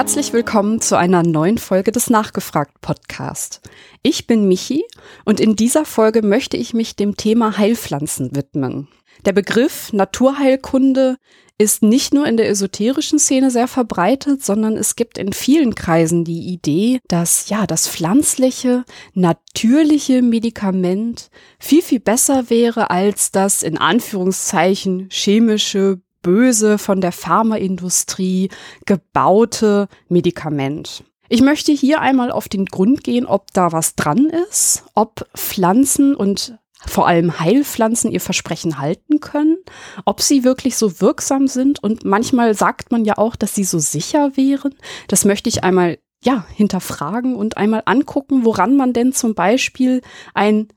[0.00, 3.60] Herzlich willkommen zu einer neuen Folge des Nachgefragt Podcast.
[4.02, 4.82] Ich bin Michi
[5.26, 8.88] und in dieser Folge möchte ich mich dem Thema Heilpflanzen widmen.
[9.26, 11.18] Der Begriff Naturheilkunde
[11.58, 16.24] ist nicht nur in der esoterischen Szene sehr verbreitet, sondern es gibt in vielen Kreisen
[16.24, 23.76] die Idee, dass ja das pflanzliche, natürliche Medikament viel, viel besser wäre als das in
[23.76, 28.50] Anführungszeichen chemische, böse von der Pharmaindustrie
[28.86, 31.04] gebaute Medikament.
[31.28, 36.16] Ich möchte hier einmal auf den Grund gehen, ob da was dran ist, ob Pflanzen
[36.16, 39.58] und vor allem Heilpflanzen ihr Versprechen halten können,
[40.04, 43.78] ob sie wirklich so wirksam sind und manchmal sagt man ja auch, dass sie so
[43.78, 44.74] sicher wären.
[45.06, 50.02] Das möchte ich einmal ja hinterfragen und einmal angucken, woran man denn zum Beispiel
[50.34, 50.68] ein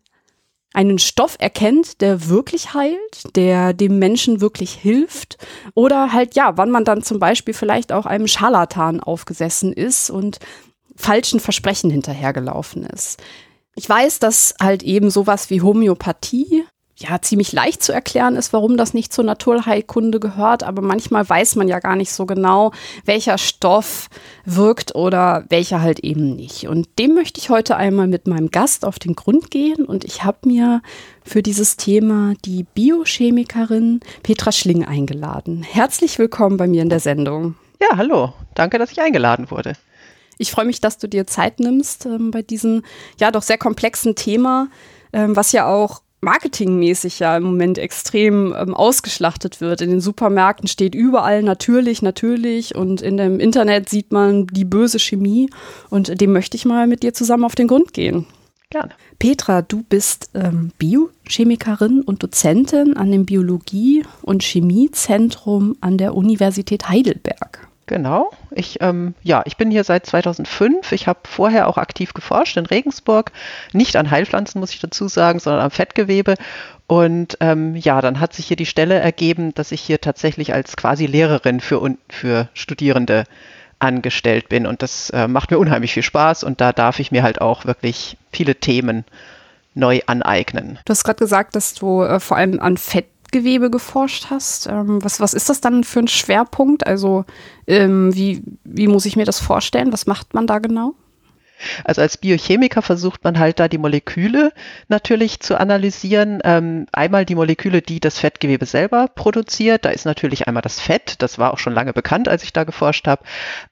[0.73, 5.37] einen Stoff erkennt, der wirklich heilt, der dem Menschen wirklich hilft
[5.75, 10.39] oder halt ja, wann man dann zum Beispiel vielleicht auch einem Scharlatan aufgesessen ist und
[10.95, 13.21] falschen Versprechen hinterhergelaufen ist.
[13.75, 18.77] Ich weiß, dass halt eben sowas wie Homöopathie ja ziemlich leicht zu erklären ist, warum
[18.77, 22.71] das nicht zur Naturheilkunde gehört, aber manchmal weiß man ja gar nicht so genau,
[23.05, 24.09] welcher Stoff
[24.45, 26.67] wirkt oder welcher halt eben nicht.
[26.67, 30.23] Und dem möchte ich heute einmal mit meinem Gast auf den Grund gehen und ich
[30.23, 30.81] habe mir
[31.23, 35.63] für dieses Thema die Biochemikerin Petra Schling eingeladen.
[35.63, 37.55] Herzlich willkommen bei mir in der Sendung.
[37.81, 38.33] Ja, hallo.
[38.53, 39.73] Danke, dass ich eingeladen wurde.
[40.37, 42.83] Ich freue mich, dass du dir Zeit nimmst ähm, bei diesem
[43.19, 44.67] ja doch sehr komplexen Thema,
[45.11, 49.81] ähm, was ja auch marketingmäßig ja im Moment extrem ähm, ausgeschlachtet wird.
[49.81, 54.99] In den Supermärkten steht überall natürlich, natürlich und in dem Internet sieht man die böse
[54.99, 55.49] Chemie
[55.89, 58.25] und dem möchte ich mal mit dir zusammen auf den Grund gehen.
[58.69, 58.93] Gerne.
[59.19, 66.89] Petra, du bist ähm, Biochemikerin und Dozentin an dem Biologie- und Chemiezentrum an der Universität
[66.89, 67.67] Heidelberg.
[67.85, 68.31] Genau.
[68.51, 70.91] Ich, ähm, ja, ich bin hier seit 2005.
[70.93, 73.31] Ich habe vorher auch aktiv geforscht in Regensburg.
[73.73, 76.35] Nicht an Heilpflanzen, muss ich dazu sagen, sondern am Fettgewebe.
[76.87, 80.77] Und ähm, ja, dann hat sich hier die Stelle ergeben, dass ich hier tatsächlich als
[80.77, 83.25] quasi Lehrerin für, für Studierende
[83.79, 84.65] angestellt bin.
[84.65, 86.45] Und das äh, macht mir unheimlich viel Spaß.
[86.45, 89.03] Und da darf ich mir halt auch wirklich viele Themen
[89.75, 90.79] neu aneignen.
[90.85, 94.67] Du hast gerade gesagt, dass du äh, vor allem an Fett Gewebe geforscht hast.
[94.67, 96.87] Ähm, was, was ist das dann für ein Schwerpunkt?
[96.87, 97.25] Also
[97.67, 99.91] ähm, wie, wie muss ich mir das vorstellen?
[99.91, 100.95] Was macht man da genau?
[101.83, 104.51] Also als Biochemiker versucht man halt da die Moleküle
[104.87, 106.39] natürlich zu analysieren.
[106.43, 109.85] Ähm, einmal die Moleküle, die das Fettgewebe selber produziert.
[109.85, 111.21] Da ist natürlich einmal das Fett.
[111.21, 113.23] Das war auch schon lange bekannt, als ich da geforscht habe.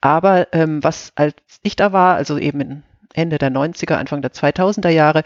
[0.02, 2.84] Aber ähm, was als ich da war, also eben
[3.14, 5.24] Ende der 90er, Anfang der 2000er Jahre,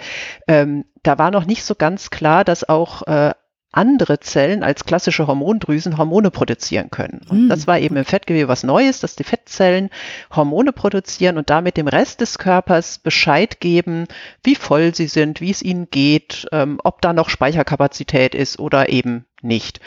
[0.48, 3.34] ähm, da war noch nicht so ganz klar, dass auch äh,
[3.76, 7.22] andere Zellen als klassische Hormondrüsen Hormone produzieren können.
[7.30, 7.50] Und mm.
[7.50, 9.90] das war eben im Fettgewebe was Neues, dass die Fettzellen
[10.34, 14.06] Hormone produzieren und damit dem Rest des Körpers Bescheid geben,
[14.44, 18.88] wie voll sie sind, wie es ihnen geht, ähm, ob da noch Speicherkapazität ist oder
[18.90, 19.82] eben nicht.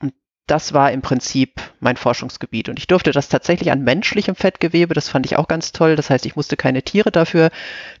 [0.00, 0.14] Und
[0.46, 2.68] das war im Prinzip mein Forschungsgebiet.
[2.68, 5.96] Und ich durfte das tatsächlich an menschlichem Fettgewebe, das fand ich auch ganz toll.
[5.96, 7.50] Das heißt, ich musste keine Tiere dafür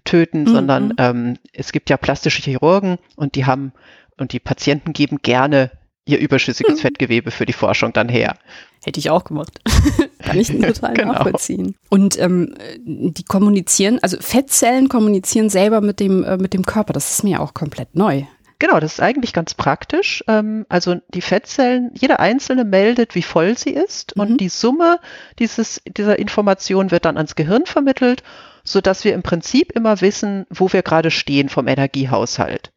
[0.04, 0.48] töten, mhm.
[0.48, 3.72] sondern ähm, es gibt ja plastische Chirurgen und die haben
[4.18, 5.70] und die Patienten geben gerne
[6.06, 6.80] ihr überschüssiges.
[6.82, 8.36] Fettgewebe für die Forschung dann her.
[8.84, 9.60] Hätte ich auch gemacht.
[10.18, 11.12] Kann ich total genau.
[11.12, 11.74] nachvollziehen.
[11.88, 12.54] Und ähm,
[12.84, 16.92] die kommunizieren, also Fettzellen kommunizieren selber mit dem, äh, mit dem Körper.
[16.92, 18.24] Das ist mir auch komplett neu.
[18.58, 20.22] Genau, das ist eigentlich ganz praktisch.
[20.28, 24.22] Ähm, also die Fettzellen, jede einzelne meldet, wie voll sie ist mhm.
[24.22, 25.00] und die Summe
[25.38, 28.22] dieses, dieser Information wird dann ans Gehirn vermittelt,
[28.64, 32.72] sodass wir im Prinzip immer wissen, wo wir gerade stehen vom Energiehaushalt.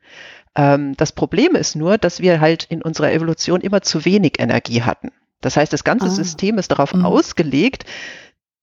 [0.58, 4.82] Ähm, das Problem ist nur, dass wir halt in unserer Evolution immer zu wenig Energie
[4.82, 5.12] hatten.
[5.40, 6.10] Das heißt, das ganze ah.
[6.10, 7.06] System ist darauf mhm.
[7.06, 7.86] ausgelegt,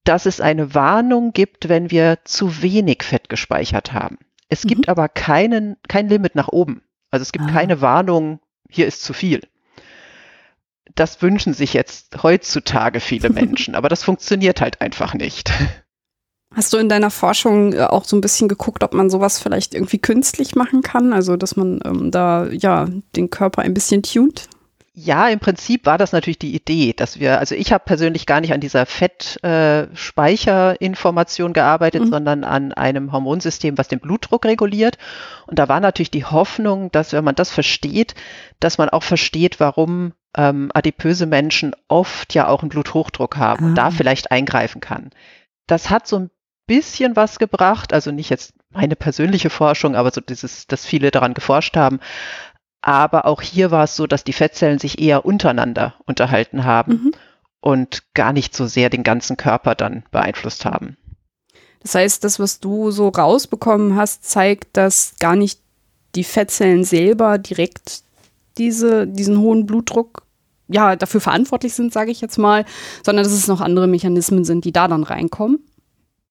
[0.03, 4.19] dass es eine Warnung gibt, wenn wir zu wenig Fett gespeichert haben.
[4.49, 4.69] Es mhm.
[4.69, 6.83] gibt aber keinen, kein Limit nach oben.
[7.11, 7.53] Also es gibt ah.
[7.53, 9.41] keine Warnung, hier ist zu viel.
[10.97, 15.53] Das wünschen sich jetzt heutzutage viele Menschen, aber das funktioniert halt einfach nicht.
[16.55, 19.75] Hast du in deiner Forschung äh, auch so ein bisschen geguckt, ob man sowas vielleicht
[19.75, 21.13] irgendwie künstlich machen kann?
[21.13, 24.49] Also, dass man ähm, da ja den Körper ein bisschen tunt?
[24.97, 28.41] Ja, im Prinzip war das natürlich die Idee, dass wir, also ich habe persönlich gar
[28.41, 32.11] nicht an dieser Fettspeicherinformation äh, gearbeitet, mhm.
[32.11, 34.99] sondern an einem Hormonsystem, was den Blutdruck reguliert.
[35.49, 38.15] Und da war natürlich die Hoffnung, dass wenn man das versteht,
[38.61, 43.69] dass man auch versteht, warum ähm, adipöse Menschen oft ja auch einen Bluthochdruck haben ah.
[43.69, 43.91] und da ah.
[43.91, 45.11] vielleicht eingreifen kann.
[45.67, 46.31] Das hat so ein
[46.67, 51.35] bisschen was gebracht, also nicht jetzt meine persönliche Forschung, aber so dieses, dass viele daran
[51.35, 52.01] geforscht haben.
[52.83, 56.93] Aber auch hier war es so, dass die Fettzellen sich eher untereinander unterhalten haben.
[56.93, 57.13] Mhm.
[57.61, 60.99] und gar nicht so sehr den ganzen Körper dann beeinflusst haben.
[61.81, 65.61] Das heißt, das, was du so rausbekommen hast, zeigt, dass gar nicht
[66.15, 68.03] die Fettzellen selber direkt
[68.59, 70.25] diese, diesen hohen Blutdruck
[70.69, 72.67] ja, dafür verantwortlich sind, sage ich jetzt mal,
[73.03, 75.59] sondern dass es noch andere Mechanismen sind, die da dann reinkommen.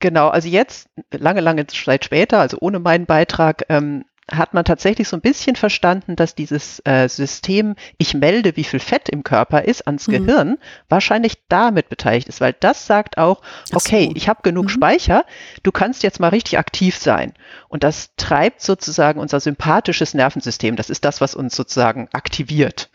[0.03, 5.07] Genau, also jetzt, lange, lange Zeit später, also ohne meinen Beitrag, ähm, hat man tatsächlich
[5.07, 9.63] so ein bisschen verstanden, dass dieses äh, System, ich melde, wie viel Fett im Körper
[9.63, 10.11] ist, ans mhm.
[10.11, 10.57] Gehirn,
[10.89, 13.41] wahrscheinlich damit beteiligt ist, weil das sagt auch,
[13.73, 14.11] okay, so.
[14.15, 14.69] ich habe genug mhm.
[14.71, 15.23] Speicher,
[15.63, 17.31] du kannst jetzt mal richtig aktiv sein.
[17.69, 22.89] Und das treibt sozusagen unser sympathisches Nervensystem, das ist das, was uns sozusagen aktiviert,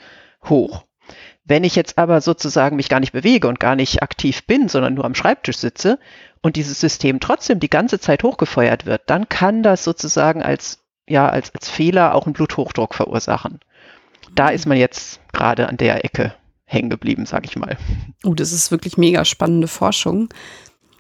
[0.45, 0.85] hoch.
[1.49, 4.95] Wenn ich jetzt aber sozusagen mich gar nicht bewege und gar nicht aktiv bin, sondern
[4.95, 5.99] nur am Schreibtisch sitze
[6.43, 11.27] und dieses System trotzdem die ganze Zeit hochgefeuert wird, dann kann das sozusagen als ja
[11.27, 13.61] als, als Fehler auch einen Bluthochdruck verursachen.
[14.35, 16.35] Da ist man jetzt gerade an der Ecke
[16.67, 17.79] hängen geblieben, sage ich mal.
[18.25, 20.29] Oh, das ist wirklich mega spannende Forschung.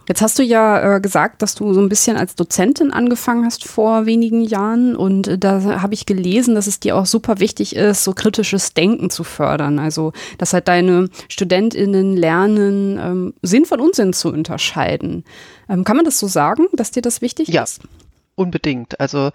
[0.08, 3.64] Jetzt hast du ja äh, gesagt, dass du so ein bisschen als Dozentin angefangen hast
[3.64, 7.76] vor wenigen Jahren und äh, da habe ich gelesen, dass es dir auch super wichtig
[7.76, 9.78] ist, so kritisches Denken zu fördern.
[9.78, 15.24] Also, dass halt deine StudentInnen lernen, ähm, Sinn von Unsinn zu unterscheiden.
[15.68, 17.82] Ähm, kann man das so sagen, dass dir das wichtig ja, ist?
[17.82, 17.88] Ja,
[18.34, 18.98] unbedingt.
[18.98, 19.30] Also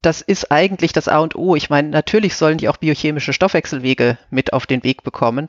[0.00, 1.56] das ist eigentlich das A und O.
[1.56, 5.48] Ich meine, natürlich sollen die auch biochemische Stoffwechselwege mit auf den Weg bekommen.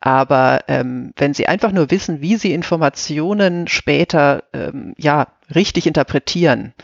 [0.00, 6.74] Aber ähm, wenn sie einfach nur wissen, wie sie Informationen später ähm, ja richtig interpretieren,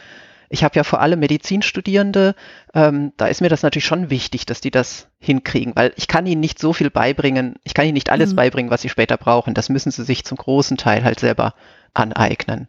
[0.53, 2.35] ich habe ja vor allem Medizinstudierende,
[2.75, 6.27] ähm, da ist mir das natürlich schon wichtig, dass die das hinkriegen, weil ich kann
[6.27, 8.37] ihnen nicht so viel beibringen, ich kann ihnen nicht alles mhm.
[8.37, 9.55] beibringen, was sie später brauchen.
[9.55, 11.55] Das müssen sie sich zum großen Teil halt selber
[11.95, 12.69] aneignen.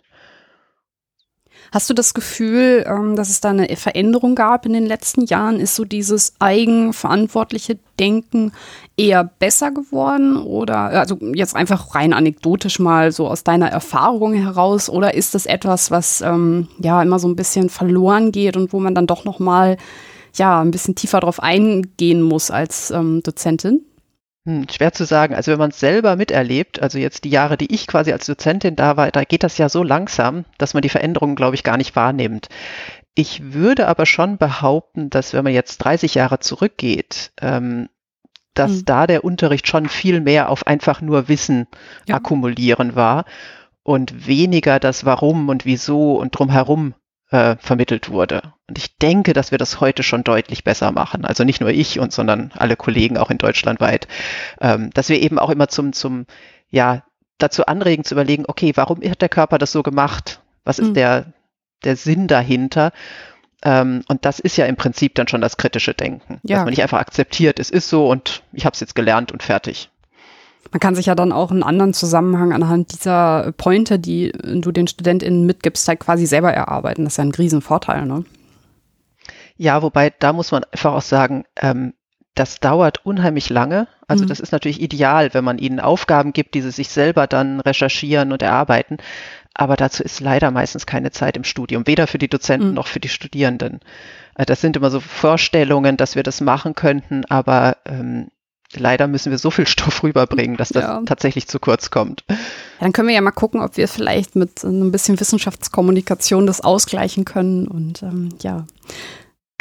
[1.72, 5.60] Hast du das Gefühl, ähm, dass es da eine Veränderung gab in den letzten Jahren?
[5.60, 8.52] Ist so dieses eigenverantwortliche Denken
[8.98, 14.90] eher besser geworden oder also jetzt einfach rein anekdotisch mal so aus deiner Erfahrung heraus
[14.90, 18.80] oder ist das etwas, was ähm, ja immer so ein bisschen verloren geht und wo
[18.80, 19.78] man dann doch noch mal
[20.36, 23.86] ja ein bisschen tiefer drauf eingehen muss als ähm, Dozentin?
[24.46, 25.36] Hm, schwer zu sagen.
[25.36, 28.76] Also wenn man es selber miterlebt, also jetzt die Jahre, die ich quasi als Dozentin
[28.76, 31.78] da war, da geht das ja so langsam, dass man die Veränderungen, glaube ich, gar
[31.78, 32.50] nicht wahrnimmt.
[33.14, 37.90] Ich würde aber schon behaupten, dass wenn man jetzt 30 Jahre zurückgeht, ähm,
[38.54, 38.86] dass mhm.
[38.86, 41.68] da der Unterricht schon viel mehr auf einfach nur Wissen
[42.08, 42.16] ja.
[42.16, 43.26] akkumulieren war
[43.84, 46.94] und weniger das Warum und Wieso und drumherum
[47.30, 48.42] äh, vermittelt wurde.
[48.72, 51.26] Und ich denke, dass wir das heute schon deutlich besser machen.
[51.26, 54.08] Also nicht nur ich und sondern alle Kollegen auch in Deutschland weit,
[54.62, 56.26] ähm, dass wir eben auch immer zum, zum,
[56.70, 57.04] ja,
[57.38, 60.40] dazu anregen zu überlegen, okay, warum hat der Körper das so gemacht?
[60.64, 60.94] Was ist mhm.
[60.94, 61.34] der,
[61.84, 62.94] der Sinn dahinter?
[63.62, 66.56] Ähm, und das ist ja im Prinzip dann schon das kritische Denken, ja.
[66.56, 69.44] dass man nicht einfach akzeptiert, es ist so und ich habe es jetzt gelernt und
[69.44, 69.90] fertig.
[70.72, 74.88] Man kann sich ja dann auch einen anderen Zusammenhang anhand dieser Pointer, die du den
[74.88, 77.04] StudentInnen mitgibst, halt quasi selber erarbeiten.
[77.04, 78.24] Das ist ja ein Riesenvorteil, ne?
[79.62, 81.94] Ja, wobei da muss man einfach auch sagen, ähm,
[82.34, 83.88] das dauert unheimlich lange.
[84.08, 84.30] Also mhm.
[84.30, 88.32] das ist natürlich ideal, wenn man ihnen Aufgaben gibt, die sie sich selber dann recherchieren
[88.32, 88.98] und erarbeiten.
[89.54, 92.74] Aber dazu ist leider meistens keine Zeit im Studium, weder für die Dozenten mhm.
[92.74, 93.82] noch für die Studierenden.
[94.34, 98.30] Äh, das sind immer so Vorstellungen, dass wir das machen könnten, aber ähm,
[98.74, 101.04] leider müssen wir so viel Stoff rüberbringen, dass das ja.
[101.06, 102.24] tatsächlich zu kurz kommt.
[102.80, 107.26] dann können wir ja mal gucken, ob wir vielleicht mit ein bisschen Wissenschaftskommunikation das ausgleichen
[107.26, 108.66] können und ähm, ja.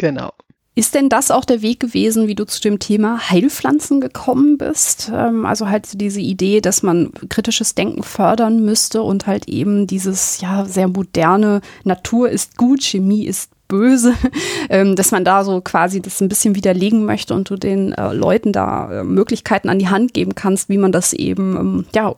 [0.00, 0.32] Genau.
[0.74, 5.12] Ist denn das auch der Weg gewesen, wie du zu dem Thema Heilpflanzen gekommen bist?
[5.14, 10.40] Ähm, also halt diese Idee, dass man kritisches Denken fördern müsste und halt eben dieses
[10.40, 14.14] ja sehr moderne Natur ist gut, Chemie ist böse,
[14.70, 18.14] ähm, dass man da so quasi das ein bisschen widerlegen möchte und du den äh,
[18.14, 22.14] Leuten da äh, Möglichkeiten an die Hand geben kannst, wie man das eben, ähm, ja,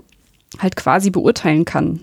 [0.61, 1.99] halt quasi beurteilen kann.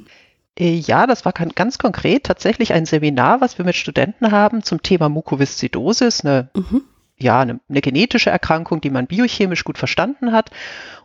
[0.60, 4.84] Äh, ja, das war ganz konkret tatsächlich ein Seminar, was wir mit Studenten haben zum
[4.84, 6.84] Thema Mukoviszidose, eine mhm
[7.22, 10.52] ja, eine, eine genetische Erkrankung, die man biochemisch gut verstanden hat.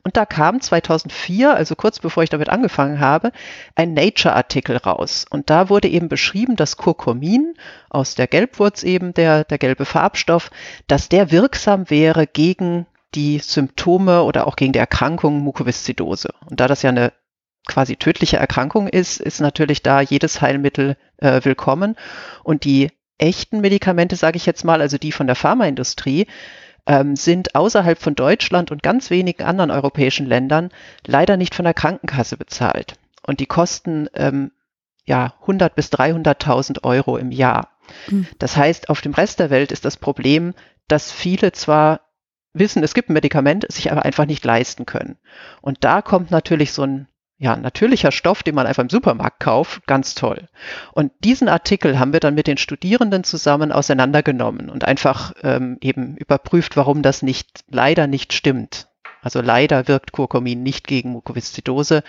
[0.03, 3.33] Und da kam 2004, also kurz bevor ich damit angefangen habe,
[3.75, 5.27] ein Nature-Artikel raus.
[5.29, 7.55] Und da wurde eben beschrieben, dass Kurkumin
[7.91, 10.51] aus der Gelbwurz eben, der, der gelbe Farbstoff,
[10.87, 16.31] dass der wirksam wäre gegen die Symptome oder auch gegen die Erkrankung Mukoviszidose.
[16.49, 17.13] Und da das ja eine
[17.67, 21.97] quasi tödliche Erkrankung ist, ist natürlich da jedes Heilmittel äh, willkommen.
[22.43, 26.27] Und die echten Medikamente, sage ich jetzt mal, also die von der Pharmaindustrie,
[26.87, 30.71] ähm, sind außerhalb von Deutschland und ganz wenigen anderen europäischen Ländern
[31.07, 32.99] leider nicht von der Krankenkasse bezahlt.
[33.27, 34.53] Und die kosten ähm,
[35.05, 37.71] ja 100 bis 300.000 Euro im Jahr.
[38.09, 38.27] Mhm.
[38.39, 40.55] Das heißt, auf dem Rest der Welt ist das Problem,
[40.89, 42.01] dass viele zwar
[42.53, 45.17] wissen, es gibt ein Medikament, sich aber einfach nicht leisten können.
[45.61, 47.09] Und da kommt natürlich so ein
[47.45, 50.49] ja, natürlicher Stoff, den man einfach im Supermarkt kauft, ganz toll.
[50.93, 56.17] Und diesen Artikel haben wir dann mit den Studierenden zusammen auseinandergenommen und einfach ähm, eben
[56.17, 58.89] überprüft, warum das nicht leider nicht stimmt.
[59.21, 62.03] Also leider wirkt Curcumin nicht gegen Mukoviszidose.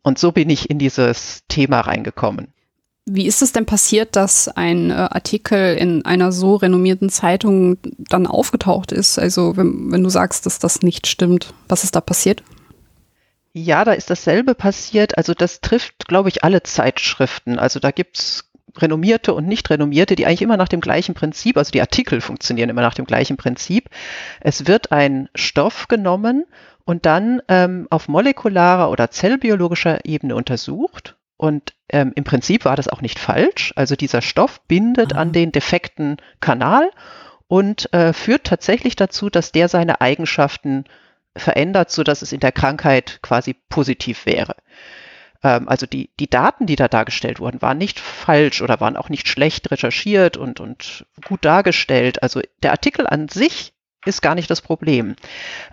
[0.00, 2.48] Und so bin ich in dieses Thema reingekommen.
[3.04, 8.26] Wie ist es denn passiert, dass ein äh, Artikel in einer so renommierten Zeitung dann
[8.26, 9.18] aufgetaucht ist?
[9.18, 12.42] Also wenn, wenn du sagst, dass das nicht stimmt, was ist da passiert?
[13.52, 15.18] Ja, da ist dasselbe passiert.
[15.18, 17.58] Also das trifft, glaube ich, alle Zeitschriften.
[17.58, 21.72] Also da gibt's renommierte und nicht renommierte, die eigentlich immer nach dem gleichen Prinzip, also
[21.72, 23.88] die Artikel funktionieren immer nach dem gleichen Prinzip.
[24.40, 26.44] Es wird ein Stoff genommen
[26.84, 31.16] und dann ähm, auf molekularer oder zellbiologischer Ebene untersucht.
[31.36, 33.72] Und ähm, im Prinzip war das auch nicht falsch.
[33.74, 35.22] Also dieser Stoff bindet Aha.
[35.22, 36.90] an den defekten Kanal
[37.48, 40.84] und äh, führt tatsächlich dazu, dass der seine Eigenschaften
[41.36, 44.56] verändert, so dass es in der Krankheit quasi positiv wäre.
[45.42, 49.08] Ähm, also die, die Daten, die da dargestellt wurden, waren nicht falsch oder waren auch
[49.08, 52.22] nicht schlecht recherchiert und, und gut dargestellt.
[52.22, 53.72] Also der Artikel an sich
[54.06, 55.14] ist gar nicht das Problem.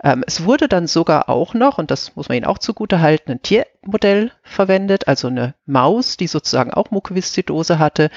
[0.04, 3.32] Ähm, es wurde dann sogar auch noch, und das muss man Ihnen auch zugute halten,
[3.32, 8.10] ein Tiermodell verwendet, also eine Maus, die sozusagen auch Mukoviszidose hatte.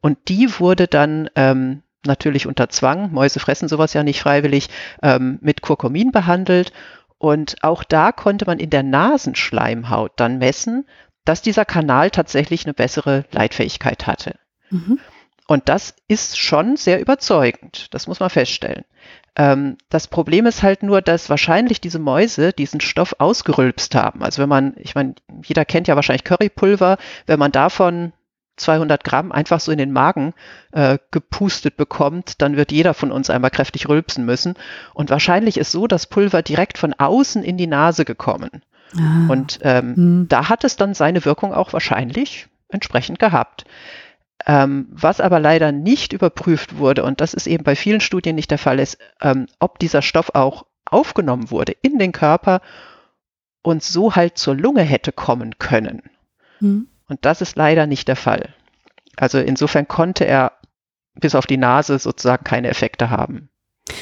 [0.00, 4.68] Und die wurde dann ähm, natürlich unter Zwang, Mäuse fressen sowas ja nicht freiwillig,
[5.02, 6.72] ähm, mit Kurkumin behandelt.
[7.18, 10.86] Und auch da konnte man in der Nasenschleimhaut dann messen,
[11.24, 14.38] dass dieser Kanal tatsächlich eine bessere Leitfähigkeit hatte.
[14.70, 14.98] Mhm.
[15.48, 18.84] Und das ist schon sehr überzeugend, das muss man feststellen.
[19.36, 24.22] Ähm, das Problem ist halt nur, dass wahrscheinlich diese Mäuse diesen Stoff ausgerülpst haben.
[24.22, 26.96] Also wenn man, ich meine, jeder kennt ja wahrscheinlich Currypulver,
[27.26, 28.12] wenn man davon
[28.56, 30.34] 200 Gramm einfach so in den Magen
[30.72, 34.54] äh, gepustet bekommt, dann wird jeder von uns einmal kräftig rülpsen müssen.
[34.94, 38.62] Und wahrscheinlich ist so das Pulver direkt von außen in die Nase gekommen.
[38.96, 39.26] Ah.
[39.28, 40.26] Und ähm, hm.
[40.28, 43.64] da hat es dann seine Wirkung auch wahrscheinlich entsprechend gehabt.
[44.46, 48.50] Ähm, was aber leider nicht überprüft wurde, und das ist eben bei vielen Studien nicht
[48.50, 52.60] der Fall, ist, ähm, ob dieser Stoff auch aufgenommen wurde in den Körper
[53.62, 56.02] und so halt zur Lunge hätte kommen können.
[56.60, 56.88] Hm.
[57.08, 58.54] Und das ist leider nicht der Fall.
[59.16, 60.52] Also insofern konnte er
[61.14, 63.48] bis auf die Nase sozusagen keine Effekte haben.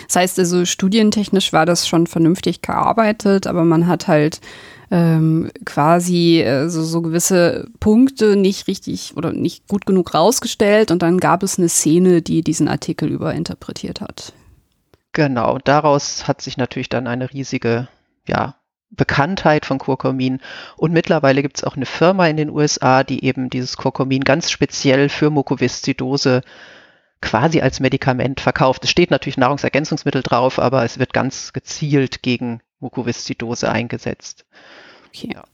[0.07, 4.41] Das heißt also, studientechnisch war das schon vernünftig gearbeitet, aber man hat halt
[4.91, 11.03] ähm, quasi äh, so, so gewisse Punkte nicht richtig oder nicht gut genug rausgestellt und
[11.03, 14.33] dann gab es eine Szene, die diesen Artikel überinterpretiert hat.
[15.13, 17.89] Genau, daraus hat sich natürlich dann eine riesige
[18.27, 18.57] ja,
[18.97, 20.41] Bekanntheit von Curcumin.
[20.77, 24.51] Und mittlerweile gibt es auch eine Firma in den USA, die eben dieses Curcumin ganz
[24.51, 26.43] speziell für Mukoviszidose
[27.21, 28.85] quasi als Medikament verkauft.
[28.85, 34.45] Es steht natürlich Nahrungsergänzungsmittel drauf, aber es wird ganz gezielt gegen Mukoviszidose eingesetzt.
[35.09, 35.31] Okay.
[35.35, 35.45] Ja.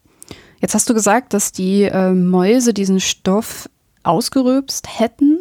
[0.61, 3.71] Jetzt hast du gesagt, dass die äh, Mäuse diesen Stoff
[4.03, 5.40] ausgeröpst hätten.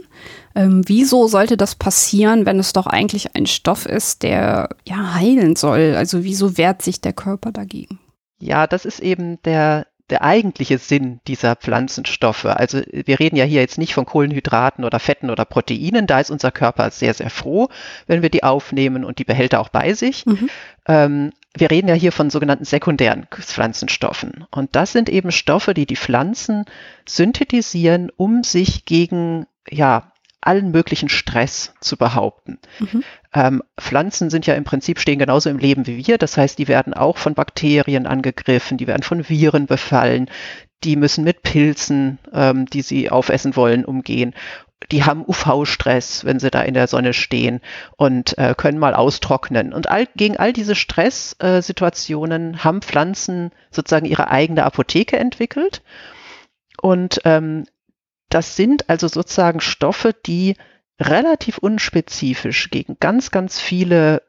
[0.56, 5.56] Ähm, wieso sollte das passieren, wenn es doch eigentlich ein Stoff ist, der ja heilen
[5.56, 5.96] soll?
[5.96, 8.00] Also wieso wehrt sich der Körper dagegen?
[8.40, 12.46] Ja, das ist eben der, der eigentliche Sinn dieser Pflanzenstoffe.
[12.46, 16.08] Also wir reden ja hier jetzt nicht von Kohlenhydraten oder Fetten oder Proteinen.
[16.08, 17.70] Da ist unser Körper sehr, sehr froh,
[18.08, 20.26] wenn wir die aufnehmen und die behält er auch bei sich.
[20.26, 20.50] Mhm.
[20.88, 24.46] Ähm, wir reden ja hier von sogenannten sekundären Pflanzenstoffen.
[24.52, 26.66] Und das sind eben Stoffe, die die Pflanzen
[27.08, 30.09] synthetisieren, um sich gegen ja,
[30.42, 32.60] allen möglichen Stress zu behaupten.
[32.80, 33.04] Mhm.
[33.34, 36.18] Ähm, Pflanzen sind ja im Prinzip stehen genauso im Leben wie wir.
[36.18, 40.30] Das heißt, die werden auch von Bakterien angegriffen, die werden von Viren befallen,
[40.84, 44.34] die müssen mit Pilzen, ähm, die sie aufessen wollen, umgehen.
[44.94, 47.60] Die haben UV-Stress, wenn sie da in der Sonne stehen
[47.98, 49.74] und äh, können mal austrocknen.
[49.74, 55.82] Und all, gegen all diese Stresssituationen äh, haben Pflanzen sozusagen ihre eigene Apotheke entwickelt.
[56.82, 57.66] Und ähm,
[58.30, 60.56] das sind also sozusagen Stoffe, die
[61.00, 64.22] relativ unspezifisch gegen ganz, ganz viele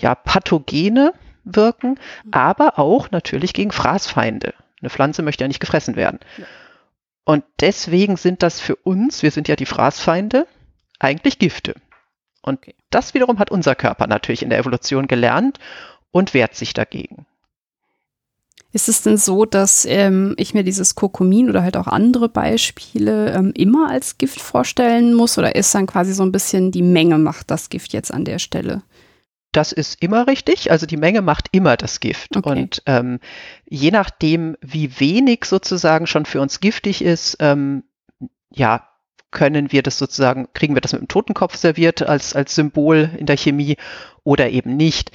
[0.00, 1.12] ja, Pathogene
[1.44, 2.30] wirken, mhm.
[2.32, 4.54] aber auch natürlich gegen Fraßfeinde.
[4.80, 6.20] Eine Pflanze möchte ja nicht gefressen werden.
[6.38, 6.44] Ja.
[7.24, 10.46] Und deswegen sind das für uns, wir sind ja die Fraßfeinde,
[10.98, 11.74] eigentlich Gifte.
[12.42, 15.58] Und das wiederum hat unser Körper natürlich in der Evolution gelernt
[16.10, 17.26] und wehrt sich dagegen.
[18.72, 23.32] Ist es denn so, dass ähm, ich mir dieses Kurkumin oder halt auch andere Beispiele
[23.32, 25.36] ähm, immer als Gift vorstellen muss?
[25.36, 28.38] Oder ist dann quasi so ein bisschen die Menge macht das Gift jetzt an der
[28.38, 28.82] Stelle?
[29.52, 30.70] Das ist immer richtig.
[30.70, 32.34] Also die Menge macht immer das Gift.
[32.34, 32.48] Okay.
[32.48, 33.20] Und ähm,
[33.68, 37.84] je nachdem, wie wenig sozusagen schon für uns giftig ist, ähm,
[38.50, 38.88] ja,
[39.30, 43.26] können wir das sozusagen, kriegen wir das mit dem Totenkopf serviert als, als Symbol in
[43.26, 43.76] der Chemie
[44.24, 45.10] oder eben nicht.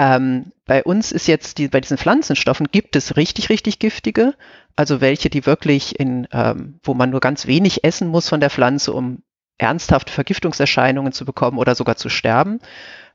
[0.00, 4.32] Ähm, bei uns ist jetzt die, bei diesen Pflanzenstoffen gibt es richtig, richtig giftige,
[4.74, 8.48] also welche, die wirklich in, ähm, wo man nur ganz wenig essen muss von der
[8.48, 9.22] Pflanze, um
[9.58, 12.60] ernsthafte Vergiftungserscheinungen zu bekommen oder sogar zu sterben.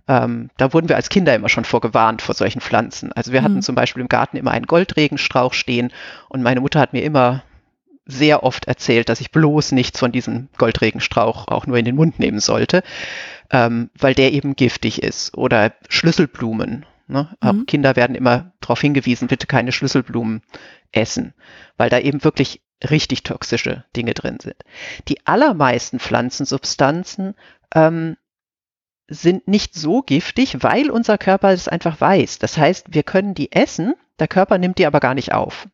[0.08, 3.12] Ähm, da wurden wir als Kinder immer schon vorgewarnt vor solchen Pflanzen.
[3.14, 3.62] Also wir hatten mhm.
[3.64, 5.92] zum Beispiel im Garten immer einen Goldregenstrauch stehen
[6.30, 7.42] und meine Mutter hat mir immer
[8.06, 12.20] sehr oft erzählt, dass ich bloß nichts von diesem Goldregenstrauch auch nur in den Mund
[12.20, 12.84] nehmen sollte,
[13.52, 15.36] ähm, weil der eben giftig ist.
[15.36, 16.86] Oder Schlüsselblumen.
[17.08, 17.36] Ne?
[17.44, 17.66] Mhm.
[17.66, 20.42] Kinder werden immer darauf hingewiesen, bitte keine Schlüsselblumen
[20.92, 21.34] essen,
[21.78, 24.58] weil da eben wirklich richtig toxische Dinge drin sind.
[25.08, 27.36] Die allermeisten Pflanzensubstanzen
[27.74, 28.18] ähm,
[29.08, 32.40] sind nicht so giftig, weil unser Körper es einfach weiß.
[32.40, 35.68] Das heißt, wir können die essen, der Körper nimmt die aber gar nicht auf.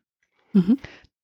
[0.52, 0.78] Mhm.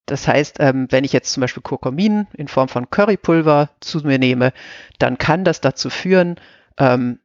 [0.09, 4.19] Das heißt, ähm, wenn ich jetzt zum Beispiel Kurkumin in Form von Currypulver zu mir
[4.19, 4.53] nehme,
[4.99, 6.37] dann kann das dazu führen,
[6.79, 7.21] ähm,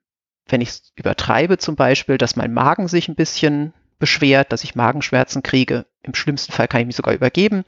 [0.48, 4.75] wenn ich es übertreibe zum Beispiel, dass mein Magen sich ein bisschen beschwert, dass ich
[4.75, 5.86] Magenschmerzen kriege.
[6.02, 7.63] Im schlimmsten Fall kann ich mich sogar übergeben.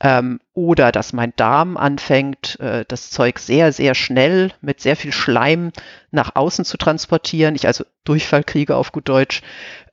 [0.00, 5.12] Ähm, oder dass mein Darm anfängt, äh, das Zeug sehr, sehr schnell mit sehr viel
[5.12, 5.72] Schleim
[6.10, 7.54] nach außen zu transportieren.
[7.54, 9.42] Ich also Durchfall kriege auf gut Deutsch.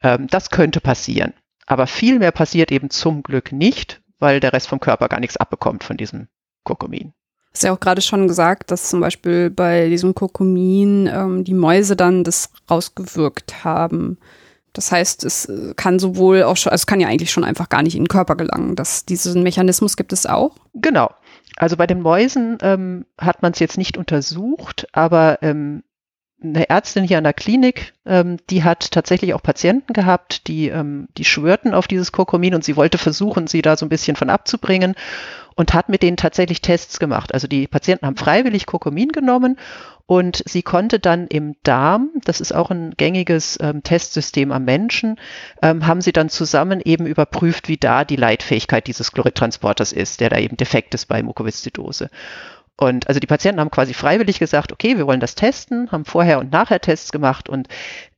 [0.01, 1.33] Ähm, das könnte passieren.
[1.65, 5.37] Aber viel mehr passiert eben zum Glück nicht, weil der Rest vom Körper gar nichts
[5.37, 6.27] abbekommt von diesem
[6.63, 7.09] Kurkumin.
[7.09, 11.53] Du hast ja auch gerade schon gesagt, dass zum Beispiel bei diesem Kurkumin ähm, die
[11.53, 14.17] Mäuse dann das rausgewirkt haben.
[14.73, 17.69] Das heißt, es äh, kann sowohl auch schon, also es kann ja eigentlich schon einfach
[17.69, 18.75] gar nicht in den Körper gelangen.
[18.75, 20.57] Das, diesen Mechanismus gibt es auch?
[20.73, 21.09] Genau.
[21.55, 25.83] Also bei den Mäusen ähm, hat man es jetzt nicht untersucht, aber ähm,
[26.43, 31.07] eine Ärztin hier an der Klinik, ähm, die hat tatsächlich auch Patienten gehabt, die, ähm,
[31.17, 34.29] die schwörten auf dieses Kurkumin und sie wollte versuchen, sie da so ein bisschen von
[34.29, 34.95] abzubringen
[35.55, 37.33] und hat mit denen tatsächlich Tests gemacht.
[37.33, 39.57] Also die Patienten haben freiwillig Kurkumin genommen
[40.07, 45.17] und sie konnte dann im Darm, das ist auch ein gängiges ähm, Testsystem am Menschen,
[45.63, 50.29] ähm, haben sie dann zusammen eben überprüft, wie da die Leitfähigkeit dieses Chloridtransporters ist, der
[50.29, 52.09] da eben defekt ist bei Mukoviszidose.
[52.77, 56.39] Und also die Patienten haben quasi freiwillig gesagt, okay, wir wollen das testen, haben vorher
[56.39, 57.67] und nachher Tests gemacht und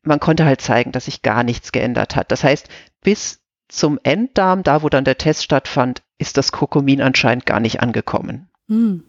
[0.01, 2.31] man konnte halt zeigen, dass sich gar nichts geändert hat.
[2.31, 2.67] Das heißt,
[3.03, 7.81] bis zum Enddarm, da wo dann der Test stattfand, ist das Kurkumin anscheinend gar nicht
[7.81, 8.49] angekommen.
[8.67, 9.03] Hm.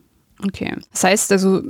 [0.45, 0.77] Okay.
[0.93, 1.63] Das heißt also,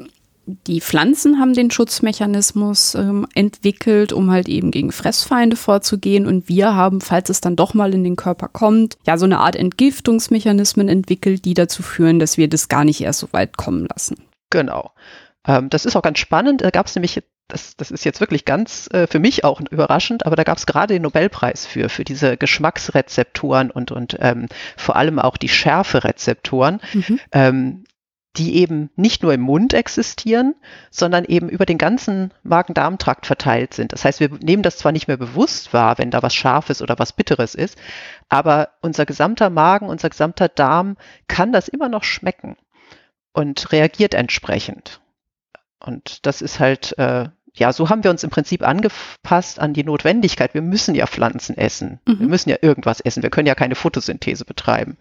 [0.66, 6.26] die Pflanzen haben den Schutzmechanismus ähm, entwickelt, um halt eben gegen Fressfeinde vorzugehen.
[6.26, 9.40] Und wir haben, falls es dann doch mal in den Körper kommt, ja so eine
[9.40, 13.86] Art Entgiftungsmechanismen entwickelt, die dazu führen, dass wir das gar nicht erst so weit kommen
[13.86, 14.16] lassen.
[14.50, 14.92] Genau.
[15.46, 16.62] Ähm, das ist auch ganz spannend.
[16.62, 20.26] Da gab es nämlich das, das ist jetzt wirklich ganz äh, für mich auch überraschend,
[20.26, 24.96] aber da gab es gerade den Nobelpreis für, für diese Geschmacksrezeptoren und, und ähm, vor
[24.96, 26.80] allem auch die Schärferezeptoren.
[26.92, 27.20] Mhm.
[27.32, 27.84] Ähm,
[28.38, 30.54] die eben nicht nur im Mund existieren,
[30.90, 33.92] sondern eben über den ganzen Magen-Darm-Trakt verteilt sind.
[33.92, 36.98] Das heißt, wir nehmen das zwar nicht mehr bewusst wahr, wenn da was Scharfes oder
[36.98, 37.76] was Bitteres ist,
[38.28, 40.96] aber unser gesamter Magen, unser gesamter Darm
[41.26, 42.56] kann das immer noch schmecken
[43.32, 45.00] und reagiert entsprechend.
[45.80, 49.84] Und das ist halt, äh, ja, so haben wir uns im Prinzip angepasst an die
[49.84, 50.54] Notwendigkeit.
[50.54, 52.00] Wir müssen ja Pflanzen essen.
[52.06, 52.20] Mhm.
[52.20, 53.22] Wir müssen ja irgendwas essen.
[53.22, 54.96] Wir können ja keine Photosynthese betreiben.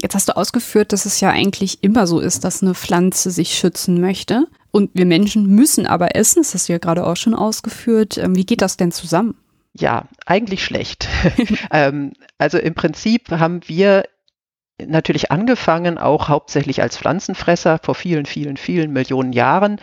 [0.00, 3.54] Jetzt hast du ausgeführt, dass es ja eigentlich immer so ist, dass eine Pflanze sich
[3.54, 4.46] schützen möchte.
[4.70, 8.16] Und wir Menschen müssen aber essen, das hast du ja gerade auch schon ausgeführt.
[8.16, 9.36] Ähm, wie geht das denn zusammen?
[9.74, 11.08] Ja, eigentlich schlecht.
[11.70, 14.04] ähm, also im Prinzip haben wir
[14.78, 19.80] natürlich angefangen, auch hauptsächlich als Pflanzenfresser vor vielen, vielen, vielen Millionen Jahren.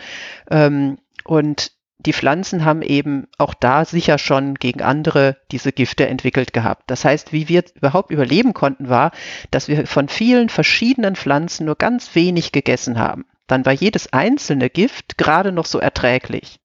[0.50, 1.72] Ähm, und
[2.06, 6.84] die Pflanzen haben eben auch da sicher schon gegen andere diese Gifte entwickelt gehabt.
[6.86, 9.12] Das heißt, wie wir überhaupt überleben konnten, war,
[9.50, 13.26] dass wir von vielen verschiedenen Pflanzen nur ganz wenig gegessen haben.
[13.46, 16.60] Dann war jedes einzelne Gift gerade noch so erträglich.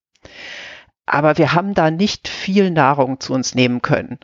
[1.06, 4.20] Aber wir haben da nicht viel Nahrung zu uns nehmen können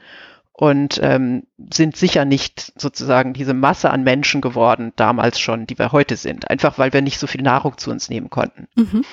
[0.54, 5.92] und ähm, sind sicher nicht sozusagen diese Masse an Menschen geworden, damals schon, die wir
[5.92, 8.68] heute sind, einfach weil wir nicht so viel Nahrung zu uns nehmen konnten.
[8.76, 9.04] Mhm.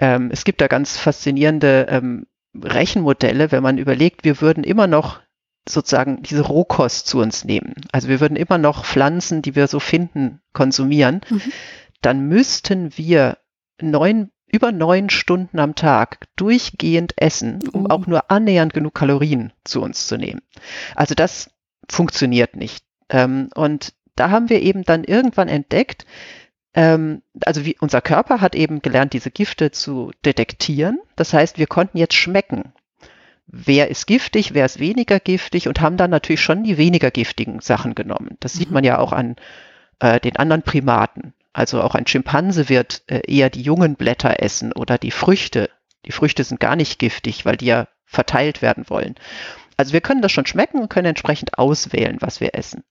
[0.00, 5.20] Ähm, es gibt da ganz faszinierende ähm, Rechenmodelle, wenn man überlegt, wir würden immer noch
[5.68, 7.74] sozusagen diese Rohkost zu uns nehmen.
[7.92, 11.20] Also wir würden immer noch Pflanzen, die wir so finden, konsumieren.
[11.28, 11.42] Mhm.
[12.00, 13.38] Dann müssten wir
[13.80, 17.90] neun, über neun Stunden am Tag durchgehend essen, um mhm.
[17.90, 20.40] auch nur annähernd genug Kalorien zu uns zu nehmen.
[20.96, 21.50] Also das
[21.88, 22.84] funktioniert nicht.
[23.10, 26.04] Ähm, und da haben wir eben dann irgendwann entdeckt,
[26.74, 31.00] ähm, also wie, unser Körper hat eben gelernt, diese Gifte zu detektieren.
[31.16, 32.72] Das heißt, wir konnten jetzt schmecken,
[33.46, 37.60] wer ist giftig, wer ist weniger giftig und haben dann natürlich schon die weniger giftigen
[37.60, 38.36] Sachen genommen.
[38.40, 38.74] Das sieht mhm.
[38.74, 39.36] man ja auch an
[39.98, 41.34] äh, den anderen Primaten.
[41.52, 45.68] Also auch ein Schimpanse wird äh, eher die jungen Blätter essen oder die Früchte.
[46.06, 49.16] Die Früchte sind gar nicht giftig, weil die ja verteilt werden wollen.
[49.76, 52.84] Also wir können das schon schmecken und können entsprechend auswählen, was wir essen.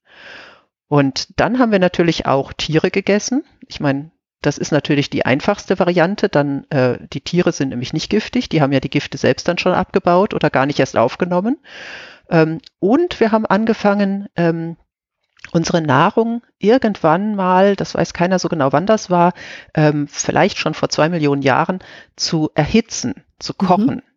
[0.90, 3.44] Und dann haben wir natürlich auch Tiere gegessen.
[3.68, 4.10] Ich meine,
[4.42, 6.28] das ist natürlich die einfachste Variante.
[6.28, 9.56] Dann äh, die Tiere sind nämlich nicht giftig, die haben ja die Gifte selbst dann
[9.56, 11.58] schon abgebaut oder gar nicht erst aufgenommen.
[12.28, 14.76] Ähm, und wir haben angefangen, ähm,
[15.52, 19.32] unsere Nahrung irgendwann mal, das weiß keiner so genau, wann das war,
[19.74, 21.78] ähm, vielleicht schon vor zwei Millionen Jahren,
[22.16, 23.64] zu erhitzen, zu mhm.
[23.64, 23.94] kochen.
[23.94, 24.09] Mhm.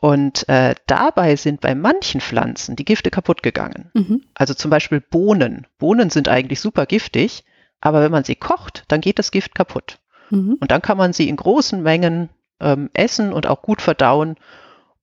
[0.00, 3.90] Und äh, dabei sind bei manchen Pflanzen die Gifte kaputt gegangen.
[3.94, 4.22] Mhm.
[4.34, 5.66] Also zum Beispiel Bohnen.
[5.78, 7.44] Bohnen sind eigentlich super giftig,
[7.80, 9.98] aber wenn man sie kocht, dann geht das Gift kaputt.
[10.30, 10.56] Mhm.
[10.60, 12.28] Und dann kann man sie in großen Mengen
[12.60, 14.36] ähm, essen und auch gut verdauen.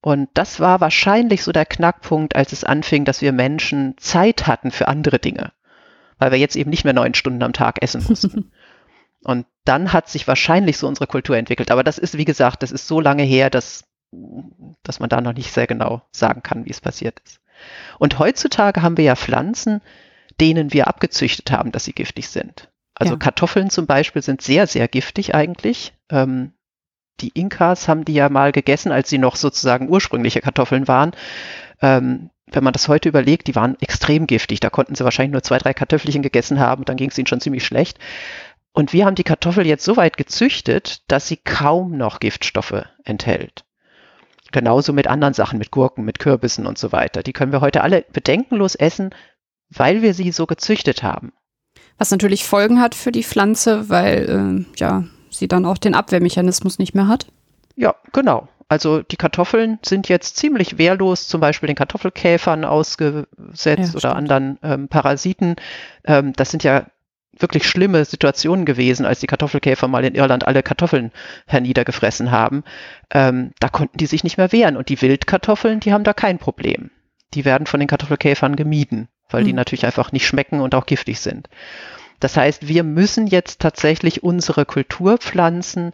[0.02, 4.72] Und das war wahrscheinlich so der Knackpunkt, als es anfing, dass wir Menschen Zeit hatten
[4.72, 5.52] für andere Dinge,
[6.20, 8.52] weil wir jetzt eben nicht mehr neun Stunden am Tag essen mussten.
[9.24, 11.72] und dann hat sich wahrscheinlich so unsere Kultur entwickelt.
[11.72, 13.84] Aber das ist, wie gesagt, das ist so lange her, dass,
[14.84, 17.40] dass man da noch nicht sehr genau sagen kann, wie es passiert ist.
[18.00, 19.82] Und heutzutage haben wir ja Pflanzen,
[20.40, 22.70] denen wir abgezüchtet haben, dass sie giftig sind.
[22.94, 23.20] Also ja.
[23.20, 25.94] Kartoffeln zum Beispiel sind sehr, sehr giftig eigentlich.
[26.10, 26.54] Ähm,
[27.22, 31.12] die Inkas haben die ja mal gegessen, als sie noch sozusagen ursprüngliche Kartoffeln waren.
[31.82, 34.60] Ähm, wenn man das heute überlegt, die waren extrem giftig.
[34.60, 37.42] Da konnten sie wahrscheinlich nur zwei, drei Kartoffelchen gegessen haben, dann ging es ihnen schon
[37.42, 38.00] ziemlich schlecht.
[38.72, 43.65] Und wir haben die Kartoffel jetzt so weit gezüchtet, dass sie kaum noch Giftstoffe enthält.
[44.52, 47.24] Genauso mit anderen Sachen, mit Gurken, mit Kürbissen und so weiter.
[47.24, 49.10] Die können wir heute alle bedenkenlos essen,
[49.70, 51.34] weil wir sie so gezüchtet haben.
[51.98, 56.80] Was natürlich Folgen hat für die Pflanze, weil äh, ja, sie dann auch den Abwehrmechanismus
[56.80, 57.28] nicht mehr hat.
[57.76, 58.48] Ja, genau.
[58.68, 64.58] Also die Kartoffeln sind jetzt ziemlich wehrlos, zum Beispiel den Kartoffelkäfern ausgesetzt ja, oder anderen
[64.64, 65.56] ähm, Parasiten.
[66.04, 66.88] Ähm, das sind ja
[67.38, 71.12] wirklich schlimme Situationen gewesen, als die Kartoffelkäfer mal in Irland alle Kartoffeln
[71.48, 72.64] herniedergefressen haben.
[73.12, 74.78] Ähm, da konnten die sich nicht mehr wehren.
[74.78, 76.92] Und die Wildkartoffeln, die haben da kein Problem.
[77.34, 79.48] Die werden von den Kartoffelkäfern gemieden, weil mhm.
[79.48, 81.50] die natürlich einfach nicht schmecken und auch giftig sind.
[82.20, 85.92] Das heißt, wir müssen jetzt tatsächlich unsere Kulturpflanzen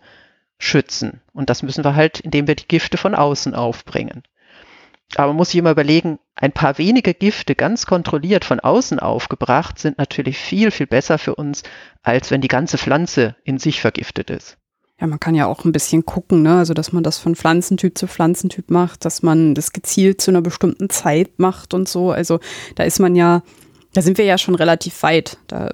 [0.59, 1.21] schützen.
[1.33, 4.23] Und das müssen wir halt, indem wir die Gifte von außen aufbringen.
[5.15, 9.79] Aber man muss sich immer überlegen, ein paar wenige Gifte ganz kontrolliert von außen aufgebracht
[9.79, 11.63] sind natürlich viel, viel besser für uns,
[12.01, 14.57] als wenn die ganze Pflanze in sich vergiftet ist.
[14.99, 16.57] Ja, man kann ja auch ein bisschen gucken, ne?
[16.57, 20.41] also dass man das von Pflanzentyp zu Pflanzentyp macht, dass man das gezielt zu einer
[20.41, 22.11] bestimmten Zeit macht und so.
[22.11, 22.39] Also
[22.75, 23.41] da ist man ja,
[23.93, 25.37] da sind wir ja schon relativ weit.
[25.47, 25.71] Da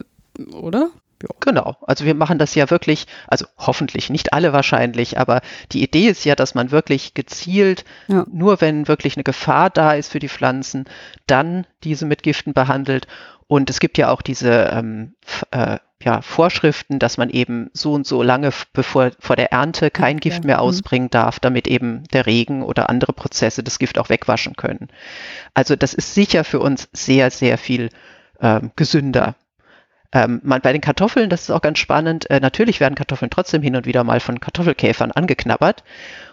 [0.53, 0.91] oder?
[1.21, 1.29] Ja.
[1.39, 6.07] Genau, also wir machen das ja wirklich, also hoffentlich, nicht alle wahrscheinlich, aber die Idee
[6.07, 8.25] ist ja, dass man wirklich gezielt, ja.
[8.31, 10.85] nur wenn wirklich eine Gefahr da ist für die Pflanzen,
[11.25, 13.07] dann diese mit Giften behandelt.
[13.47, 15.15] Und es gibt ja auch diese ähm,
[15.51, 20.19] äh, ja, Vorschriften, dass man eben so und so lange bevor vor der Ernte kein
[20.19, 20.63] Gift mehr mhm.
[20.63, 24.89] ausbringen darf, damit eben der Regen oder andere Prozesse das Gift auch wegwaschen können.
[25.53, 27.89] Also das ist sicher für uns sehr, sehr viel
[28.39, 29.35] ähm, gesünder
[30.11, 33.61] ähm, man, bei den Kartoffeln, das ist auch ganz spannend, äh, natürlich werden Kartoffeln trotzdem
[33.61, 35.83] hin und wieder mal von Kartoffelkäfern angeknabbert.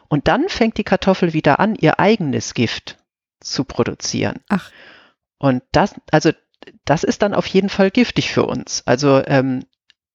[0.08, 2.98] Und dann fängt die Kartoffel wieder an, ihr eigenes Gift
[3.40, 4.40] zu produzieren.
[4.48, 4.70] Ach.
[5.38, 6.30] Und das, also
[6.84, 8.82] das ist dann auf jeden Fall giftig für uns.
[8.86, 9.64] Also ähm,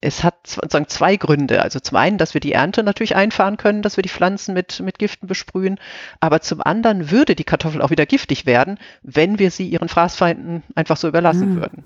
[0.02, 1.62] es hat sozusagen zwei Gründe.
[1.62, 4.80] Also zum einen, dass wir die Ernte natürlich einfahren können, dass wir die Pflanzen mit,
[4.80, 5.80] mit Giften besprühen.
[6.20, 10.64] Aber zum anderen würde die Kartoffel auch wieder giftig werden, wenn wir sie ihren Fraßfeinden
[10.76, 11.56] einfach so überlassen hm.
[11.58, 11.86] würden.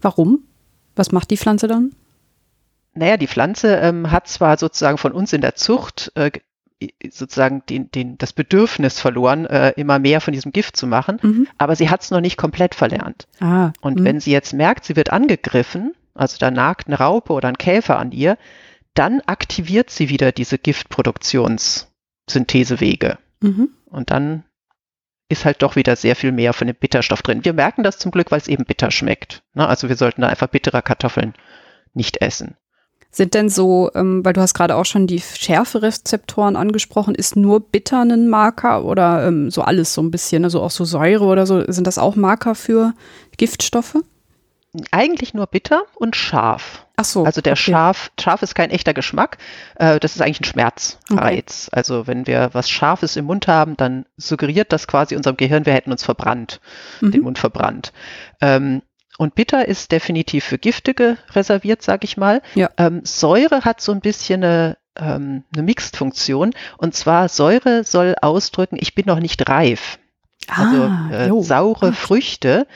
[0.00, 0.47] Warum?
[0.98, 1.92] Was macht die Pflanze dann?
[2.94, 6.32] Naja, die Pflanze ähm, hat zwar sozusagen von uns in der Zucht äh,
[7.08, 11.48] sozusagen den, den, das Bedürfnis verloren, äh, immer mehr von diesem Gift zu machen, mhm.
[11.58, 13.28] aber sie hat es noch nicht komplett verlernt.
[13.40, 14.04] Ah, und mh.
[14.04, 17.98] wenn sie jetzt merkt, sie wird angegriffen, also da nagt eine Raupe oder ein Käfer
[17.98, 18.36] an ihr,
[18.94, 23.18] dann aktiviert sie wieder diese Giftproduktionssynthesewege.
[23.40, 23.68] Mhm.
[23.86, 24.44] Und dann
[25.28, 27.44] ist halt doch wieder sehr viel mehr von dem Bitterstoff drin.
[27.44, 29.42] Wir merken das zum Glück, weil es eben bitter schmeckt.
[29.54, 29.66] Ne?
[29.66, 31.34] Also wir sollten da einfach bittere Kartoffeln
[31.94, 32.56] nicht essen.
[33.10, 37.60] Sind denn so, ähm, weil du hast gerade auch schon die Schärferezeptoren angesprochen, ist nur
[37.60, 41.46] bitter ein Marker oder ähm, so alles so ein bisschen, also auch so Säure oder
[41.46, 42.92] so, sind das auch Marker für
[43.38, 43.96] Giftstoffe?
[44.90, 46.86] Eigentlich nur bitter und scharf.
[46.96, 47.24] Ach so.
[47.24, 47.62] Also der okay.
[47.62, 49.38] scharf, scharf ist kein echter Geschmack.
[49.76, 51.68] Äh, das ist eigentlich ein Schmerzreiz.
[51.68, 51.78] Okay.
[51.78, 55.72] Also wenn wir was Scharfes im Mund haben, dann suggeriert das quasi unserem Gehirn, wir
[55.72, 56.60] hätten uns verbrannt,
[57.00, 57.12] mhm.
[57.12, 57.92] den Mund verbrannt.
[58.40, 58.82] Ähm,
[59.16, 62.42] und bitter ist definitiv für Giftige reserviert, sag ich mal.
[62.54, 62.70] Ja.
[62.76, 66.52] Ähm, Säure hat so ein bisschen eine, ähm, eine Mixed-Funktion.
[66.76, 69.98] Und zwar Säure soll ausdrücken, ich bin noch nicht reif.
[70.48, 71.92] Also ah, äh, saure ah.
[71.92, 72.66] Früchte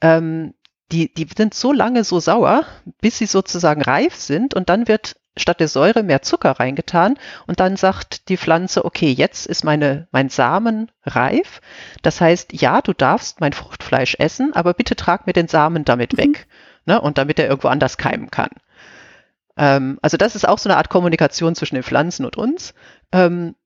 [0.00, 0.54] ähm,
[0.92, 2.64] die, die sind so lange so sauer,
[3.00, 7.58] bis sie sozusagen reif sind und dann wird statt der Säure mehr Zucker reingetan und
[7.58, 11.60] dann sagt die Pflanze, okay, jetzt ist meine, mein Samen reif.
[12.02, 16.12] Das heißt, ja, du darfst mein Fruchtfleisch essen, aber bitte trag mir den Samen damit
[16.12, 16.18] mhm.
[16.18, 16.46] weg,
[16.86, 18.50] ne, und damit er irgendwo anders keimen kann.
[19.56, 22.74] Ähm, also das ist auch so eine Art Kommunikation zwischen den Pflanzen und uns,
[23.10, 23.56] ähm,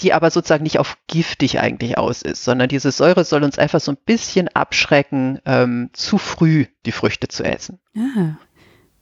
[0.00, 3.80] die aber sozusagen nicht auf giftig eigentlich aus ist, sondern diese Säure soll uns einfach
[3.80, 7.80] so ein bisschen abschrecken, ähm, zu früh die Früchte zu essen.
[7.94, 8.38] Ja,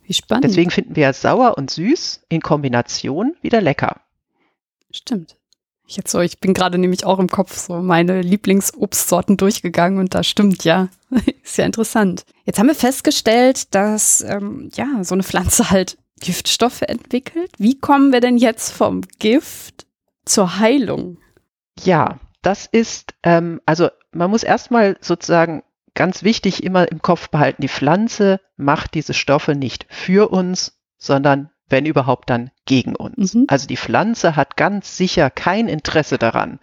[0.05, 0.45] wie spannend.
[0.45, 4.01] Deswegen finden wir sauer und süß in Kombination wieder lecker.
[4.91, 5.37] Stimmt.
[5.87, 10.15] Ich, jetzt so, ich bin gerade nämlich auch im Kopf so meine Lieblingsobstsorten durchgegangen und
[10.15, 10.89] da stimmt ja.
[11.43, 12.25] ist ja interessant.
[12.45, 17.51] Jetzt haben wir festgestellt, dass ähm, ja so eine Pflanze halt Giftstoffe entwickelt.
[17.59, 19.87] Wie kommen wir denn jetzt vom Gift
[20.25, 21.19] zur Heilung?
[21.79, 25.63] Ja, das ist, ähm, also man muss erstmal sozusagen
[25.95, 31.51] ganz wichtig immer im Kopf behalten, die Pflanze macht diese Stoffe nicht für uns, sondern
[31.69, 33.35] wenn überhaupt dann gegen uns.
[33.35, 33.47] Mhm.
[33.49, 36.61] Also die Pflanze hat ganz sicher kein Interesse daran,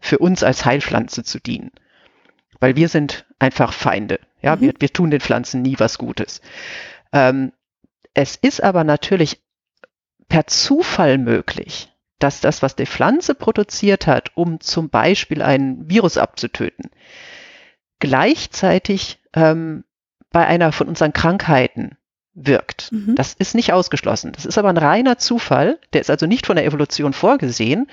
[0.00, 1.70] für uns als Heilpflanze zu dienen.
[2.60, 4.20] Weil wir sind einfach Feinde.
[4.40, 4.60] Ja, mhm.
[4.60, 6.40] wir, wir tun den Pflanzen nie was Gutes.
[7.12, 7.52] Ähm,
[8.14, 9.40] es ist aber natürlich
[10.28, 16.18] per Zufall möglich, dass das, was die Pflanze produziert hat, um zum Beispiel ein Virus
[16.18, 16.90] abzutöten,
[18.00, 19.84] gleichzeitig ähm,
[20.30, 21.96] bei einer von unseren Krankheiten
[22.34, 22.92] wirkt.
[22.92, 23.14] Mhm.
[23.16, 24.32] Das ist nicht ausgeschlossen.
[24.32, 25.78] Das ist aber ein reiner Zufall.
[25.92, 27.88] Der ist also nicht von der Evolution vorgesehen,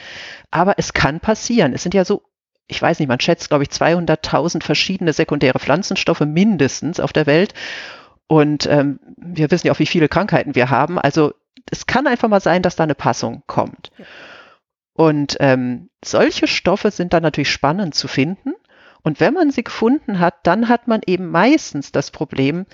[0.52, 1.74] aber es kann passieren.
[1.74, 2.24] Es sind ja so,
[2.68, 7.54] ich weiß nicht, man schätzt, glaube ich, 200.000 verschiedene sekundäre Pflanzenstoffe mindestens auf der Welt.
[8.28, 11.00] Und ähm, wir wissen ja auch, wie viele Krankheiten wir haben.
[11.00, 11.34] Also
[11.72, 13.92] es kann einfach mal sein, dass da eine Passung kommt.
[13.98, 14.06] Ja.
[14.94, 18.54] Und ähm, solche Stoffe sind dann natürlich spannend zu finden.
[19.04, 22.66] Und wenn man sie gefunden hat, dann hat man eben meistens das Problem,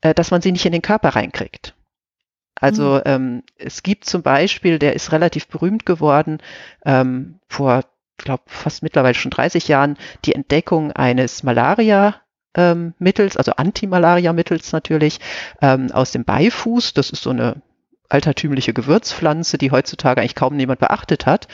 [0.00, 1.74] äh, dass man sie nicht in den Körper reinkriegt.
[2.58, 3.02] Also mhm.
[3.04, 6.38] ähm, es gibt zum Beispiel, der ist relativ berühmt geworden,
[6.86, 7.84] ähm, vor,
[8.18, 12.22] ich glaube, fast mittlerweile schon 30 Jahren, die Entdeckung eines Malaria-
[12.56, 15.20] ähm, mittels, also Antimalaria-Mittels natürlich,
[15.60, 16.94] ähm, aus dem Beifuß.
[16.94, 17.60] Das ist so eine
[18.08, 21.48] altertümliche Gewürzpflanze, die heutzutage eigentlich kaum jemand beachtet hat.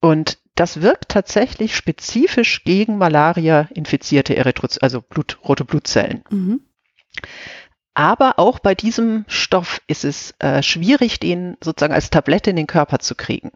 [0.00, 6.22] Und das wirkt tatsächlich spezifisch gegen Malaria infizierte Erythroz also Blut, rote Blutzellen.
[6.30, 6.60] Mhm.
[7.94, 12.66] Aber auch bei diesem Stoff ist es äh, schwierig, den sozusagen als Tablette in den
[12.66, 13.52] Körper zu kriegen.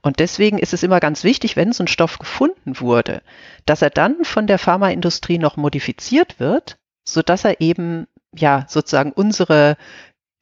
[0.00, 3.22] Und deswegen ist es immer ganz wichtig, wenn so ein Stoff gefunden wurde,
[3.66, 9.12] dass er dann von der Pharmaindustrie noch modifiziert wird, so dass er eben ja sozusagen
[9.12, 9.76] unsere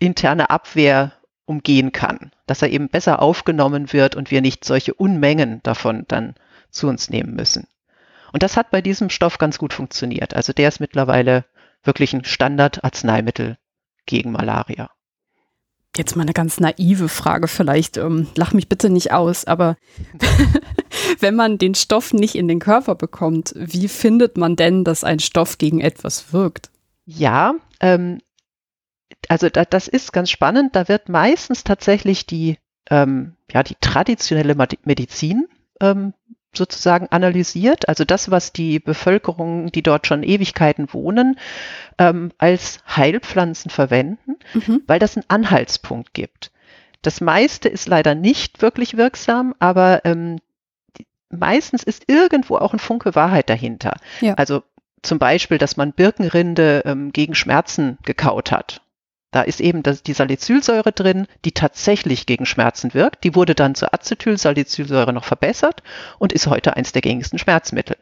[0.02, 1.12] interne Abwehr
[1.44, 6.34] umgehen kann, dass er eben besser aufgenommen wird und wir nicht solche Unmengen davon dann
[6.70, 7.66] zu uns nehmen müssen.
[8.32, 10.34] Und das hat bei diesem Stoff ganz gut funktioniert.
[10.34, 11.44] Also der ist mittlerweile
[11.82, 13.58] wirklich ein Standardarzneimittel
[14.06, 14.90] gegen Malaria.
[15.94, 19.76] Jetzt mal eine ganz naive Frage vielleicht, ähm, lach mich bitte nicht aus, aber
[21.20, 25.18] wenn man den Stoff nicht in den Körper bekommt, wie findet man denn, dass ein
[25.18, 26.70] Stoff gegen etwas wirkt?
[27.04, 28.20] Ja, ähm,
[29.28, 30.76] also da, das ist ganz spannend.
[30.76, 32.58] Da wird meistens tatsächlich die,
[32.90, 34.54] ähm, ja, die traditionelle
[34.85, 35.46] Medizin
[35.80, 36.14] ähm,
[36.54, 41.38] sozusagen analysiert, also das, was die Bevölkerung, die dort schon Ewigkeiten wohnen,
[41.98, 44.82] ähm, als Heilpflanzen verwenden, mhm.
[44.87, 46.50] weil das einen Anhaltspunkt gibt.
[47.00, 50.40] Das meiste ist leider nicht wirklich wirksam, aber ähm,
[50.98, 53.96] die, meistens ist irgendwo auch ein Funke Wahrheit dahinter.
[54.20, 54.35] Ja.
[54.35, 54.62] Also
[55.00, 58.82] zum Beispiel, dass man Birkenrinde ähm, gegen Schmerzen gekaut hat
[59.33, 63.25] da ist eben das, die Salicylsäure drin, die tatsächlich gegen Schmerzen wirkt.
[63.25, 65.83] Die wurde dann zur Acetylsalicylsäure noch verbessert
[66.18, 67.97] und ist heute eins der gängigsten Schmerzmittel.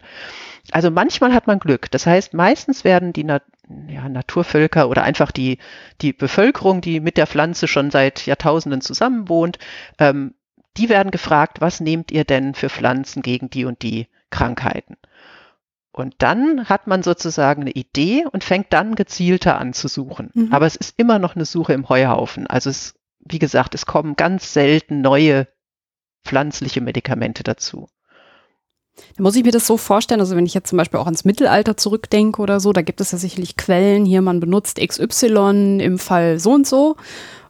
[0.72, 1.90] Also manchmal hat man Glück.
[1.90, 3.40] Das heißt, meistens werden die Na
[3.88, 5.58] ja, Naturvölker oder einfach die,
[6.00, 9.58] die Bevölkerung, die mit der Pflanze schon seit Jahrtausenden zusammenwohnt,
[9.98, 10.34] ähm,
[10.76, 14.96] die werden gefragt, was nehmt ihr denn für Pflanzen gegen die und die Krankheiten?
[16.00, 20.30] Und dann hat man sozusagen eine Idee und fängt dann gezielter an zu suchen.
[20.34, 20.52] Mhm.
[20.52, 22.46] Aber es ist immer noch eine Suche im Heuhaufen.
[22.46, 25.46] Also es, wie gesagt, es kommen ganz selten neue
[26.24, 27.88] pflanzliche Medikamente dazu.
[29.16, 31.24] Da muss ich mir das so vorstellen, also wenn ich jetzt zum Beispiel auch ans
[31.24, 35.98] Mittelalter zurückdenke oder so, da gibt es ja sicherlich Quellen, hier man benutzt XY im
[35.98, 36.96] Fall so und so.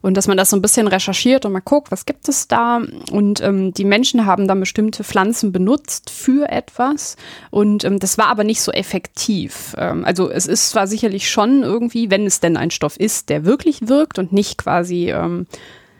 [0.01, 2.81] Und dass man das so ein bisschen recherchiert und mal guckt, was gibt es da?
[3.11, 7.17] Und ähm, die Menschen haben dann bestimmte Pflanzen benutzt für etwas.
[7.51, 9.75] Und ähm, das war aber nicht so effektiv.
[9.77, 13.45] Ähm, also es ist zwar sicherlich schon irgendwie, wenn es denn ein Stoff ist, der
[13.45, 15.45] wirklich wirkt und nicht quasi ähm,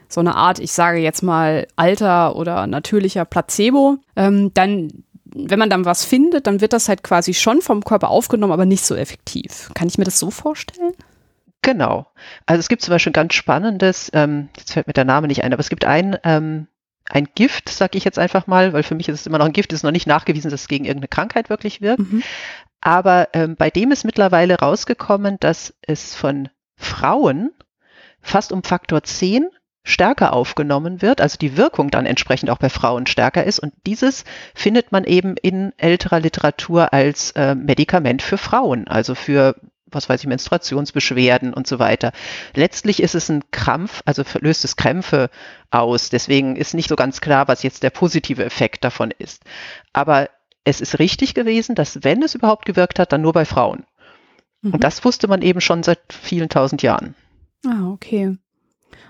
[0.08, 5.04] so eine Art, ich sage jetzt mal, alter oder natürlicher Placebo, ähm, dann
[5.34, 8.66] wenn man dann was findet, dann wird das halt quasi schon vom Körper aufgenommen, aber
[8.66, 9.70] nicht so effektiv.
[9.74, 10.92] Kann ich mir das so vorstellen?
[11.62, 12.06] Genau.
[12.46, 15.44] Also es gibt zum Beispiel ein ganz spannendes, ähm, jetzt fällt mir der Name nicht
[15.44, 16.66] ein, aber es gibt ein, ähm,
[17.08, 19.52] ein Gift, sage ich jetzt einfach mal, weil für mich ist es immer noch ein
[19.52, 22.00] Gift, ist noch nicht nachgewiesen, dass es gegen irgendeine Krankheit wirklich wirkt.
[22.00, 22.22] Mhm.
[22.80, 27.52] Aber ähm, bei dem ist mittlerweile rausgekommen, dass es von Frauen
[28.20, 29.48] fast um Faktor 10
[29.84, 33.58] stärker aufgenommen wird, also die Wirkung dann entsprechend auch bei Frauen stärker ist.
[33.58, 39.56] Und dieses findet man eben in älterer Literatur als äh, Medikament für Frauen, also für
[39.94, 42.12] was weiß ich, Menstruationsbeschwerden und so weiter.
[42.54, 45.30] Letztlich ist es ein Krampf, also löst es Krämpfe
[45.70, 46.08] aus.
[46.08, 49.42] Deswegen ist nicht so ganz klar, was jetzt der positive Effekt davon ist.
[49.92, 50.30] Aber
[50.64, 53.84] es ist richtig gewesen, dass wenn es überhaupt gewirkt hat, dann nur bei Frauen.
[54.62, 54.74] Mhm.
[54.74, 57.14] Und das wusste man eben schon seit vielen tausend Jahren.
[57.66, 58.36] Ah, okay.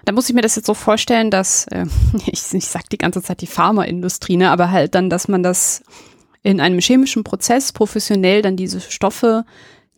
[0.04, 1.86] Da muss ich mir das jetzt so vorstellen, dass, äh,
[2.26, 5.82] ich, ich sag die ganze Zeit die Pharmaindustrie, ne, aber halt dann, dass man das
[6.42, 9.44] in einem chemischen Prozess professionell dann diese Stoffe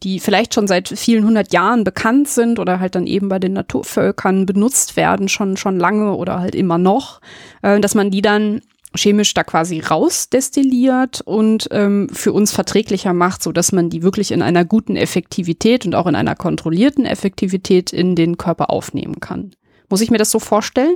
[0.05, 3.55] die vielleicht schon seit vielen hundert Jahren bekannt sind oder halt dann eben bei den
[3.55, 7.21] Naturvölkern benutzt werden, schon, schon lange oder halt immer noch,
[7.63, 8.61] äh, dass man die dann
[8.97, 14.31] chemisch da quasi rausdestilliert und ähm, für uns verträglicher macht, so dass man die wirklich
[14.31, 19.53] in einer guten Effektivität und auch in einer kontrollierten Effektivität in den Körper aufnehmen kann.
[19.89, 20.95] Muss ich mir das so vorstellen?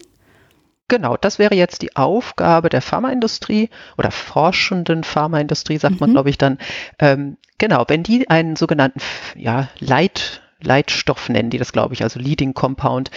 [0.89, 6.01] Genau, das wäre jetzt die Aufgabe der Pharmaindustrie oder forschenden Pharmaindustrie, sagt mhm.
[6.01, 6.59] man, glaube ich, dann.
[6.99, 9.01] Ähm, genau, wenn die einen sogenannten
[9.37, 13.11] ja, Leit, Leitstoff nennen, die das, glaube ich, also Leading Compound,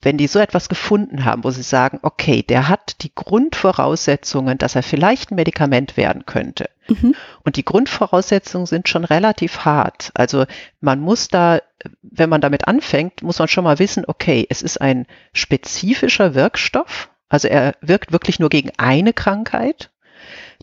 [0.00, 4.76] wenn die so etwas gefunden haben, wo sie sagen, okay, der hat die Grundvoraussetzungen, dass
[4.76, 6.70] er vielleicht ein Medikament werden könnte.
[6.88, 7.14] Mhm.
[7.44, 10.10] Und die Grundvoraussetzungen sind schon relativ hart.
[10.14, 10.46] Also
[10.80, 11.60] man muss da,
[12.02, 17.10] wenn man damit anfängt, muss man schon mal wissen, okay, es ist ein spezifischer Wirkstoff.
[17.28, 19.90] Also er wirkt wirklich nur gegen eine Krankheit.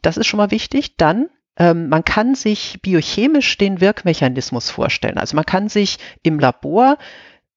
[0.02, 0.96] Das ist schon mal wichtig.
[0.96, 5.18] Dann ähm, man kann sich biochemisch den Wirkmechanismus vorstellen.
[5.18, 6.98] Also man kann sich im Labor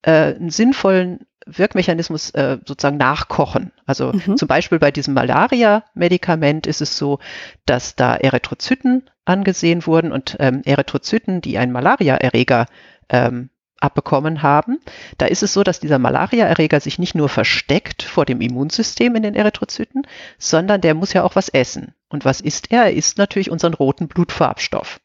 [0.03, 3.73] äh, einen sinnvollen Wirkmechanismus äh, sozusagen nachkochen.
[3.87, 4.37] Also mhm.
[4.37, 7.19] zum Beispiel bei diesem Malaria-Medikament ist es so,
[7.67, 12.67] dass da Erythrozyten angesehen wurden und ähm, Erythrozyten, die einen Malaria-Erreger
[13.09, 14.79] ähm, abbekommen haben.
[15.19, 19.23] Da ist es so, dass dieser Malaria-Erreger sich nicht nur versteckt vor dem Immunsystem in
[19.23, 20.07] den Erythrozyten,
[20.39, 21.95] sondern der muss ja auch was essen.
[22.09, 22.85] Und was isst er?
[22.85, 25.01] Er isst natürlich unseren roten Blutfarbstoff.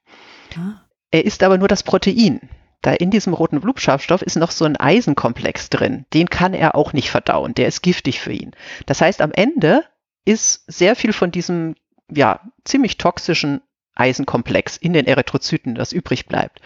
[0.57, 0.81] Ah.
[1.11, 2.41] Er isst aber nur das Protein
[2.83, 6.05] da in diesem roten Blutschafstoff ist noch so ein Eisenkomplex drin.
[6.13, 7.55] Den kann er auch nicht verdauen.
[7.55, 8.51] Der ist giftig für ihn.
[8.85, 9.85] Das heißt, am Ende
[10.25, 11.75] ist sehr viel von diesem,
[12.11, 13.61] ja, ziemlich toxischen
[13.95, 16.59] Eisenkomplex in den Erythrozyten, das übrig bleibt.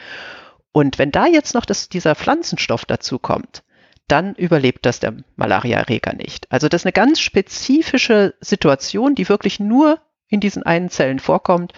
[0.72, 3.64] Und wenn da jetzt noch das, dieser Pflanzenstoff dazu kommt,
[4.08, 6.52] dann überlebt das der Malariaerreger nicht.
[6.52, 10.00] Also das ist eine ganz spezifische Situation, die wirklich nur
[10.30, 11.74] in diesen einen Zellen vorkommt.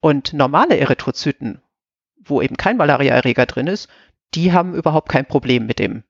[0.00, 1.62] Und normale Erythrozyten,
[2.28, 3.88] wo eben kein Malariaerreger drin ist,
[4.34, 6.04] die haben überhaupt kein Problem mit dem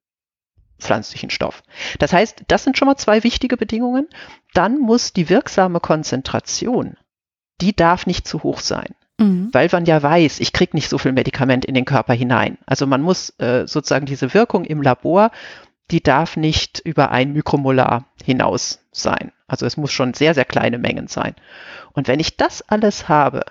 [0.79, 1.63] pflanzlichen Stoff.
[1.99, 4.09] Das heißt, das sind schon mal zwei wichtige Bedingungen.
[4.55, 6.97] Dann muss die wirksame Konzentration,
[7.61, 8.95] die darf nicht zu hoch sein.
[9.19, 9.49] Mhm.
[9.53, 12.59] Weil man ja weiß, ich kriege nicht so viel Medikament in den Körper hinein.
[12.67, 15.33] Also man muss äh, sozusagen diese Wirkung im Labor,
[15.91, 19.33] die darf nicht über ein Mikromolar hinaus sein.
[19.49, 21.35] Also es muss schon sehr, sehr kleine Mengen sein.
[21.93, 23.45] Und wenn ich das alles habe,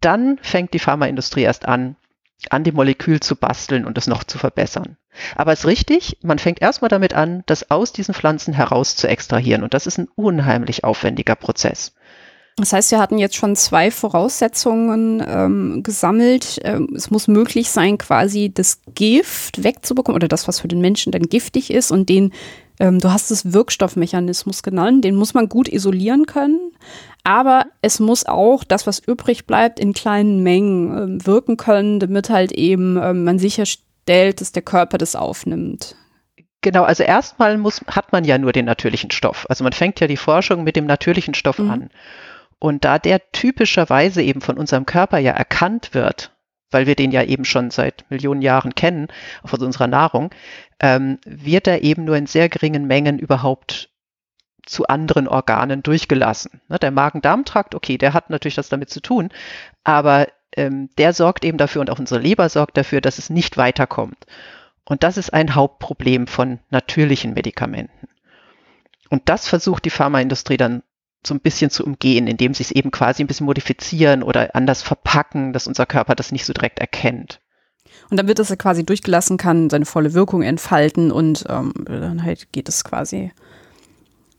[0.00, 1.96] dann fängt die Pharmaindustrie erst an,
[2.48, 4.96] an dem Molekül zu basteln und es noch zu verbessern.
[5.36, 9.08] Aber es ist richtig, man fängt erstmal damit an, das aus diesen Pflanzen heraus zu
[9.08, 9.62] extrahieren.
[9.62, 11.92] Und das ist ein unheimlich aufwendiger Prozess.
[12.56, 16.60] Das heißt, wir hatten jetzt schon zwei Voraussetzungen ähm, gesammelt.
[16.64, 21.12] Ähm, es muss möglich sein, quasi das Gift wegzubekommen oder das, was für den Menschen
[21.12, 22.32] dann giftig ist und den,
[22.80, 26.72] ähm, du hast es Wirkstoffmechanismus genannt, den muss man gut isolieren können.
[27.22, 32.30] Aber es muss auch das, was übrig bleibt, in kleinen Mengen äh, wirken können, damit
[32.30, 35.94] halt eben äh, man sicherstellt, dass der Körper das aufnimmt.
[36.62, 39.46] Genau, also erstmal muss, hat man ja nur den natürlichen Stoff.
[39.48, 41.70] Also man fängt ja die Forschung mit dem natürlichen Stoff mhm.
[41.70, 41.90] an.
[42.58, 46.32] Und da der typischerweise eben von unserem Körper ja erkannt wird,
[46.70, 49.08] weil wir den ja eben schon seit Millionen Jahren kennen,
[49.44, 50.30] von unserer Nahrung,
[50.80, 53.90] ähm, wird er eben nur in sehr geringen Mengen überhaupt
[54.66, 56.60] zu anderen Organen durchgelassen.
[56.68, 59.30] Ne, der Magen-Darm-Trakt, okay, der hat natürlich das damit zu tun,
[59.84, 63.56] aber ähm, der sorgt eben dafür und auch unsere Leber sorgt dafür, dass es nicht
[63.56, 64.26] weiterkommt.
[64.84, 68.08] Und das ist ein Hauptproblem von natürlichen Medikamenten.
[69.08, 70.82] Und das versucht die Pharmaindustrie dann
[71.24, 74.82] so ein bisschen zu umgehen, indem sie es eben quasi ein bisschen modifizieren oder anders
[74.82, 77.40] verpacken, dass unser Körper das nicht so direkt erkennt.
[78.10, 82.52] Und dann wird es quasi durchgelassen, kann seine volle Wirkung entfalten und ähm, dann halt
[82.52, 83.32] geht es quasi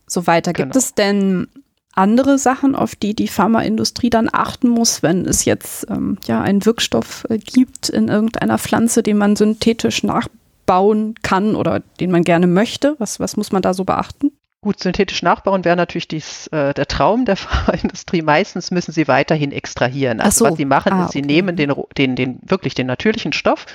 [0.06, 0.52] so weiter.
[0.52, 0.78] Gibt genau.
[0.78, 1.48] es denn
[1.94, 6.64] andere Sachen, auf die die Pharmaindustrie dann achten muss, wenn es jetzt ähm, ja einen
[6.64, 12.46] Wirkstoff äh, gibt in irgendeiner Pflanze, den man synthetisch nachbauen kann oder den man gerne
[12.46, 12.96] möchte?
[12.98, 14.32] Was, was muss man da so beachten?
[14.62, 18.22] Gut, synthetisch nachbauen wäre natürlich dies, äh, der Traum der Pharmaindustrie.
[18.22, 20.20] Meistens müssen sie weiterhin extrahieren.
[20.20, 20.50] Also so.
[20.50, 21.26] was sie machen, ah, ist, sie okay.
[21.26, 23.66] nehmen den, den, den, wirklich den natürlichen Stoff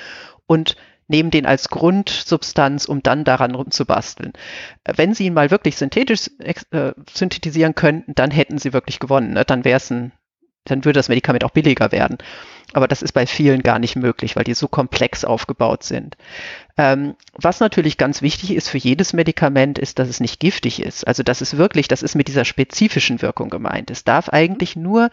[0.48, 0.78] und
[1.10, 4.32] nehmen den als Grundsubstanz, um dann daran rumzubasteln.
[4.86, 9.34] Wenn sie ihn mal wirklich synthetisch äh, synthetisieren könnten, dann hätten sie wirklich gewonnen.
[9.34, 9.44] Ne?
[9.44, 10.14] Dann wäre es ein
[10.70, 12.18] dann würde das Medikament auch billiger werden.
[12.74, 16.18] Aber das ist bei vielen gar nicht möglich, weil die so komplex aufgebaut sind.
[16.78, 21.08] Ähm, was natürlich ganz wichtig ist für jedes Medikament, ist, dass es nicht giftig ist.
[21.08, 23.90] Also das ist wirklich, das ist mit dieser spezifischen Wirkung gemeint.
[23.90, 25.10] Es darf eigentlich nur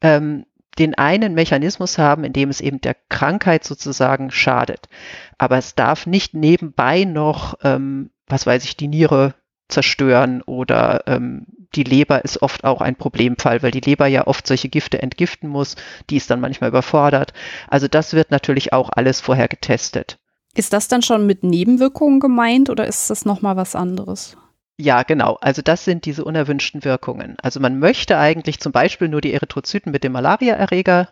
[0.00, 0.44] ähm,
[0.78, 4.88] den einen Mechanismus haben, in dem es eben der Krankheit sozusagen schadet.
[5.36, 9.34] Aber es darf nicht nebenbei noch, ähm, was weiß ich, die Niere
[9.68, 14.46] zerstören oder ähm, die Leber ist oft auch ein Problemfall, weil die Leber ja oft
[14.46, 15.76] solche Gifte entgiften muss,
[16.08, 17.32] die ist dann manchmal überfordert.
[17.68, 20.18] Also das wird natürlich auch alles vorher getestet.
[20.54, 24.36] Ist das dann schon mit Nebenwirkungen gemeint oder ist das nochmal was anderes?
[24.80, 25.36] Ja, genau.
[25.40, 27.36] Also das sind diese unerwünschten Wirkungen.
[27.42, 31.08] Also man möchte eigentlich zum Beispiel nur die Erythrozyten mit dem Malariaerreger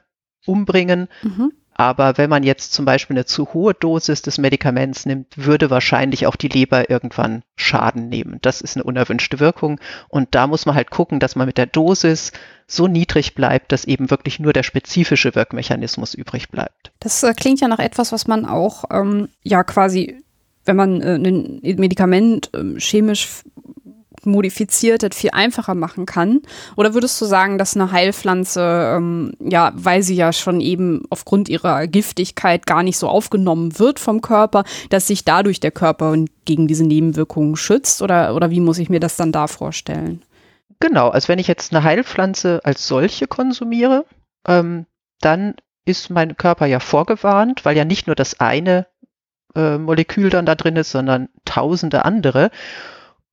[0.47, 1.09] umbringen.
[1.23, 1.53] Mhm.
[1.79, 6.27] Aber wenn man jetzt zum Beispiel eine zu hohe Dosis des Medikaments nimmt, würde wahrscheinlich
[6.27, 8.39] auch die Leber irgendwann Schaden nehmen.
[8.41, 9.79] Das ist eine unerwünschte Wirkung.
[10.09, 12.33] Und da muss man halt gucken, dass man mit der Dosis
[12.67, 16.93] so niedrig bleibt, dass eben wirklich nur der spezifische Wirkmechanismus übrig bleibt.
[17.01, 20.23] Das äh, klingt ja nach etwas, was man auch ähm, ja quasi
[20.67, 23.43] wenn man äh, ein Medikament äh, chemisch
[24.27, 26.43] modifiziert das viel einfacher machen kann?
[26.77, 31.49] Oder würdest du sagen, dass eine Heilpflanze, ähm, ja, weil sie ja schon eben aufgrund
[31.49, 36.67] ihrer Giftigkeit gar nicht so aufgenommen wird vom Körper, dass sich dadurch der Körper gegen
[36.67, 38.03] diese Nebenwirkungen schützt?
[38.03, 40.23] Oder, oder wie muss ich mir das dann da vorstellen?
[40.81, 44.05] Genau, also wenn ich jetzt eine Heilpflanze als solche konsumiere,
[44.47, 44.87] ähm,
[45.21, 45.55] dann
[45.87, 48.87] ist mein Körper ja vorgewarnt, weil ja nicht nur das eine
[49.55, 52.51] äh, Molekül dann da drin ist, sondern tausende andere.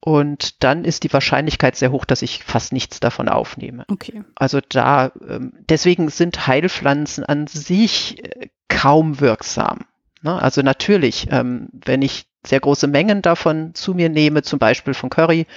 [0.06, 3.86] Und dann ist die Wahrscheinlichkeit sehr hoch, dass ich fast nichts davon aufnehme.
[3.88, 4.26] Okay.
[4.36, 9.86] Also da, ähm, deswegen sind Heilpflanzen an sich äh, kaum wirksam.
[10.22, 10.42] Ne?
[10.42, 15.10] Also natürlich, ähm, wenn ich sehr große Mengen davon zu mir nehme, zum Beispiel von
[15.10, 15.48] Curry,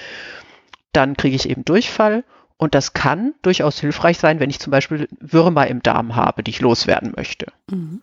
[0.93, 2.23] dann kriege ich eben Durchfall.
[2.55, 6.51] Und das kann durchaus hilfreich sein, wenn ich zum Beispiel Würmer im Darm habe, die
[6.51, 7.47] ich loswerden möchte.
[7.69, 8.01] Mhm.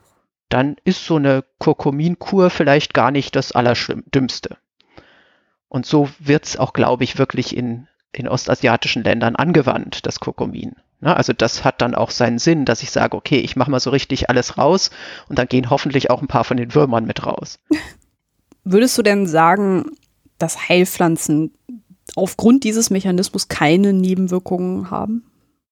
[0.51, 4.59] Dann ist so eine Kurkuminkur vielleicht gar nicht das Allerschlimmste.
[5.75, 10.77] Und so wird es auch, glaube ich, wirklich in, in ostasiatischen Ländern angewandt, das Kurkumin.
[11.01, 11.17] Ne?
[11.17, 13.91] Also das hat dann auch seinen Sinn, dass ich sage, okay, ich mache mal so
[13.91, 14.91] richtig alles raus
[15.29, 17.59] und dann gehen hoffentlich auch ein paar von den Würmern mit raus.
[18.63, 19.87] Würdest du denn sagen,
[20.39, 21.53] dass Heilpflanzen
[22.15, 25.25] aufgrund dieses Mechanismus keine Nebenwirkungen haben?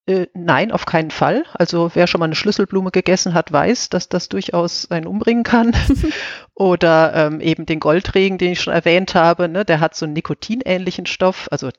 [0.07, 1.45] Äh, nein, auf keinen Fall.
[1.55, 5.77] Also wer schon mal eine Schlüsselblume gegessen hat, weiß, dass das durchaus einen umbringen kann.
[6.55, 10.13] Oder ähm, eben den Goldregen, den ich schon erwähnt habe, ne, der hat so einen
[10.13, 11.49] nikotinähnlichen Stoff.
[11.51, 11.71] Also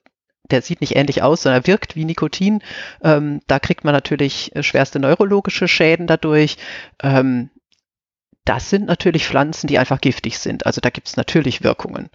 [0.49, 2.61] der sieht nicht ähnlich aus, sondern wirkt wie Nikotin.
[3.01, 6.57] Ähm, da kriegt man natürlich äh, schwerste neurologische Schäden dadurch.
[7.01, 7.49] Ähm,
[8.45, 10.65] das sind natürlich Pflanzen, die einfach giftig sind.
[10.65, 12.09] Also da gibt es natürlich Wirkungen.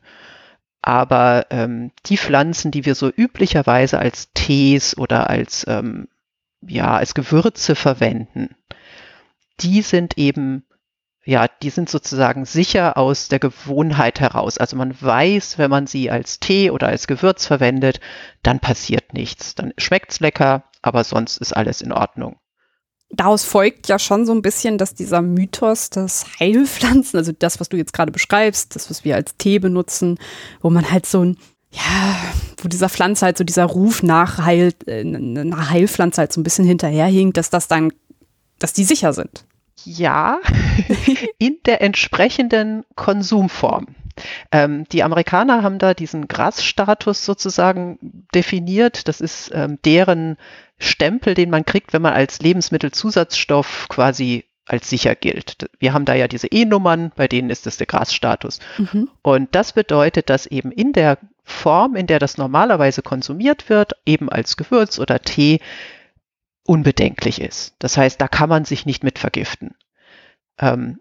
[0.82, 6.09] Aber ähm, die Pflanzen, die wir so üblicherweise als Tees oder als, ähm,
[6.61, 8.54] ja, als Gewürze verwenden,
[9.61, 10.64] die sind eben,
[11.29, 14.57] ja, die sind sozusagen sicher aus der Gewohnheit heraus.
[14.57, 18.01] Also man weiß, wenn man sie als Tee oder als Gewürz verwendet,
[18.43, 19.55] dann passiert nichts.
[19.55, 22.37] Dann schmeckt's lecker, aber sonst ist alles in Ordnung
[23.11, 27.70] daraus folgt ja schon so ein bisschen, dass dieser Mythos, dass Heilpflanzen, also das, was
[27.70, 30.18] du jetzt gerade beschreibst, das, was wir als Tee benutzen,
[30.61, 31.39] wo man halt so ein,
[31.70, 32.20] ja,
[32.59, 36.45] wo dieser Pflanze halt so dieser Ruf nach, Heil, äh, nach Heilpflanze halt so ein
[36.45, 37.95] bisschen hinterherhinkt, dass das dann,
[38.59, 39.47] dass die sicher sind.
[39.85, 40.41] Ja,
[41.39, 43.95] in der entsprechenden Konsumform.
[44.51, 49.09] Ähm, die Amerikaner haben da diesen Grasstatus sozusagen definiert.
[49.09, 50.37] Das ist ähm, deren
[50.79, 55.70] Stempel, den man kriegt, wenn man als Lebensmittelzusatzstoff quasi als sicher gilt.
[55.79, 58.61] Wir haben da ja diese E-Nummern, bei denen ist es der Grasstatus.
[58.76, 59.09] Mhm.
[59.22, 64.29] Und das bedeutet, dass eben in der Form, in der das normalerweise konsumiert wird, eben
[64.29, 65.61] als Gewürz oder Tee,
[66.68, 67.74] unbedenklich ist.
[67.78, 69.74] Das heißt, da kann man sich nicht mit vergiften.
[70.58, 71.00] Ähm,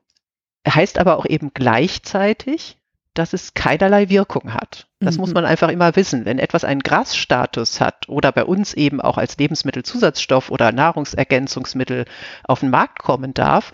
[0.68, 2.78] heißt aber auch eben gleichzeitig,
[3.13, 4.88] dass es keinerlei Wirkung hat.
[4.99, 5.22] Das mhm.
[5.22, 6.26] muss man einfach immer wissen.
[6.26, 12.05] Wenn etwas einen Grasstatus hat oder bei uns eben auch als Lebensmittelzusatzstoff oder Nahrungsergänzungsmittel
[12.43, 13.74] auf den Markt kommen darf,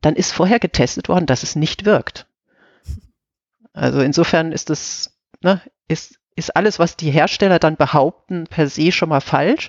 [0.00, 2.26] dann ist vorher getestet worden, dass es nicht wirkt.
[3.72, 8.92] Also insofern ist es, ne, ist, ist alles, was die Hersteller dann behaupten, per se
[8.92, 9.68] schon mal falsch.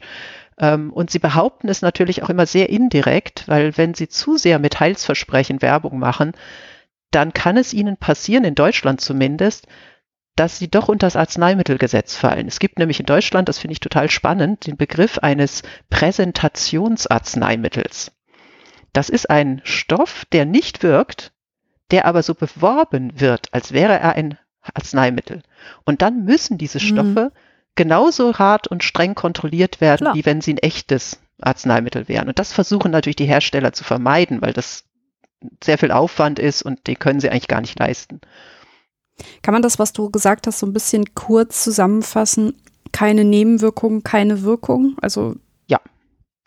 [0.59, 4.59] Ähm, und sie behaupten es natürlich auch immer sehr indirekt, weil wenn sie zu sehr
[4.59, 6.31] mit Heilsversprechen Werbung machen,
[7.11, 9.67] dann kann es ihnen passieren, in Deutschland zumindest,
[10.35, 12.47] dass sie doch unter das Arzneimittelgesetz fallen.
[12.47, 18.11] Es gibt nämlich in Deutschland, das finde ich total spannend, den Begriff eines Präsentationsarzneimittels.
[18.91, 21.31] Das ist ein Stoff, der nicht wirkt,
[21.91, 25.43] der aber so beworben wird, als wäre er ein Arzneimittel.
[25.85, 26.83] Und dann müssen diese mhm.
[26.83, 27.39] Stoffe mhm.
[27.75, 30.15] Genauso hart und streng kontrolliert werden, Klar.
[30.15, 32.27] wie wenn sie ein echtes Arzneimittel wären.
[32.27, 34.85] Und das versuchen natürlich die Hersteller zu vermeiden, weil das
[35.63, 38.21] sehr viel Aufwand ist und den können sie eigentlich gar nicht leisten.
[39.41, 42.61] Kann man das, was du gesagt hast, so ein bisschen kurz zusammenfassen?
[42.91, 44.97] Keine Nebenwirkungen, keine Wirkung?
[45.01, 45.35] Also
[45.67, 45.79] ja,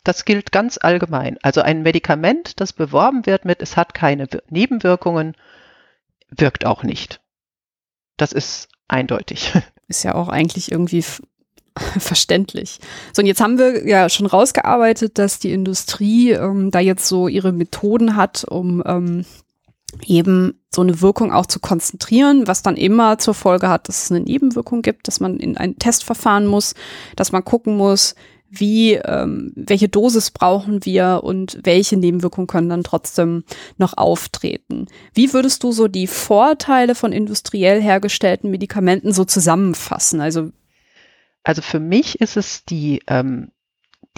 [0.04, 1.38] das gilt ganz allgemein.
[1.42, 5.34] Also ein Medikament, das beworben wird mit, es hat keine Nebenwirkungen,
[6.30, 7.20] wirkt auch nicht.
[8.16, 9.52] Das ist eindeutig.
[9.88, 11.04] Ist ja auch eigentlich irgendwie
[11.98, 12.78] verständlich.
[13.12, 17.28] So, und jetzt haben wir ja schon rausgearbeitet, dass die Industrie ähm, da jetzt so
[17.28, 19.24] ihre Methoden hat, um ähm,
[20.06, 24.10] eben so eine Wirkung auch zu konzentrieren, was dann immer zur Folge hat, dass es
[24.10, 26.74] eine Nebenwirkung gibt, dass man in ein Testverfahren muss,
[27.16, 28.14] dass man gucken muss,
[28.50, 33.44] wie, ähm, welche Dosis brauchen wir und welche Nebenwirkungen können dann trotzdem
[33.76, 34.86] noch auftreten.
[35.12, 40.20] Wie würdest du so die Vorteile von industriell hergestellten Medikamenten so zusammenfassen?
[40.20, 40.50] Also,
[41.42, 43.50] also für mich ist es die ähm,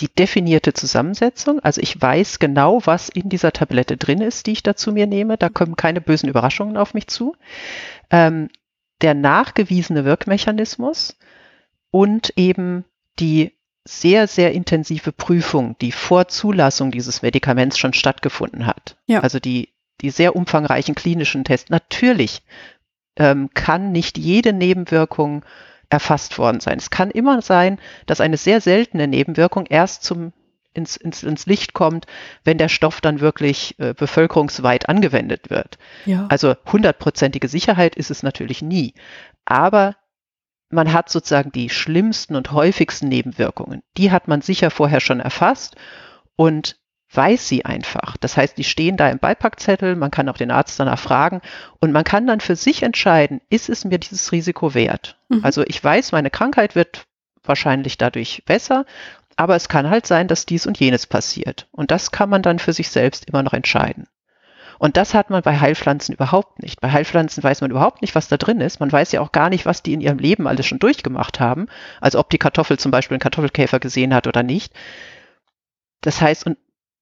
[0.00, 1.60] die definierte Zusammensetzung.
[1.60, 5.36] Also ich weiß genau, was in dieser Tablette drin ist, die ich dazu mir nehme.
[5.36, 7.36] Da kommen keine bösen Überraschungen auf mich zu.
[8.10, 8.48] Ähm,
[9.02, 11.16] der nachgewiesene Wirkmechanismus
[11.90, 12.84] und eben
[13.18, 13.52] die
[13.84, 18.96] sehr, sehr intensive Prüfung, die vor Zulassung dieses Medikaments schon stattgefunden hat.
[19.06, 19.20] Ja.
[19.20, 19.70] Also die,
[20.00, 21.70] die sehr umfangreichen klinischen Tests.
[21.70, 22.42] Natürlich
[23.16, 25.44] ähm, kann nicht jede Nebenwirkung
[25.88, 26.78] erfasst worden sein.
[26.78, 30.32] Es kann immer sein, dass eine sehr seltene Nebenwirkung erst zum
[30.72, 32.06] ins, ins, ins Licht kommt,
[32.44, 35.78] wenn der Stoff dann wirklich äh, bevölkerungsweit angewendet wird.
[36.06, 36.26] Ja.
[36.28, 38.94] Also hundertprozentige Sicherheit ist es natürlich nie.
[39.44, 39.96] Aber
[40.70, 43.82] man hat sozusagen die schlimmsten und häufigsten Nebenwirkungen.
[43.96, 45.76] Die hat man sicher vorher schon erfasst
[46.36, 46.76] und
[47.12, 48.16] weiß sie einfach.
[48.18, 51.40] Das heißt, die stehen da im Beipackzettel, man kann auch den Arzt danach fragen
[51.80, 55.18] und man kann dann für sich entscheiden, ist es mir dieses Risiko wert?
[55.28, 55.40] Mhm.
[55.44, 57.04] Also ich weiß, meine Krankheit wird
[57.42, 58.86] wahrscheinlich dadurch besser,
[59.34, 61.66] aber es kann halt sein, dass dies und jenes passiert.
[61.72, 64.06] Und das kann man dann für sich selbst immer noch entscheiden.
[64.80, 66.80] Und das hat man bei Heilpflanzen überhaupt nicht.
[66.80, 68.80] Bei Heilpflanzen weiß man überhaupt nicht, was da drin ist.
[68.80, 71.66] Man weiß ja auch gar nicht, was die in ihrem Leben alles schon durchgemacht haben.
[72.00, 74.72] Also ob die Kartoffel zum Beispiel einen Kartoffelkäfer gesehen hat oder nicht.
[76.00, 76.56] Das heißt, und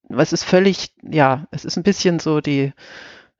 [0.09, 2.73] es ist völlig, ja, es ist ein bisschen so die,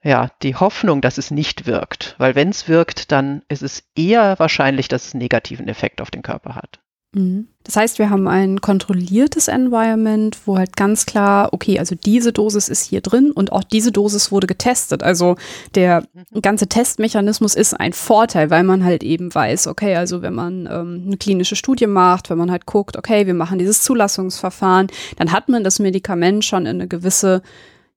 [0.05, 2.15] ja, die Hoffnung, dass es nicht wirkt.
[2.19, 6.13] Weil wenn es wirkt, dann ist es eher wahrscheinlich, dass es einen negativen Effekt auf
[6.13, 6.79] den Körper hat.
[7.15, 7.49] Mhm.
[7.65, 12.69] Das heißt, wir haben ein kontrolliertes Environment, wo halt ganz klar, okay, also diese Dosis
[12.69, 15.03] ist hier drin und auch diese Dosis wurde getestet.
[15.03, 15.37] Also
[15.75, 16.43] der mhm.
[16.43, 21.05] ganze Testmechanismus ist ein Vorteil, weil man halt eben weiß, okay, also wenn man ähm,
[21.07, 25.49] eine klinische Studie macht, wenn man halt guckt, okay, wir machen dieses Zulassungsverfahren, dann hat
[25.49, 27.43] man das Medikament schon in eine gewisse,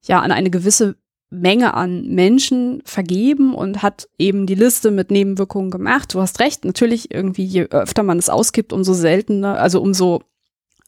[0.03, 0.95] ja, an eine gewisse
[1.31, 6.13] Menge an Menschen vergeben und hat eben die Liste mit Nebenwirkungen gemacht.
[6.13, 10.21] Du hast recht, natürlich irgendwie, je öfter man es ausgibt, umso seltener, also umso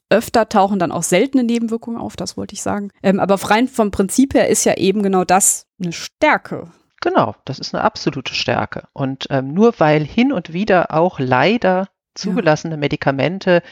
[0.09, 2.91] öfter tauchen dann auch seltene Nebenwirkungen auf, das wollte ich sagen.
[3.01, 6.67] Ähm, aber rein vom Prinzip her ist ja eben genau das eine Stärke.
[7.01, 8.83] Genau, das ist eine absolute Stärke.
[8.93, 12.79] Und ähm, nur weil hin und wieder auch leider zugelassene ja.
[12.79, 13.63] Medikamente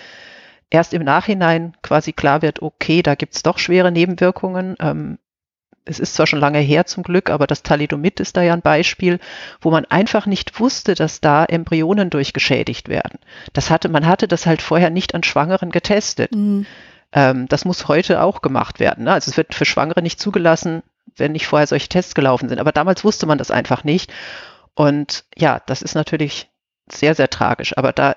[0.69, 5.19] erst im Nachhinein quasi klar wird, okay, da gibt es doch schwere Nebenwirkungen, ähm,
[5.85, 8.61] es ist zwar schon lange her zum Glück, aber das Thalidomid ist da ja ein
[8.61, 9.19] Beispiel,
[9.61, 13.19] wo man einfach nicht wusste, dass da Embryonen durchgeschädigt werden.
[13.53, 16.33] Das hatte, man hatte das halt vorher nicht an Schwangeren getestet.
[16.35, 16.65] Mhm.
[17.13, 19.05] Ähm, das muss heute auch gemacht werden.
[19.05, 19.13] Ne?
[19.13, 20.83] Also es wird für Schwangere nicht zugelassen,
[21.17, 22.59] wenn nicht vorher solche Tests gelaufen sind.
[22.59, 24.13] Aber damals wusste man das einfach nicht.
[24.75, 26.49] Und ja, das ist natürlich
[26.89, 27.77] sehr, sehr tragisch.
[27.77, 28.15] Aber da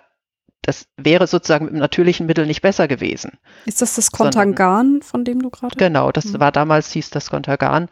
[0.65, 3.33] das wäre sozusagen mit natürlichen Mittel nicht besser gewesen.
[3.67, 5.77] Ist das das Contergan, von dem du gerade?
[5.77, 6.41] Genau, das mhm.
[6.41, 7.89] war damals, hieß das Contergan.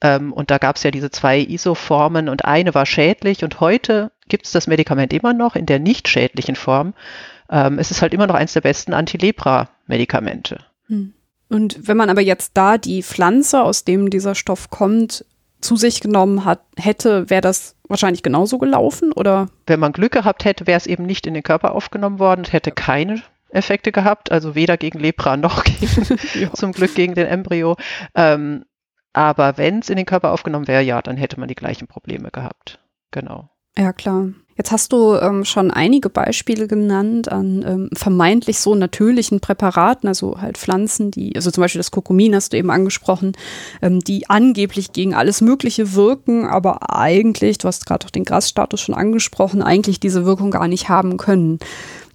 [0.00, 4.10] Ähm, und da gab es ja diese zwei Isoformen und eine war schädlich und heute
[4.28, 6.94] gibt es das Medikament immer noch in der nicht schädlichen Form.
[7.50, 10.58] Ähm, es ist halt immer noch eines der besten Antilepra-Medikamente.
[10.88, 11.12] Mhm.
[11.48, 15.24] Und wenn man aber jetzt da die Pflanze, aus dem dieser Stoff kommt,
[15.64, 19.48] zu sich genommen hat, hätte, wäre das wahrscheinlich genauso gelaufen, oder?
[19.66, 22.70] Wenn man Glück gehabt hätte, wäre es eben nicht in den Körper aufgenommen worden, hätte
[22.70, 26.52] keine Effekte gehabt, also weder gegen Lepra noch gegen, ja.
[26.54, 27.76] zum Glück gegen den Embryo.
[28.14, 28.64] Ähm,
[29.12, 32.30] aber wenn es in den Körper aufgenommen wäre, ja, dann hätte man die gleichen Probleme
[32.30, 32.80] gehabt.
[33.10, 33.48] Genau.
[33.78, 34.30] Ja, klar.
[34.56, 40.40] Jetzt hast du ähm, schon einige Beispiele genannt an ähm, vermeintlich so natürlichen Präparaten, also
[40.40, 43.32] halt Pflanzen, die, also zum Beispiel das Kurkumin hast du eben angesprochen,
[43.82, 48.80] ähm, die angeblich gegen alles Mögliche wirken, aber eigentlich, du hast gerade auch den Grasstatus
[48.80, 51.58] schon angesprochen, eigentlich diese Wirkung gar nicht haben können.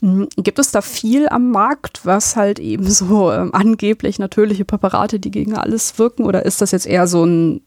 [0.01, 0.29] Mhm.
[0.37, 5.31] Gibt es da viel am Markt, was halt eben so ähm, angeblich natürliche Präparate, die
[5.31, 7.61] gegen alles wirken, oder ist das jetzt eher so ein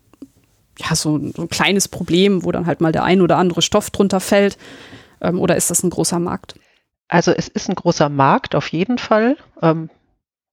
[0.78, 3.90] ja, so, so ein kleines Problem, wo dann halt mal der ein oder andere Stoff
[3.90, 4.58] drunter fällt?
[5.20, 6.54] Ähm, oder ist das ein großer Markt?
[7.08, 9.36] Also es ist ein großer Markt auf jeden Fall.
[9.60, 9.90] Ähm,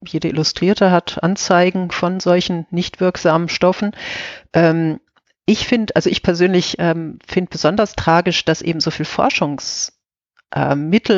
[0.06, 3.92] jede Illustrierte hat Anzeigen von solchen nicht wirksamen Stoffen.
[4.54, 5.00] Ähm,
[5.46, 9.94] ich finde, also ich persönlich ähm, finde besonders tragisch, dass eben so viel Forschungsmittel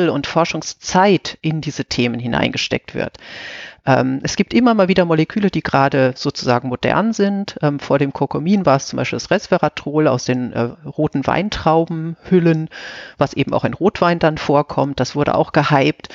[0.06, 3.18] äh, und Forschungszeit in diese Themen hineingesteckt wird.
[3.84, 7.56] Ähm, es gibt immer mal wieder Moleküle, die gerade sozusagen modern sind.
[7.62, 12.68] Ähm, vor dem Kurkumin war es zum Beispiel das Resveratrol aus den äh, roten Weintraubenhüllen,
[13.18, 15.00] was eben auch in Rotwein dann vorkommt.
[15.00, 16.08] Das wurde auch gehypt.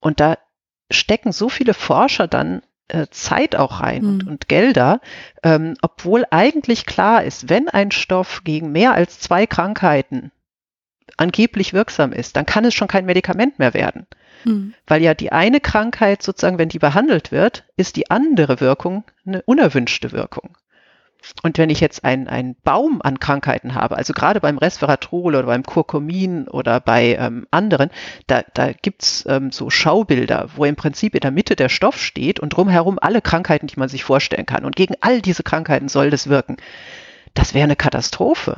[0.00, 0.38] Und da
[0.90, 4.08] stecken so viele Forscher dann äh, Zeit auch rein mhm.
[4.08, 5.00] und, und, Gelder,
[5.42, 10.32] ähm, obwohl eigentlich klar ist, wenn ein Stoff gegen mehr als zwei Krankheiten
[11.16, 14.06] angeblich wirksam ist, dann kann es schon kein Medikament mehr werden.
[14.44, 14.74] Mhm.
[14.86, 19.42] Weil ja die eine Krankheit sozusagen, wenn die behandelt wird, ist die andere Wirkung eine
[19.42, 20.56] unerwünschte Wirkung.
[21.42, 25.46] Und wenn ich jetzt einen, einen Baum an Krankheiten habe, also gerade beim Resveratrol oder
[25.46, 27.90] beim Kurkumin oder bei ähm, anderen,
[28.26, 32.40] da, da gibt's ähm, so Schaubilder, wo im Prinzip in der Mitte der Stoff steht
[32.40, 34.64] und drumherum alle Krankheiten, die man sich vorstellen kann.
[34.64, 36.56] Und gegen all diese Krankheiten soll das wirken.
[37.34, 38.56] Das wäre eine Katastrophe.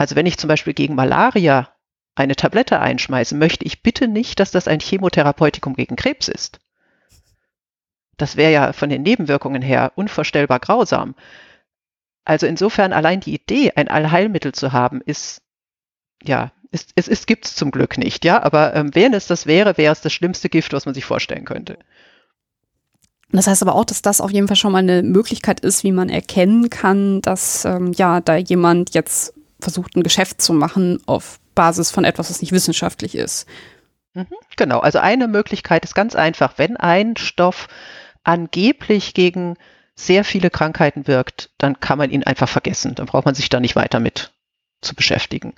[0.00, 1.68] Also wenn ich zum Beispiel gegen Malaria
[2.14, 6.58] eine Tablette einschmeiße, möchte ich bitte nicht, dass das ein Chemotherapeutikum gegen Krebs ist.
[8.16, 11.14] Das wäre ja von den Nebenwirkungen her unvorstellbar grausam.
[12.24, 15.42] Also insofern allein die Idee, ein Allheilmittel zu haben, ist,
[16.22, 19.44] ja, ist, es, es gibt es zum Glück nicht, ja, aber ähm, wenn es das
[19.44, 21.76] wäre, wäre es das schlimmste Gift, was man sich vorstellen könnte.
[23.32, 25.92] Das heißt aber auch, dass das auf jeden Fall schon mal eine Möglichkeit ist, wie
[25.92, 31.40] man erkennen kann, dass ähm, ja da jemand jetzt versucht, ein Geschäft zu machen auf
[31.54, 33.46] Basis von etwas, was nicht wissenschaftlich ist.
[34.14, 37.68] Mhm, genau, also eine Möglichkeit ist ganz einfach, wenn ein Stoff
[38.24, 39.56] angeblich gegen
[39.94, 42.94] sehr viele Krankheiten wirkt, dann kann man ihn einfach vergessen.
[42.94, 44.32] Dann braucht man sich da nicht weiter mit
[44.80, 45.54] zu beschäftigen.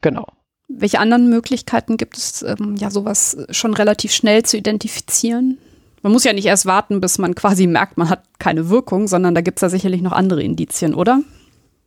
[0.00, 0.26] Genau.
[0.68, 5.58] Welche anderen Möglichkeiten gibt es, ähm, ja, sowas schon relativ schnell zu identifizieren?
[6.02, 9.34] Man muss ja nicht erst warten, bis man quasi merkt, man hat keine Wirkung, sondern
[9.34, 11.22] da gibt es ja sicherlich noch andere Indizien, oder?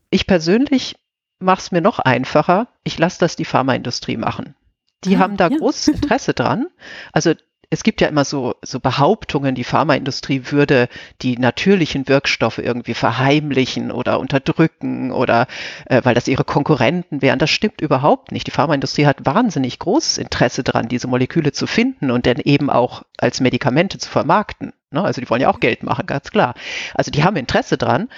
[0.09, 0.95] Ich persönlich
[1.43, 2.67] mache es mir noch einfacher.
[2.83, 4.55] Ich lasse das die Pharmaindustrie machen.
[5.03, 5.57] Die ah, haben da ja.
[5.57, 6.67] großes Interesse dran.
[7.11, 7.33] Also
[7.73, 10.87] es gibt ja immer so, so Behauptungen, die Pharmaindustrie würde
[11.23, 15.47] die natürlichen Wirkstoffe irgendwie verheimlichen oder unterdrücken oder
[15.85, 17.39] äh, weil das ihre Konkurrenten wären.
[17.39, 18.45] Das stimmt überhaupt nicht.
[18.45, 23.03] Die Pharmaindustrie hat wahnsinnig großes Interesse daran, diese Moleküle zu finden und dann eben auch
[23.17, 24.73] als Medikamente zu vermarkten.
[24.91, 25.03] Ne?
[25.03, 26.53] Also die wollen ja auch Geld machen, ganz klar.
[26.93, 28.09] Also die haben Interesse dran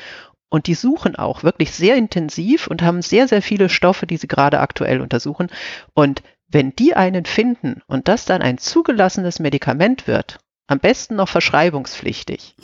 [0.55, 4.29] und die suchen auch wirklich sehr intensiv und haben sehr, sehr viele Stoffe, die sie
[4.29, 5.49] gerade aktuell untersuchen.
[5.93, 11.27] Und wenn die einen finden und das dann ein zugelassenes Medikament wird, am besten noch
[11.27, 12.55] verschreibungspflichtig,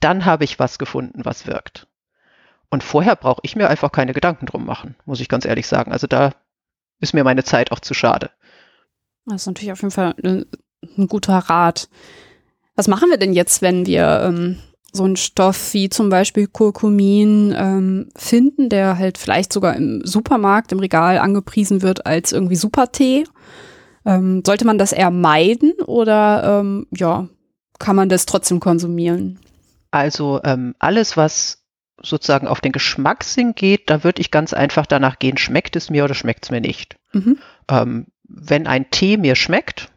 [0.00, 1.88] dann habe ich was gefunden, was wirkt.
[2.70, 5.90] Und vorher brauche ich mir einfach keine Gedanken drum machen, muss ich ganz ehrlich sagen.
[5.90, 6.30] Also da
[7.00, 8.30] ist mir meine Zeit auch zu schade.
[9.24, 10.46] Das ist natürlich auf jeden Fall ein,
[10.96, 11.88] ein guter Rat.
[12.76, 14.60] Was machen wir denn jetzt, wenn wir ähm,
[14.96, 20.72] so einen Stoff wie zum Beispiel Kurkumin ähm, finden, der halt vielleicht sogar im Supermarkt,
[20.72, 23.24] im Regal angepriesen wird als irgendwie Supertee.
[24.04, 27.28] Ähm, sollte man das eher meiden oder ähm, ja,
[27.78, 29.38] kann man das trotzdem konsumieren?
[29.90, 31.62] Also ähm, alles, was
[32.02, 36.04] sozusagen auf den Geschmackssinn geht, da würde ich ganz einfach danach gehen, schmeckt es mir
[36.04, 36.96] oder schmeckt es mir nicht.
[37.12, 37.38] Mhm.
[37.68, 39.90] Ähm, wenn ein Tee mir schmeckt,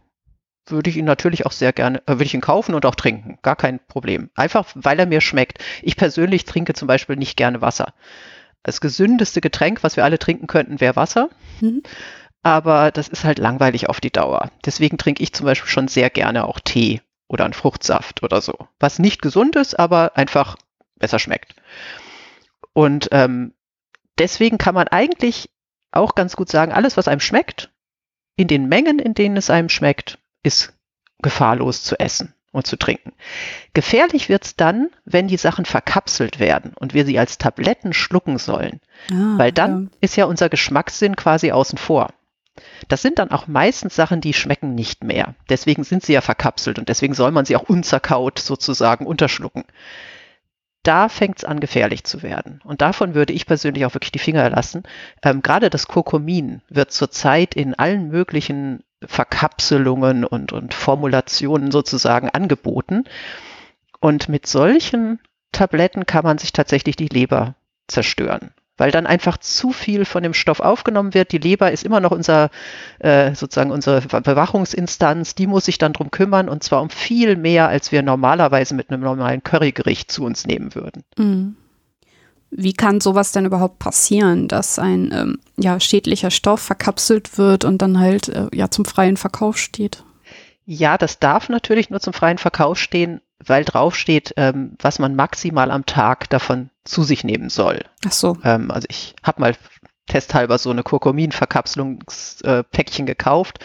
[0.72, 3.38] würde ich ihn natürlich auch sehr gerne, äh, würde ich ihn kaufen und auch trinken.
[3.42, 4.30] Gar kein Problem.
[4.36, 5.64] Einfach, weil er mir schmeckt.
[5.82, 7.94] Ich persönlich trinke zum Beispiel nicht gerne Wasser.
[8.64, 11.30] Das gesündeste Getränk, was wir alle trinken könnten, wäre Wasser.
[11.62, 11.84] Mhm.
[12.42, 14.52] Aber das ist halt langweilig auf die Dauer.
[14.66, 18.54] Deswegen trinke ich zum Beispiel schon sehr gerne auch Tee oder einen Fruchtsaft oder so.
[18.80, 20.58] Was nicht gesund ist, aber einfach
[20.96, 21.56] besser schmeckt.
[22.74, 23.54] Und ähm,
[24.18, 25.50] deswegen kann man eigentlich
[25.92, 27.72] auch ganz gut sagen, alles, was einem schmeckt,
[28.36, 30.74] in den Mengen, in denen es einem schmeckt, ist
[31.22, 33.14] gefahrlos zu essen und zu trinken.
[33.74, 38.38] Gefährlich wird es dann, wenn die Sachen verkapselt werden und wir sie als Tabletten schlucken
[38.38, 38.80] sollen.
[39.12, 39.98] Ah, Weil dann ja.
[40.02, 42.10] ist ja unser Geschmackssinn quasi außen vor.
[42.88, 45.36] Das sind dann auch meistens Sachen, die schmecken nicht mehr.
[45.50, 49.64] Deswegen sind sie ja verkapselt und deswegen soll man sie auch unzerkaut sozusagen unterschlucken.
[50.84, 52.62] da fängt es an, gefährlich zu werden.
[52.64, 54.84] Und davon würde ich persönlich auch wirklich die Finger lassen.
[55.24, 63.06] Ähm, Gerade das Kurkumin wird zurzeit in allen möglichen Verkapselungen und, und Formulationen sozusagen angeboten.
[64.00, 65.20] Und mit solchen
[65.52, 67.56] Tabletten kann man sich tatsächlich die Leber
[67.88, 71.32] zerstören weil dann einfach zu viel von dem Stoff aufgenommen wird.
[71.32, 72.50] Die Leber ist immer noch unser,
[73.00, 77.68] äh, sozusagen unsere Bewachungsinstanz, die muss sich dann drum kümmern und zwar um viel mehr,
[77.68, 81.04] als wir normalerweise mit einem normalen Currygericht zu uns nehmen würden.
[81.18, 81.58] Mhm.
[82.52, 87.82] Wie kann sowas denn überhaupt passieren, dass ein ähm, ja, schädlicher Stoff verkapselt wird und
[87.82, 90.04] dann halt äh, ja zum freien Verkauf steht?
[90.66, 95.72] Ja, das darf natürlich nur zum freien Verkauf stehen, weil draufsteht, ähm, was man maximal
[95.72, 97.86] am Tag davon zu sich nehmen soll.
[98.06, 98.38] Ach so.
[98.44, 99.56] Ähm, also ich habe mal
[100.08, 103.60] testhalber so eine Kurkumin-Verkapselungspäckchen äh, gekauft.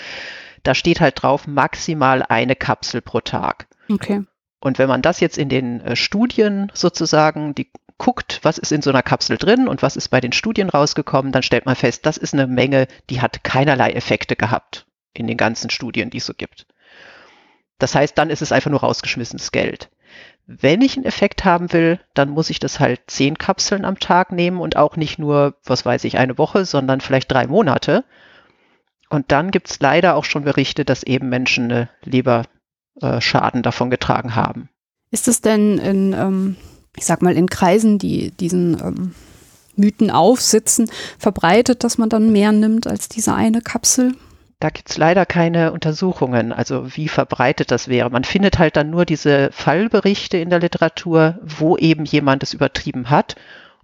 [0.62, 3.66] Da steht halt drauf maximal eine Kapsel pro Tag.
[3.90, 4.22] Okay.
[4.60, 8.82] Und wenn man das jetzt in den äh, Studien sozusagen, die guckt, was ist in
[8.82, 12.06] so einer Kapsel drin und was ist bei den Studien rausgekommen, dann stellt man fest,
[12.06, 16.26] das ist eine Menge, die hat keinerlei Effekte gehabt in den ganzen Studien, die es
[16.26, 16.66] so gibt.
[17.78, 19.90] Das heißt, dann ist es einfach nur rausgeschmissenes Geld.
[20.46, 24.30] Wenn ich einen Effekt haben will, dann muss ich das halt zehn Kapseln am Tag
[24.30, 28.04] nehmen und auch nicht nur, was weiß ich, eine Woche, sondern vielleicht drei Monate.
[29.08, 34.34] Und dann gibt es leider auch schon Berichte, dass eben Menschen eine Leberschaden davon getragen
[34.34, 34.68] haben.
[35.10, 36.56] Ist es denn in, ähm,
[36.96, 39.14] ich sag mal, in Kreisen, die diesen ähm,
[39.76, 44.12] Mythen aufsitzen, verbreitet, dass man dann mehr nimmt als diese eine Kapsel?
[44.60, 48.08] Da gibt es leider keine Untersuchungen, also wie verbreitet das wäre.
[48.08, 53.10] Man findet halt dann nur diese Fallberichte in der Literatur, wo eben jemand es übertrieben
[53.10, 53.36] hat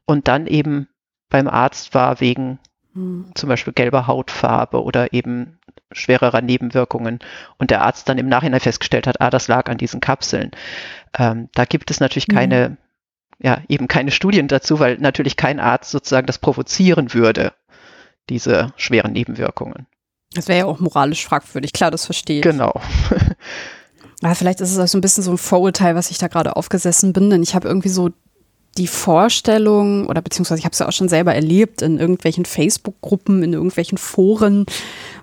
[0.07, 0.89] und dann eben
[1.29, 2.59] beim Arzt war wegen
[2.95, 3.27] hm.
[3.35, 5.59] zum Beispiel gelber Hautfarbe oder eben
[5.93, 7.19] schwererer Nebenwirkungen
[7.59, 10.53] und der Arzt dann im Nachhinein festgestellt hat, ah, das lag an diesen Kapseln.
[11.19, 12.35] Ähm, da gibt es natürlich hm.
[12.35, 12.77] keine,
[13.43, 17.53] ja, eben keine Studien dazu, weil natürlich kein Arzt sozusagen das provozieren würde,
[18.28, 19.86] diese schweren Nebenwirkungen.
[20.34, 22.43] Das wäre ja auch moralisch fragwürdig, klar, das verstehe ich.
[22.43, 22.80] Genau.
[24.22, 26.57] ja, vielleicht ist es auch so ein bisschen so ein Vorurteil, was ich da gerade
[26.57, 28.11] aufgesessen bin, denn ich habe irgendwie so
[28.79, 33.43] die Vorstellung, oder beziehungsweise ich habe es ja auch schon selber erlebt, in irgendwelchen Facebook-Gruppen,
[33.43, 34.64] in irgendwelchen Foren,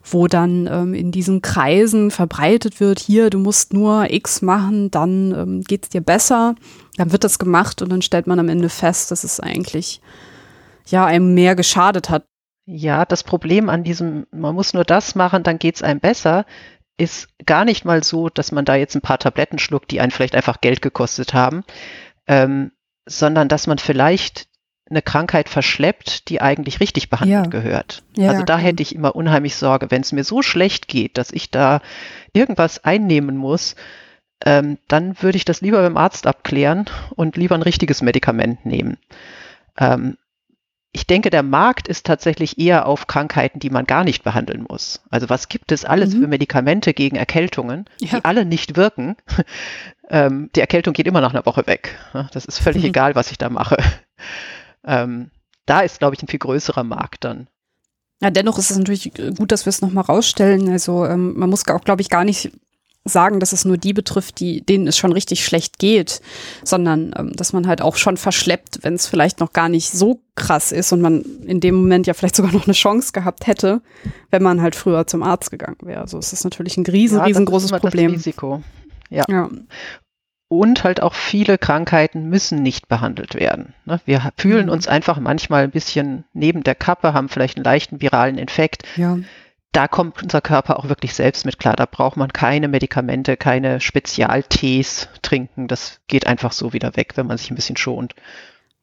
[0.04, 5.34] wo dann ähm, in diesen Kreisen verbreitet wird, hier, du musst nur X machen, dann
[5.34, 6.56] ähm, geht es dir besser.
[6.98, 10.02] Dann wird das gemacht und dann stellt man am Ende fest, dass es eigentlich
[10.86, 12.26] ja einem mehr geschadet hat.
[12.66, 16.46] Ja, das Problem an diesem, man muss nur das machen, dann geht's einem besser,
[16.98, 20.12] ist gar nicht mal so, dass man da jetzt ein paar Tabletten schluckt, die einen
[20.12, 21.64] vielleicht einfach Geld gekostet haben,
[22.28, 22.72] ähm,
[23.08, 24.48] sondern dass man vielleicht
[24.90, 27.50] eine Krankheit verschleppt, die eigentlich richtig behandelt ja.
[27.50, 28.04] gehört.
[28.16, 31.32] Ja, also da hätte ich immer unheimlich Sorge, wenn es mir so schlecht geht, dass
[31.32, 31.82] ich da
[32.32, 33.76] irgendwas einnehmen muss,
[34.46, 36.86] ähm, dann würde ich das lieber beim Arzt abklären
[37.16, 38.98] und lieber ein richtiges Medikament nehmen.
[39.78, 40.18] Ähm,
[40.94, 45.02] ich denke, der Markt ist tatsächlich eher auf Krankheiten, die man gar nicht behandeln muss.
[45.10, 46.22] Also was gibt es alles mhm.
[46.22, 48.18] für Medikamente gegen Erkältungen, ja.
[48.18, 49.16] die alle nicht wirken?
[50.10, 51.98] Ähm, die Erkältung geht immer nach einer Woche weg.
[52.32, 52.90] Das ist völlig mhm.
[52.90, 53.78] egal, was ich da mache.
[54.90, 55.32] Ähm,
[55.66, 57.48] da ist, glaube ich, ein viel größerer Markt dann.
[58.22, 60.70] Ja, dennoch ist es natürlich gut, dass wir es nochmal rausstellen.
[60.70, 62.52] Also ähm, man muss auch, glaube ich, gar nicht
[63.04, 66.22] sagen, dass es nur die betrifft, die, denen es schon richtig schlecht geht,
[66.64, 70.22] sondern ähm, dass man halt auch schon verschleppt, wenn es vielleicht noch gar nicht so
[70.36, 73.82] krass ist und man in dem Moment ja vielleicht sogar noch eine Chance gehabt hätte,
[74.30, 76.02] wenn man halt früher zum Arzt gegangen wäre.
[76.02, 78.14] Also es ist natürlich ein riesen, ja, riesengroßes Problem.
[78.14, 78.64] Das Risiko.
[79.10, 79.26] Ja.
[79.30, 79.50] ja.
[80.50, 83.74] Und halt auch viele Krankheiten müssen nicht behandelt werden.
[83.86, 84.00] Ne?
[84.06, 84.72] Wir fühlen mhm.
[84.72, 88.84] uns einfach manchmal ein bisschen neben der Kappe, haben vielleicht einen leichten viralen Infekt.
[88.96, 89.18] Ja
[89.78, 91.76] da kommt unser Körper auch wirklich selbst mit klar.
[91.76, 95.68] Da braucht man keine Medikamente, keine Spezialtees trinken.
[95.68, 98.16] Das geht einfach so wieder weg, wenn man sich ein bisschen schont.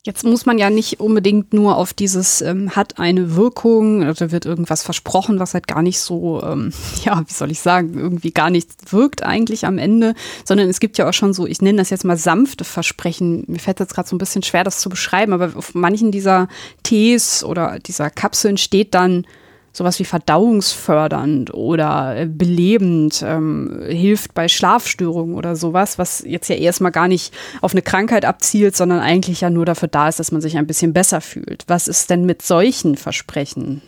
[0.07, 4.45] Jetzt muss man ja nicht unbedingt nur auf dieses ähm, hat eine Wirkung oder wird
[4.45, 6.75] irgendwas versprochen, was halt gar nicht so, ähm,
[7.05, 10.99] ja, wie soll ich sagen, irgendwie gar nicht wirkt eigentlich am Ende, sondern es gibt
[10.99, 13.45] ja auch schon so, ich nenne das jetzt mal sanfte Versprechen.
[13.47, 16.49] Mir fällt jetzt gerade so ein bisschen schwer, das zu beschreiben, aber auf manchen dieser
[16.83, 19.27] Tees oder dieser Kapseln steht dann
[19.75, 26.55] sowas wie verdauungsfördernd oder äh, belebend, ähm, hilft bei Schlafstörungen oder sowas, was jetzt ja
[26.55, 30.33] erstmal gar nicht auf eine Krankheit abzielt, sondern eigentlich ja nur dafür da ist, dass
[30.33, 31.65] man sich ein bisschen besser fühlt.
[31.67, 33.83] Was ist denn mit solchen Versprechen?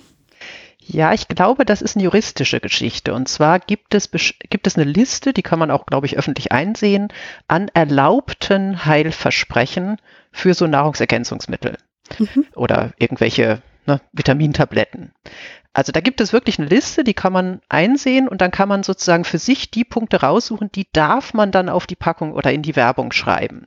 [0.89, 3.15] Ja, ich glaube, das ist eine juristische Geschichte.
[3.15, 6.53] Und zwar gibt es, gibt es eine Liste, die kann man auch, glaube ich, öffentlich
[6.53, 7.09] einsehen,
[7.49, 9.97] an erlaubten Heilversprechen
[10.31, 11.79] für so Nahrungsergänzungsmittel
[12.19, 12.47] mhm.
[12.55, 15.13] oder irgendwelche ne, Vitamintabletten.
[15.73, 18.83] Also da gibt es wirklich eine Liste, die kann man einsehen und dann kann man
[18.83, 22.63] sozusagen für sich die Punkte raussuchen, die darf man dann auf die Packung oder in
[22.63, 23.67] die Werbung schreiben.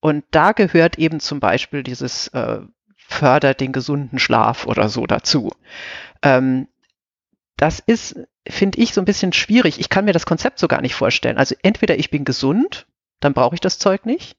[0.00, 2.60] Und da gehört eben zum Beispiel dieses äh,
[2.96, 5.50] fördert den gesunden Schlaf oder so dazu.
[6.22, 6.68] Ähm,
[7.56, 8.18] das ist,
[8.48, 9.80] finde ich, so ein bisschen schwierig.
[9.80, 11.36] Ich kann mir das Konzept so gar nicht vorstellen.
[11.36, 12.86] Also entweder ich bin gesund,
[13.20, 14.36] dann brauche ich das Zeug nicht.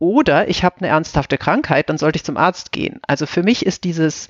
[0.00, 3.00] Oder ich habe eine ernsthafte Krankheit, dann sollte ich zum Arzt gehen.
[3.06, 4.28] Also für mich ist dieses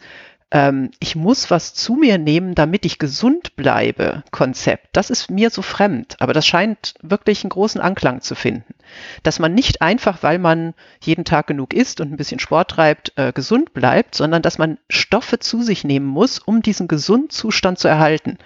[0.51, 5.51] ähm, ich muss was zu mir nehmen, damit ich gesund bleibe, Konzept, das ist mir
[5.51, 8.75] so fremd, aber das scheint wirklich einen großen Anklang zu finden.
[9.23, 13.13] Dass man nicht einfach, weil man jeden Tag genug isst und ein bisschen Sport treibt,
[13.17, 17.79] äh, gesund bleibt, sondern dass man Stoffe zu sich nehmen muss, um diesen gesunden Zustand
[17.79, 18.39] zu erhalten.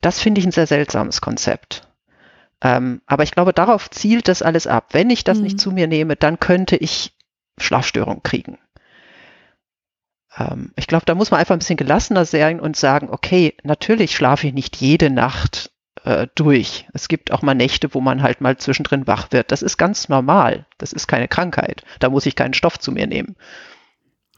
[0.00, 1.87] Das finde ich ein sehr seltsames Konzept.
[2.62, 4.88] Ähm, aber ich glaube, darauf zielt das alles ab.
[4.92, 5.44] Wenn ich das mhm.
[5.44, 7.14] nicht zu mir nehme, dann könnte ich
[7.58, 8.58] Schlafstörungen kriegen
[10.38, 14.14] ähm, ich glaube, da muss man einfach ein bisschen gelassener sein und sagen, okay, natürlich
[14.14, 15.70] schlafe ich nicht jede Nacht
[16.04, 16.86] äh, durch.
[16.92, 19.52] Es gibt auch mal Nächte, wo man halt mal zwischendrin wach wird.
[19.52, 20.66] Das ist ganz normal.
[20.78, 21.82] Das ist keine Krankheit.
[21.98, 23.36] Da muss ich keinen Stoff zu mir nehmen.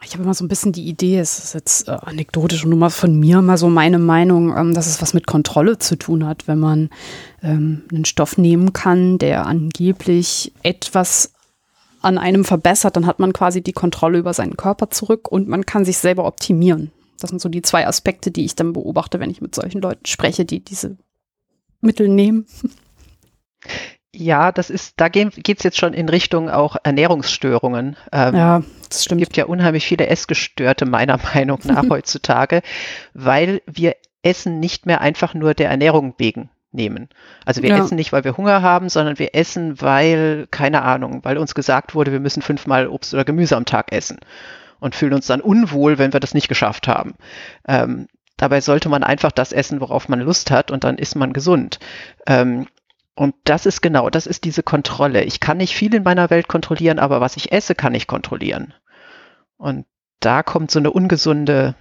[0.03, 2.78] Ich habe immer so ein bisschen die Idee, es ist jetzt äh, anekdotisch und nur
[2.78, 6.26] mal von mir mal so meine Meinung, ähm, dass es was mit Kontrolle zu tun
[6.26, 6.88] hat, wenn man
[7.42, 11.32] ähm, einen Stoff nehmen kann, der angeblich etwas
[12.01, 15.66] an einem verbessert, dann hat man quasi die Kontrolle über seinen Körper zurück und man
[15.66, 16.90] kann sich selber optimieren.
[17.18, 20.07] Das sind so die zwei Aspekte, die ich dann beobachte, wenn ich mit solchen Leuten
[20.07, 20.96] spreche, die diese
[21.82, 22.46] Mittel nehmen.
[24.14, 27.96] Ja, das ist, da geht es jetzt schon in Richtung auch Ernährungsstörungen.
[28.11, 29.22] Ähm, ja, das stimmt.
[29.22, 32.62] Es gibt ja unheimlich viele Essgestörte, meiner Meinung nach, heutzutage,
[33.14, 37.08] weil wir essen nicht mehr einfach nur der Ernährung wegen nehmen.
[37.44, 37.82] Also wir ja.
[37.82, 41.94] essen nicht, weil wir Hunger haben, sondern wir essen, weil, keine Ahnung, weil uns gesagt
[41.94, 44.18] wurde, wir müssen fünfmal Obst oder Gemüse am Tag essen
[44.80, 47.14] und fühlen uns dann unwohl, wenn wir das nicht geschafft haben.
[47.66, 51.32] Ähm, dabei sollte man einfach das essen, worauf man Lust hat und dann ist man
[51.32, 51.78] gesund.
[52.26, 52.66] Ähm,
[53.14, 55.24] und das ist genau, das ist diese Kontrolle.
[55.24, 58.74] Ich kann nicht viel in meiner Welt kontrollieren, aber was ich esse, kann ich kontrollieren.
[59.56, 59.86] Und
[60.20, 61.74] da kommt so eine ungesunde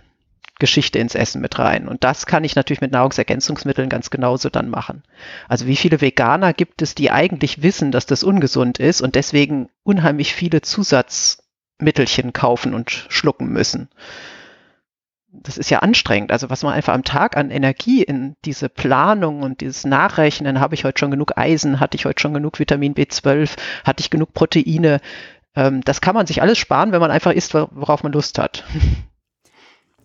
[0.60, 1.88] Geschichte ins Essen mit rein.
[1.88, 5.04] Und das kann ich natürlich mit Nahrungsergänzungsmitteln ganz genauso dann machen.
[5.48, 9.70] Also wie viele Veganer gibt es, die eigentlich wissen, dass das ungesund ist und deswegen
[9.84, 13.90] unheimlich viele Zusatzmittelchen kaufen und schlucken müssen?
[15.32, 16.32] Das ist ja anstrengend.
[16.32, 20.76] Also was man einfach am Tag an Energie in diese Planung und dieses Nachrechnen, habe
[20.76, 23.52] ich heute schon genug Eisen, hatte ich heute schon genug Vitamin B12,
[23.84, 25.02] hatte ich genug Proteine,
[25.56, 28.64] ähm, das kann man sich alles sparen, wenn man einfach isst, worauf man Lust hat.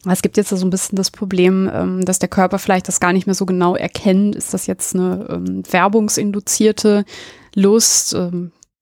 [0.06, 3.14] Es gibt jetzt so ein bisschen das Problem, ähm, dass der Körper vielleicht das gar
[3.14, 4.36] nicht mehr so genau erkennt.
[4.36, 7.06] Ist das jetzt eine ähm, werbungsinduzierte
[7.54, 8.14] Lust?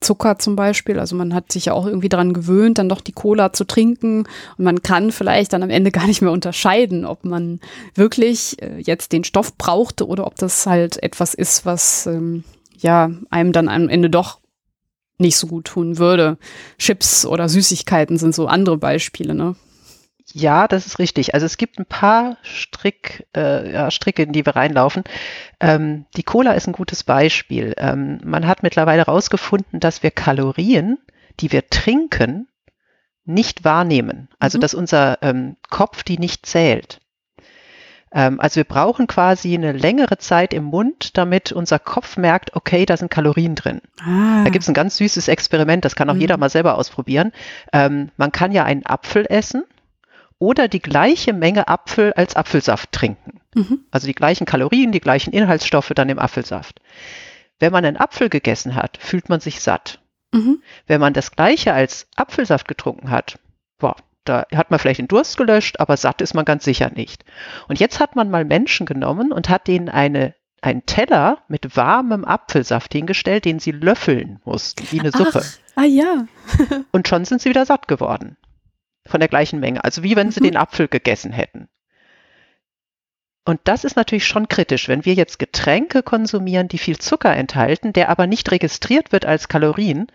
[0.02, 0.98] Zucker zum Beispiel.
[0.98, 4.24] Also man hat sich ja auch irgendwie daran gewöhnt, dann doch die Cola zu trinken.
[4.58, 7.60] Und man kann vielleicht dann am Ende gar nicht mehr unterscheiden, ob man
[7.94, 12.44] wirklich äh, jetzt den Stoff brauchte oder ob das halt etwas ist, was ähm,
[12.76, 14.40] ja einem dann am Ende doch
[15.18, 16.36] nicht so gut tun würde.
[16.78, 19.56] Chips oder Süßigkeiten sind so andere Beispiele, ne?
[20.34, 21.34] Ja, das ist richtig.
[21.34, 25.04] Also es gibt ein paar Strick, äh, ja, Stricke, in die wir reinlaufen.
[25.60, 27.74] Ähm, die Cola ist ein gutes Beispiel.
[27.76, 30.98] Ähm, man hat mittlerweile herausgefunden, dass wir Kalorien,
[31.40, 32.48] die wir trinken,
[33.24, 34.28] nicht wahrnehmen.
[34.38, 34.62] Also mhm.
[34.62, 37.00] dass unser ähm, Kopf die nicht zählt.
[38.10, 42.86] Ähm, also wir brauchen quasi eine längere Zeit im Mund, damit unser Kopf merkt, okay,
[42.86, 43.80] da sind Kalorien drin.
[44.00, 44.44] Ah.
[44.44, 46.20] Da gibt es ein ganz süßes Experiment, das kann auch mhm.
[46.20, 47.32] jeder mal selber ausprobieren.
[47.72, 49.64] Ähm, man kann ja einen Apfel essen
[50.42, 53.40] oder die gleiche Menge Apfel als Apfelsaft trinken.
[53.54, 53.84] Mhm.
[53.92, 56.80] Also die gleichen Kalorien, die gleichen Inhaltsstoffe dann im Apfelsaft.
[57.60, 60.00] Wenn man einen Apfel gegessen hat, fühlt man sich satt.
[60.32, 60.60] Mhm.
[60.88, 63.38] Wenn man das gleiche als Apfelsaft getrunken hat,
[63.78, 67.24] boah, da hat man vielleicht den Durst gelöscht, aber satt ist man ganz sicher nicht.
[67.68, 72.24] Und jetzt hat man mal Menschen genommen und hat denen eine einen Teller mit warmem
[72.24, 75.42] Apfelsaft hingestellt, den sie löffeln mussten, wie eine Suppe.
[75.44, 76.26] Ach, ah ja.
[76.92, 78.36] und schon sind sie wieder satt geworden
[79.06, 79.84] von der gleichen Menge.
[79.84, 80.44] Also wie wenn sie mhm.
[80.44, 81.68] den Apfel gegessen hätten.
[83.44, 87.92] Und das ist natürlich schon kritisch, wenn wir jetzt Getränke konsumieren, die viel Zucker enthalten,
[87.92, 90.06] der aber nicht registriert wird als Kalorien.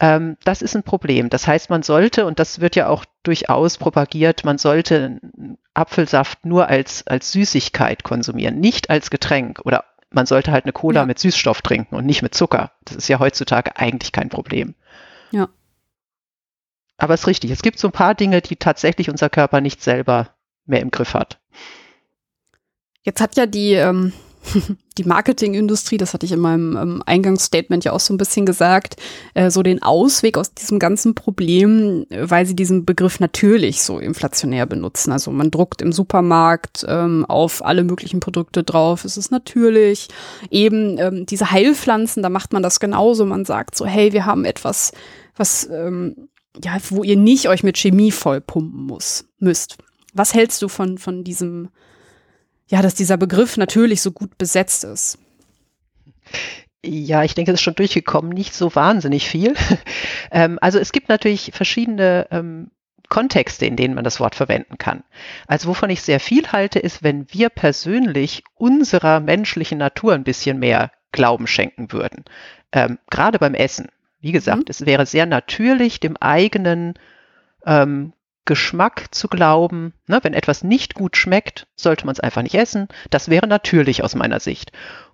[0.00, 1.30] Ähm, das ist ein Problem.
[1.30, 5.20] Das heißt, man sollte, und das wird ja auch durchaus propagiert, man sollte
[5.74, 9.60] Apfelsaft nur als, als Süßigkeit konsumieren, nicht als Getränk.
[9.64, 11.06] Oder man sollte halt eine Cola ja.
[11.06, 12.72] mit Süßstoff trinken und nicht mit Zucker.
[12.84, 14.74] Das ist ja heutzutage eigentlich kein Problem.
[15.30, 15.48] Ja.
[16.98, 19.82] Aber es ist richtig, es gibt so ein paar Dinge, die tatsächlich unser Körper nicht
[19.82, 20.30] selber
[20.64, 21.38] mehr im Griff hat.
[23.02, 24.12] Jetzt hat ja die, ähm,
[24.98, 28.96] die Marketingindustrie, das hatte ich in meinem ähm, Eingangsstatement ja auch so ein bisschen gesagt,
[29.34, 33.98] äh, so den Ausweg aus diesem ganzen Problem, äh, weil sie diesen Begriff natürlich so
[33.98, 35.12] inflationär benutzen.
[35.12, 40.08] Also man druckt im Supermarkt ähm, auf alle möglichen Produkte drauf, es ist natürlich.
[40.50, 43.26] Eben ähm, diese Heilpflanzen, da macht man das genauso.
[43.26, 44.92] Man sagt so, hey, wir haben etwas,
[45.36, 46.28] was, ähm,
[46.62, 49.78] ja, wo ihr nicht euch mit Chemie vollpumpen muss, müsst.
[50.14, 51.70] Was hältst du von, von diesem
[52.68, 55.18] ja, dass dieser Begriff natürlich so gut besetzt ist.
[56.84, 59.54] Ja, ich denke, es ist schon durchgekommen, nicht so wahnsinnig viel.
[60.30, 62.70] ähm, also es gibt natürlich verschiedene ähm,
[63.08, 65.04] Kontexte, in denen man das Wort verwenden kann.
[65.46, 70.58] Also wovon ich sehr viel halte, ist, wenn wir persönlich unserer menschlichen Natur ein bisschen
[70.58, 72.24] mehr Glauben schenken würden.
[72.72, 73.88] Ähm, gerade beim Essen.
[74.26, 74.64] Wie gesagt, mhm.
[74.70, 76.94] es wäre sehr natürlich, dem eigenen
[77.64, 78.12] ähm,
[78.44, 79.94] Geschmack zu glauben.
[80.08, 82.88] Ne, wenn etwas nicht gut schmeckt, sollte man es einfach nicht essen.
[83.10, 84.72] Das wäre natürlich aus meiner Sicht.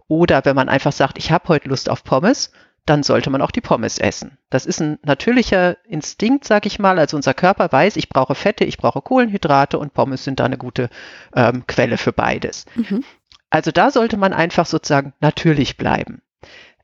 [0.09, 2.53] Oder wenn man einfach sagt, ich habe heute Lust auf Pommes,
[2.87, 4.39] dann sollte man auch die Pommes essen.
[4.49, 6.99] Das ist ein natürlicher Instinkt, sag ich mal.
[6.99, 10.57] Also unser Körper weiß, ich brauche Fette, ich brauche Kohlenhydrate und Pommes sind da eine
[10.57, 10.89] gute
[11.37, 12.65] ähm, Quelle für beides.
[12.77, 13.05] Mhm.
[13.51, 16.23] Also da sollte man einfach sozusagen natürlich bleiben.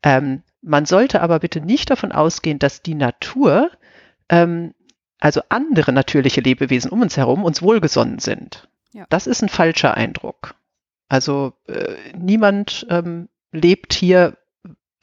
[0.03, 3.71] Ähm, man sollte aber bitte nicht davon ausgehen, dass die Natur
[4.29, 4.75] ähm,
[5.21, 8.69] also andere natürliche Lebewesen um uns herum, uns wohlgesonnen sind.
[8.93, 9.05] Ja.
[9.09, 10.55] Das ist ein falscher Eindruck.
[11.09, 14.37] Also äh, niemand ähm, lebt hier,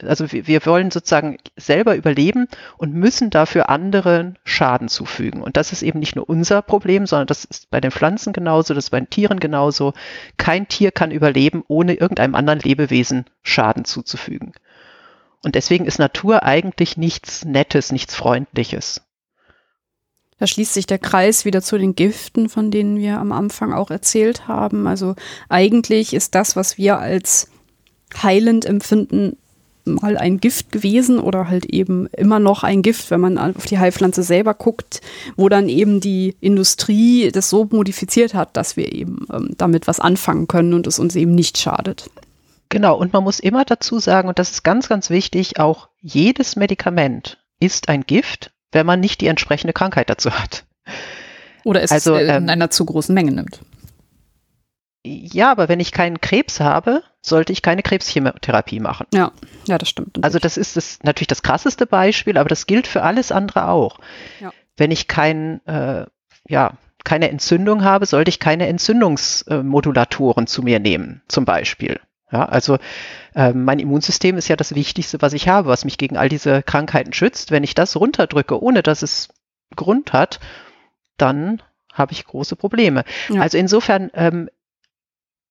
[0.02, 2.48] also wir, wir wollen sozusagen selber überleben
[2.78, 5.42] und müssen dafür anderen Schaden zufügen.
[5.42, 8.74] Und das ist eben nicht nur unser Problem, sondern das ist bei den Pflanzen genauso,
[8.74, 9.94] das ist bei den Tieren genauso.
[10.38, 14.54] Kein Tier kann überleben, ohne irgendeinem anderen Lebewesen Schaden zuzufügen.
[15.46, 19.02] Und deswegen ist Natur eigentlich nichts Nettes, nichts Freundliches.
[20.40, 23.92] Da schließt sich der Kreis wieder zu den Giften, von denen wir am Anfang auch
[23.92, 24.88] erzählt haben.
[24.88, 25.16] Also
[25.48, 27.48] eigentlich ist das, was wir als
[28.24, 29.38] heilend empfinden,
[29.84, 33.78] mal ein Gift gewesen oder halt eben immer noch ein Gift, wenn man auf die
[33.78, 35.02] Heilpflanze selber guckt,
[35.36, 40.00] wo dann eben die Industrie das so modifiziert hat, dass wir eben ähm, damit was
[40.00, 42.10] anfangen können und es uns eben nicht schadet.
[42.76, 46.56] Genau, und man muss immer dazu sagen, und das ist ganz, ganz wichtig, auch jedes
[46.56, 50.66] Medikament ist ein Gift wenn man nicht die entsprechende Krankheit dazu hat.
[51.64, 53.62] Oder es also, in ähm, einer zu großen Menge nimmt.
[55.04, 59.08] Ja, aber wenn ich keinen Krebs habe, sollte ich keine Krebschemotherapie machen.
[59.14, 59.32] Ja,
[59.66, 60.24] ja, das stimmt.
[60.24, 64.00] Also das ist das, natürlich das krasseste Beispiel, aber das gilt für alles andere auch.
[64.42, 64.52] Ja.
[64.78, 66.06] Wenn ich kein, äh,
[66.48, 66.74] ja,
[67.04, 72.00] keine Entzündung habe, sollte ich keine Entzündungsmodulatoren zu mir nehmen, zum Beispiel.
[72.32, 72.78] Ja, also
[73.36, 76.64] äh, mein Immunsystem ist ja das Wichtigste, was ich habe, was mich gegen all diese
[76.64, 77.52] Krankheiten schützt.
[77.52, 79.30] Wenn ich das runterdrücke, ohne dass es
[79.76, 80.40] Grund hat,
[81.18, 81.62] dann
[81.94, 83.04] habe ich große Probleme.
[83.30, 83.42] Ja.
[83.42, 84.50] Also insofern ähm,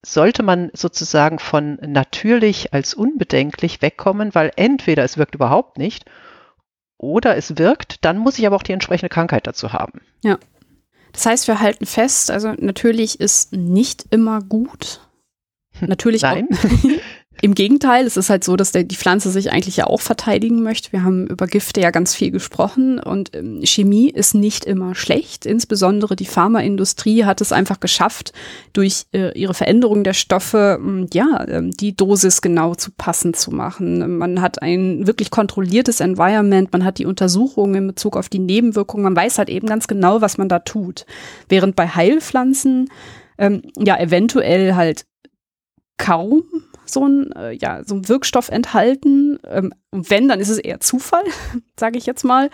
[0.05, 6.05] sollte man sozusagen von natürlich als unbedenklich wegkommen, weil entweder es wirkt überhaupt nicht
[6.99, 10.01] oder es wirkt, dann muss ich aber auch die entsprechende Krankheit dazu haben.
[10.23, 10.39] Ja.
[11.13, 15.04] Das heißt, wir halten fest, also natürlich ist nicht immer gut,
[15.81, 16.49] Natürlich Nein.
[17.43, 20.63] Im Gegenteil, es ist halt so, dass der, die Pflanze sich eigentlich ja auch verteidigen
[20.63, 20.93] möchte.
[20.93, 25.45] Wir haben über Gifte ja ganz viel gesprochen und ähm, Chemie ist nicht immer schlecht.
[25.45, 28.33] Insbesondere die Pharmaindustrie hat es einfach geschafft,
[28.73, 33.51] durch äh, ihre Veränderung der Stoffe, äh, ja, äh, die Dosis genau zu passen zu
[33.51, 34.17] machen.
[34.17, 39.05] Man hat ein wirklich kontrolliertes Environment, man hat die Untersuchungen in Bezug auf die Nebenwirkungen,
[39.05, 41.05] man weiß halt eben ganz genau, was man da tut.
[41.49, 42.89] Während bei Heilpflanzen
[43.39, 45.05] ähm, ja eventuell halt
[45.99, 46.45] kaum
[46.87, 49.39] so ein, äh, ja, so ein Wirkstoff enthalten.
[49.49, 51.25] Ähm, wenn, dann ist es eher Zufall,
[51.79, 52.51] sage ich jetzt mal.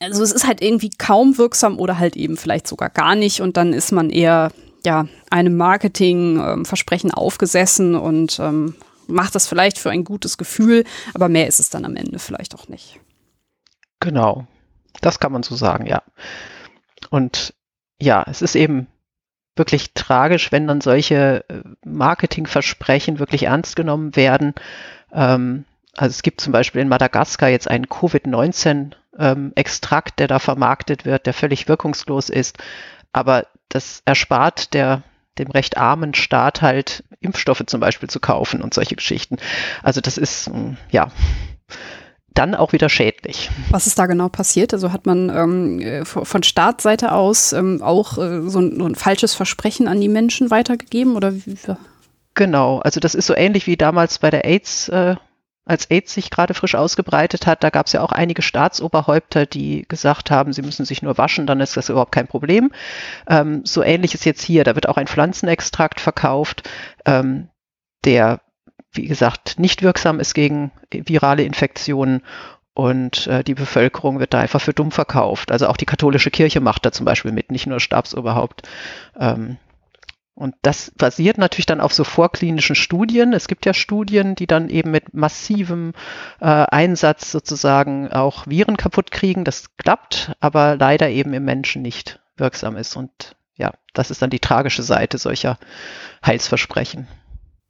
[0.00, 3.56] Also es ist halt irgendwie kaum wirksam oder halt eben vielleicht sogar gar nicht und
[3.56, 4.50] dann ist man eher
[4.84, 8.74] ja einem Marketingversprechen ähm, aufgesessen und ähm,
[9.06, 10.84] macht das vielleicht für ein gutes Gefühl,
[11.14, 13.00] aber mehr ist es dann am Ende vielleicht auch nicht.
[14.00, 14.46] Genau,
[15.00, 16.02] das kann man so sagen, ja.
[17.10, 17.54] Und
[18.00, 18.88] ja, es ist eben
[19.56, 24.54] wirklich tragisch, wenn dann solche äh, Marketingversprechen wirklich ernst genommen werden.
[25.12, 31.04] Ähm, also es gibt zum Beispiel in Madagaskar jetzt einen Covid-19-Extrakt, ähm, der da vermarktet
[31.04, 32.58] wird, der völlig wirkungslos ist.
[33.12, 35.02] Aber das erspart der,
[35.38, 39.36] dem recht armen Staat halt Impfstoffe zum Beispiel zu kaufen und solche Geschichten.
[39.82, 40.50] Also das ist,
[40.90, 41.12] ja,
[42.34, 43.50] dann auch wieder schädlich.
[43.70, 44.72] Was ist da genau passiert?
[44.72, 48.94] Also hat man ähm, äh, von Staatsseite aus ähm, auch äh, so, ein, so, ein,
[48.96, 51.56] falsches Versprechen an die Menschen weitergegeben oder wie?
[52.34, 55.14] Genau, also das ist so ähnlich wie damals bei der AIDS, äh,
[55.64, 57.62] als AIDS sich gerade frisch ausgebreitet hat.
[57.62, 61.46] Da gab es ja auch einige Staatsoberhäupter, die gesagt haben, sie müssen sich nur waschen,
[61.46, 62.72] dann ist das überhaupt kein Problem.
[63.28, 64.64] Ähm, so ähnlich ist jetzt hier.
[64.64, 66.68] Da wird auch ein Pflanzenextrakt verkauft,
[67.06, 67.48] ähm,
[68.04, 68.40] der
[68.94, 72.22] wie gesagt, nicht wirksam ist gegen virale Infektionen
[72.74, 75.52] und äh, die Bevölkerung wird da einfach für dumm verkauft.
[75.52, 78.62] Also auch die katholische Kirche macht da zum Beispiel mit, nicht nur Stabsoberhaupt.
[79.18, 79.58] Ähm,
[80.34, 83.32] und das basiert natürlich dann auf so vorklinischen Studien.
[83.32, 85.92] Es gibt ja Studien, die dann eben mit massivem
[86.40, 89.44] äh, Einsatz sozusagen auch Viren kaputt kriegen.
[89.44, 92.96] Das klappt, aber leider eben im Menschen nicht wirksam ist.
[92.96, 95.58] Und ja, das ist dann die tragische Seite solcher
[96.26, 97.06] Heilsversprechen.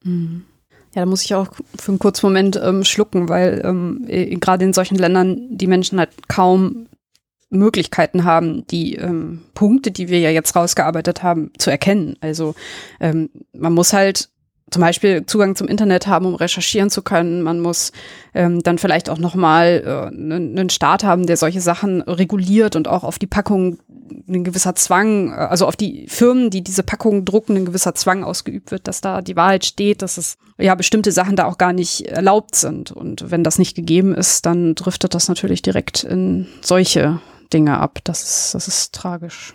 [0.03, 0.47] Mhm.
[0.95, 4.07] Ja, da muss ich auch für einen kurzen Moment ähm, schlucken, weil ähm,
[4.41, 6.87] gerade in solchen Ländern die Menschen halt kaum
[7.51, 12.17] Möglichkeiten haben, die ähm, Punkte, die wir ja jetzt rausgearbeitet haben, zu erkennen.
[12.21, 12.55] Also
[13.01, 14.29] ähm, man muss halt
[14.71, 17.43] zum Beispiel Zugang zum Internet haben, um recherchieren zu können.
[17.43, 17.93] Man muss
[18.35, 23.05] ähm, dann vielleicht auch nochmal äh, einen, Staat haben, der solche Sachen reguliert und auch
[23.05, 23.79] auf die Packung
[24.29, 28.25] ein gewisser Zwang, äh, also auf die Firmen, die diese Packungen drucken, ein gewisser Zwang
[28.25, 31.73] ausgeübt wird, dass da die Wahrheit steht, dass es ja bestimmte Sachen da auch gar
[31.73, 32.93] nicht erlaubt sind.
[32.93, 37.21] Und wenn das nicht gegeben ist, dann driftet das natürlich direkt in solche
[37.53, 37.99] Dinge ab.
[38.05, 39.55] Das ist, das ist tragisch.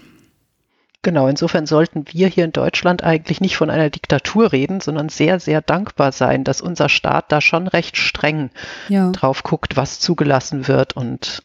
[1.02, 5.40] Genau, insofern sollten wir hier in Deutschland eigentlich nicht von einer Diktatur reden, sondern sehr,
[5.40, 8.50] sehr dankbar sein, dass unser Staat da schon recht streng
[8.90, 9.10] ja.
[9.12, 11.44] drauf guckt, was zugelassen wird und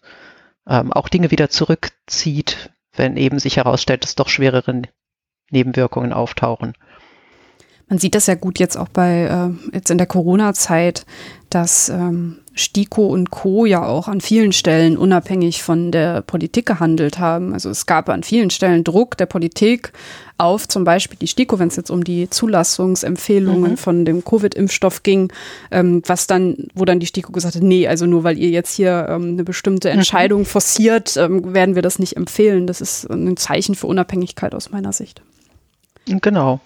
[0.67, 4.83] ähm, auch Dinge wieder zurückzieht, wenn eben sich herausstellt, dass doch schwerere
[5.51, 6.75] Nebenwirkungen auftauchen.
[7.89, 11.05] Man sieht das ja gut jetzt auch bei äh, jetzt in der Corona-Zeit,
[11.51, 13.67] dass ähm, STIKO und Co.
[13.67, 17.53] ja auch an vielen Stellen unabhängig von der Politik gehandelt haben.
[17.53, 19.93] Also es gab an vielen Stellen Druck der Politik
[20.39, 23.77] auf zum Beispiel die STIKO, wenn es jetzt um die Zulassungsempfehlungen mhm.
[23.77, 25.33] von dem Covid-Impfstoff ging,
[25.71, 28.75] ähm, was dann, wo dann die STIKO gesagt hat, nee, also nur weil ihr jetzt
[28.75, 29.99] hier ähm, eine bestimmte mhm.
[29.99, 30.47] Entscheidung mhm.
[30.47, 32.67] forciert, ähm, werden wir das nicht empfehlen.
[32.67, 35.23] Das ist ein Zeichen für Unabhängigkeit aus meiner Sicht.
[36.07, 36.61] Genau.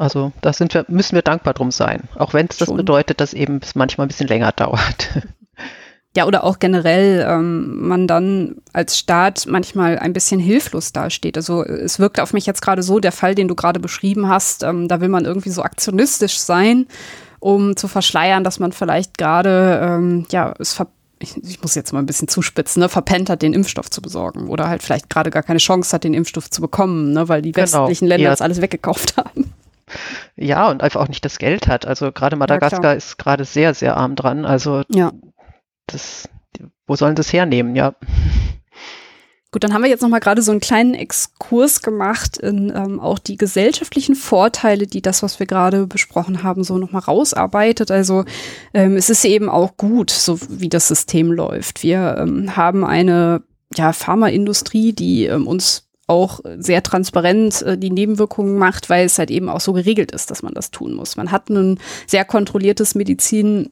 [0.00, 3.34] Also da sind wir, müssen wir dankbar drum sein, auch wenn es das bedeutet, dass
[3.34, 5.10] eben es manchmal ein bisschen länger dauert.
[6.16, 11.36] Ja, oder auch generell ähm, man dann als Staat manchmal ein bisschen hilflos dasteht.
[11.36, 14.62] Also es wirkt auf mich jetzt gerade so, der Fall, den du gerade beschrieben hast,
[14.62, 16.86] ähm, da will man irgendwie so aktionistisch sein,
[17.38, 20.86] um zu verschleiern, dass man vielleicht gerade, ähm, ja, es ver
[21.22, 24.48] ich, ich, muss jetzt mal ein bisschen zuspitzen, ne, verpennt hat, den Impfstoff zu besorgen
[24.48, 27.52] oder halt vielleicht gerade gar keine Chance hat, den Impfstoff zu bekommen, ne, weil die
[27.52, 27.82] genau.
[27.82, 28.30] westlichen Länder ja.
[28.30, 29.52] das alles weggekauft haben.
[30.36, 31.86] Ja, und einfach auch nicht das Geld hat.
[31.86, 34.44] Also gerade Madagaskar ja, ist gerade sehr, sehr arm dran.
[34.44, 35.12] Also ja.
[35.86, 36.28] das,
[36.86, 37.94] wo sollen das hernehmen, ja.
[39.52, 43.00] Gut, dann haben wir jetzt noch mal gerade so einen kleinen Exkurs gemacht in ähm,
[43.00, 47.90] auch die gesellschaftlichen Vorteile, die das, was wir gerade besprochen haben, so noch mal rausarbeitet.
[47.90, 48.24] Also
[48.74, 51.82] ähm, es ist eben auch gut, so wie das System läuft.
[51.82, 53.42] Wir ähm, haben eine
[53.74, 59.30] ja, Pharmaindustrie, die ähm, uns auch sehr transparent äh, die Nebenwirkungen macht, weil es halt
[59.30, 61.16] eben auch so geregelt ist, dass man das tun muss.
[61.16, 63.70] Man hat ein sehr kontrolliertes Medizin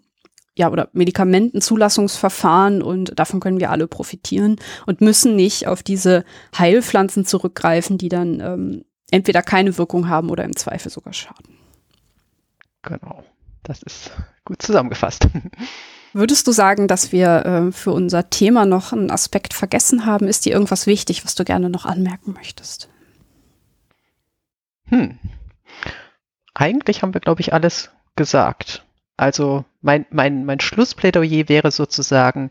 [0.54, 6.24] ja, oder Medikamentenzulassungsverfahren und davon können wir alle profitieren und müssen nicht auf diese
[6.56, 11.56] Heilpflanzen zurückgreifen, die dann ähm, entweder keine Wirkung haben oder im Zweifel sogar schaden.
[12.82, 13.24] Genau,
[13.64, 14.12] das ist
[14.44, 15.28] gut zusammengefasst.
[16.12, 20.26] Würdest du sagen, dass wir äh, für unser Thema noch einen Aspekt vergessen haben?
[20.26, 22.88] Ist dir irgendwas wichtig, was du gerne noch anmerken möchtest?
[24.86, 25.18] Hm.
[26.54, 28.84] Eigentlich haben wir, glaube ich, alles gesagt.
[29.16, 32.50] Also mein, mein, mein Schlussplädoyer wäre sozusagen,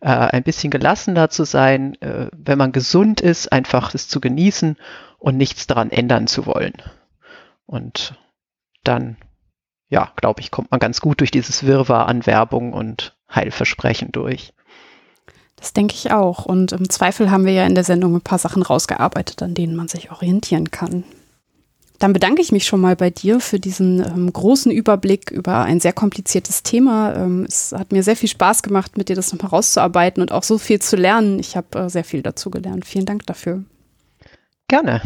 [0.00, 4.76] äh, ein bisschen gelassener zu sein, äh, wenn man gesund ist, einfach es zu genießen
[5.18, 6.74] und nichts daran ändern zu wollen.
[7.66, 8.14] Und
[8.84, 9.16] dann
[9.88, 14.52] ja, glaube ich, kommt man ganz gut durch dieses Wirrwarr an Werbung und Heilversprechen durch.
[15.56, 16.44] Das denke ich auch.
[16.44, 19.74] Und im Zweifel haben wir ja in der Sendung ein paar Sachen rausgearbeitet, an denen
[19.74, 21.04] man sich orientieren kann.
[21.98, 25.80] Dann bedanke ich mich schon mal bei dir für diesen ähm, großen Überblick über ein
[25.80, 27.16] sehr kompliziertes Thema.
[27.16, 30.44] Ähm, es hat mir sehr viel Spaß gemacht, mit dir das nochmal rauszuarbeiten und auch
[30.44, 31.40] so viel zu lernen.
[31.40, 32.86] Ich habe äh, sehr viel dazu gelernt.
[32.86, 33.64] Vielen Dank dafür.
[34.68, 35.02] Gerne.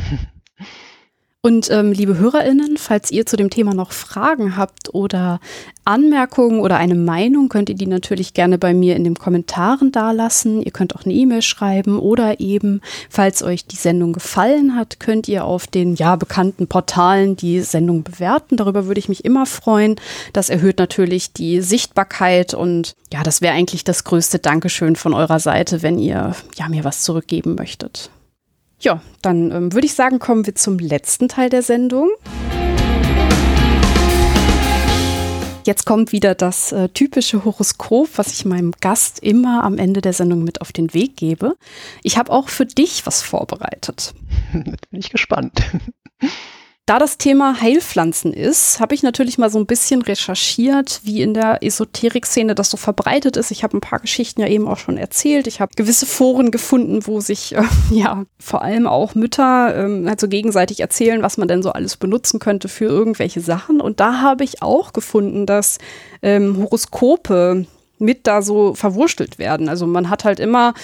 [1.44, 5.40] Und ähm, liebe HörerInnen, falls ihr zu dem Thema noch Fragen habt oder
[5.85, 10.62] Anmerkungen oder eine Meinung, könnt ihr die natürlich gerne bei mir in den Kommentaren dalassen.
[10.62, 15.27] Ihr könnt auch eine E-Mail schreiben oder eben, falls euch die Sendung gefallen hat, könnt
[15.27, 18.56] ihr auf den ja bekannten Portalen die Sendung bewerten.
[18.56, 19.97] Darüber würde ich mich immer freuen.
[20.32, 25.40] Das erhöht natürlich die Sichtbarkeit und ja, das wäre eigentlich das größte Dankeschön von eurer
[25.40, 28.10] Seite, wenn ihr ja mir was zurückgeben möchtet.
[28.82, 32.10] Ja, dann ähm, würde ich sagen, kommen wir zum letzten Teil der Sendung.
[35.64, 40.12] Jetzt kommt wieder das äh, typische Horoskop, was ich meinem Gast immer am Ende der
[40.12, 41.56] Sendung mit auf den Weg gebe.
[42.02, 44.14] Ich habe auch für dich was vorbereitet.
[44.52, 45.62] Bin ich gespannt.
[46.84, 51.32] Da das Thema Heilpflanzen ist, habe ich natürlich mal so ein bisschen recherchiert, wie in
[51.32, 53.52] der Esoterik-Szene das so verbreitet ist.
[53.52, 55.46] Ich habe ein paar Geschichten ja eben auch schon erzählt.
[55.46, 60.18] Ich habe gewisse Foren gefunden, wo sich äh, ja vor allem auch Mütter ähm, halt
[60.18, 63.80] so gegenseitig erzählen, was man denn so alles benutzen könnte für irgendwelche Sachen.
[63.80, 65.78] Und da habe ich auch gefunden, dass
[66.20, 67.64] ähm, Horoskope
[68.00, 69.68] mit da so verwurstelt werden.
[69.68, 70.74] Also man hat halt immer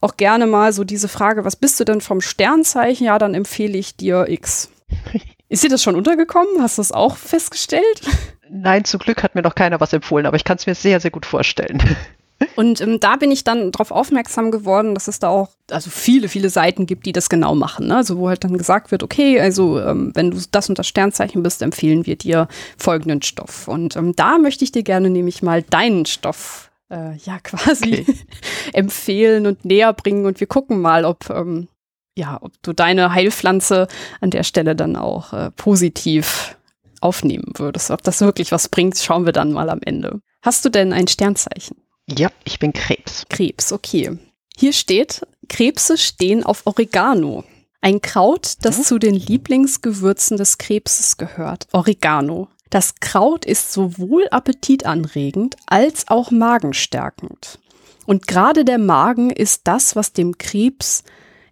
[0.00, 3.04] auch gerne mal so diese Frage, was bist du denn vom Sternzeichen?
[3.04, 4.70] Ja, dann empfehle ich dir X.
[5.50, 6.62] Ist dir das schon untergekommen?
[6.62, 8.02] Hast du das auch festgestellt?
[8.48, 11.00] Nein, zum Glück hat mir noch keiner was empfohlen, aber ich kann es mir sehr,
[11.00, 11.82] sehr gut vorstellen.
[12.56, 16.28] Und ähm, da bin ich dann darauf aufmerksam geworden, dass es da auch also viele,
[16.28, 17.88] viele Seiten gibt, die das genau machen.
[17.88, 17.96] Ne?
[17.96, 21.42] Also wo halt dann gesagt wird, okay, also ähm, wenn du das und das Sternzeichen
[21.42, 22.48] bist, empfehlen wir dir
[22.78, 23.68] folgenden Stoff.
[23.68, 28.16] Und ähm, da möchte ich dir gerne nämlich mal deinen Stoff äh, ja quasi okay.
[28.72, 31.68] empfehlen und näher bringen und wir gucken mal, ob ähm,
[32.20, 33.88] ja, ob du deine Heilpflanze
[34.20, 36.56] an der Stelle dann auch äh, positiv
[37.00, 37.90] aufnehmen würdest.
[37.90, 40.20] Ob das wirklich was bringt, schauen wir dann mal am Ende.
[40.42, 41.78] Hast du denn ein Sternzeichen?
[42.06, 43.24] Ja, ich bin Krebs.
[43.30, 44.18] Krebs, okay.
[44.54, 47.44] Hier steht, Krebse stehen auf Oregano.
[47.80, 48.82] Ein Kraut, das mhm.
[48.82, 51.66] zu den Lieblingsgewürzen des Krebses gehört.
[51.72, 52.48] Oregano.
[52.68, 57.58] Das Kraut ist sowohl appetitanregend als auch magenstärkend.
[58.04, 61.02] Und gerade der Magen ist das, was dem Krebs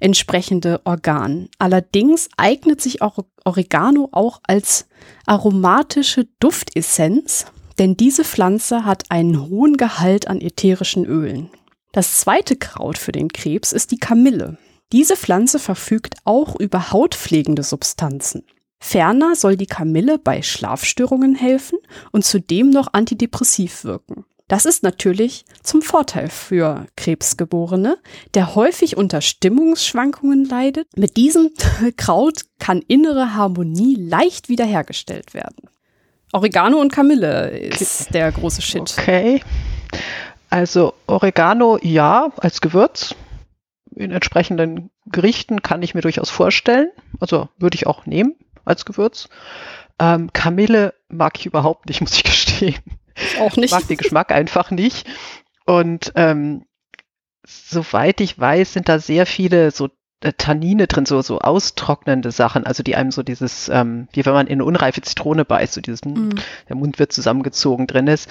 [0.01, 1.49] entsprechende Organ.
[1.59, 4.87] Allerdings eignet sich auch Oregano auch als
[5.27, 7.47] aromatische Duftessenz,
[7.79, 11.51] denn diese Pflanze hat einen hohen Gehalt an ätherischen Ölen.
[11.93, 14.59] Das zweite Kraut für den Krebs ist die Kamille.
[14.93, 18.45] Diese Pflanze verfügt auch über hautpflegende Substanzen.
[18.81, 21.79] Ferner soll die Kamille bei Schlafstörungen helfen
[22.12, 24.25] und zudem noch antidepressiv wirken.
[24.49, 27.99] Das ist natürlich zum Vorteil für Krebsgeborene,
[28.35, 30.89] der häufig unter Stimmungsschwankungen leidet.
[30.97, 31.51] Mit diesem
[31.97, 35.69] Kraut kann innere Harmonie leicht wiederhergestellt werden.
[36.33, 38.97] Oregano und Kamille ist der große Shit.
[38.99, 39.43] Okay.
[40.51, 43.15] Also Oregano ja, als Gewürz.
[43.95, 46.91] In entsprechenden Gerichten kann ich mir durchaus vorstellen.
[47.20, 48.35] Also würde ich auch nehmen
[48.65, 49.29] als Gewürz.
[49.99, 52.79] Ähm, Kamille mag ich überhaupt nicht, muss ich gestehen.
[53.40, 53.66] Auch nicht.
[53.66, 55.07] Ich mag den Geschmack einfach nicht.
[55.65, 56.65] Und ähm,
[57.47, 59.89] soweit ich weiß, sind da sehr viele so
[60.20, 64.32] äh, Tannine drin, so, so austrocknende Sachen, also die einem so dieses, ähm, wie wenn
[64.32, 66.35] man in eine unreife Zitrone beißt, so diesen, mm.
[66.69, 68.28] der Mund wird zusammengezogen drin ist.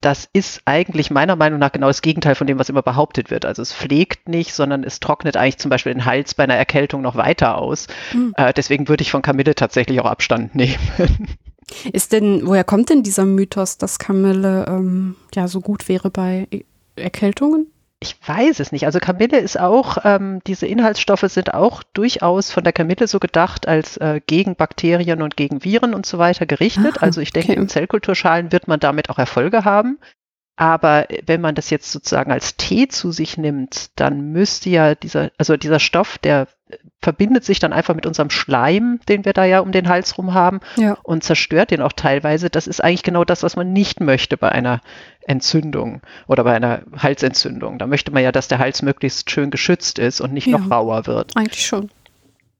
[0.00, 3.44] Das ist eigentlich meiner Meinung nach genau das Gegenteil von dem, was immer behauptet wird.
[3.44, 7.02] Also es pflegt nicht, sondern es trocknet eigentlich zum Beispiel den Hals bei einer Erkältung
[7.02, 7.86] noch weiter aus.
[8.12, 8.30] Mm.
[8.36, 10.78] Äh, deswegen würde ich von Kamille tatsächlich auch Abstand nehmen.
[11.92, 16.48] Ist denn, woher kommt denn dieser Mythos, dass Kamille ähm, ja so gut wäre bei
[16.94, 17.66] Erkältungen?
[17.98, 18.84] Ich weiß es nicht.
[18.84, 23.66] Also Kamille ist auch, ähm, diese Inhaltsstoffe sind auch durchaus von der Kamille so gedacht
[23.66, 26.98] als äh, gegen Bakterien und gegen Viren und so weiter gerichtet.
[26.98, 27.60] Ah, also ich denke, okay.
[27.60, 29.98] in Zellkulturschalen wird man damit auch Erfolge haben.
[30.56, 35.30] Aber wenn man das jetzt sozusagen als Tee zu sich nimmt, dann müsste ja dieser,
[35.36, 36.48] also dieser Stoff, der
[37.00, 40.34] verbindet sich dann einfach mit unserem Schleim, den wir da ja um den Hals rum
[40.34, 40.98] haben ja.
[41.04, 42.50] und zerstört den auch teilweise.
[42.50, 44.80] Das ist eigentlich genau das, was man nicht möchte bei einer
[45.22, 47.78] Entzündung oder bei einer Halsentzündung.
[47.78, 50.58] Da möchte man ja, dass der Hals möglichst schön geschützt ist und nicht ja.
[50.58, 51.36] noch rauer wird.
[51.36, 51.90] Eigentlich schon.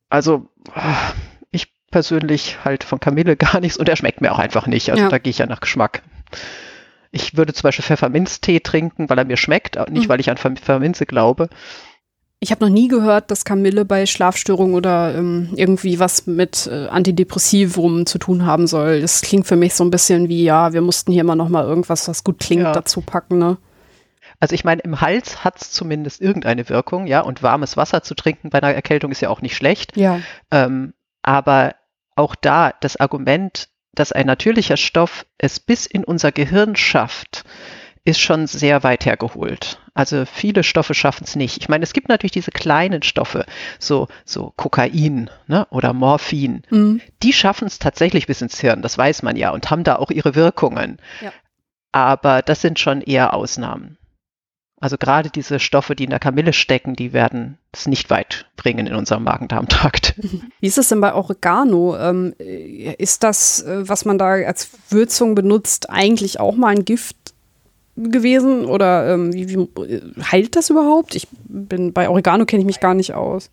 [0.08, 0.48] Also
[1.50, 4.90] ich persönlich halt von Kamille gar nichts und er schmeckt mir auch einfach nicht.
[4.90, 5.08] Also ja.
[5.08, 6.02] da gehe ich ja nach Geschmack.
[7.10, 10.08] Ich würde zum Beispiel Pfefferminztee trinken, weil er mir schmeckt, nicht mhm.
[10.08, 11.48] weil ich an Pfefferminze glaube.
[12.38, 16.86] Ich habe noch nie gehört, dass Kamille bei Schlafstörungen oder ähm, irgendwie was mit äh,
[16.88, 19.00] Antidepressivum zu tun haben soll.
[19.00, 21.64] Das klingt für mich so ein bisschen wie, ja, wir mussten hier mal noch mal
[21.64, 22.72] irgendwas, was gut klingt, ja.
[22.72, 23.56] dazu packen, ne?
[24.38, 28.14] Also ich meine, im Hals hat es zumindest irgendeine Wirkung, ja, und warmes Wasser zu
[28.14, 29.96] trinken bei einer Erkältung ist ja auch nicht schlecht.
[29.96, 30.20] Ja.
[30.50, 30.92] Ähm,
[31.22, 31.74] aber
[32.16, 37.44] auch da das Argument, dass ein natürlicher Stoff es bis in unser Gehirn schafft,
[38.04, 39.80] ist schon sehr weit hergeholt.
[39.96, 41.56] Also viele Stoffe schaffen es nicht.
[41.56, 43.46] Ich meine, es gibt natürlich diese kleinen Stoffe,
[43.78, 46.62] so, so Kokain ne, oder Morphin.
[46.68, 47.00] Mhm.
[47.22, 50.10] Die schaffen es tatsächlich bis ins Hirn, das weiß man ja, und haben da auch
[50.10, 50.98] ihre Wirkungen.
[51.22, 51.32] Ja.
[51.92, 53.96] Aber das sind schon eher Ausnahmen.
[54.78, 58.86] Also gerade diese Stoffe, die in der Kamille stecken, die werden es nicht weit bringen
[58.86, 60.14] in unserem Magen-Darm-Trakt.
[60.60, 61.96] Wie ist es denn bei Oregano?
[61.96, 67.16] Ähm, ist das, äh, was man da als Würzung benutzt, eigentlich auch mal ein Gift
[67.96, 68.64] gewesen?
[68.66, 69.68] Oder ähm, wie, wie,
[70.22, 71.14] heilt das überhaupt?
[71.14, 73.50] Ich bin bei Oregano kenne ich mich gar nicht aus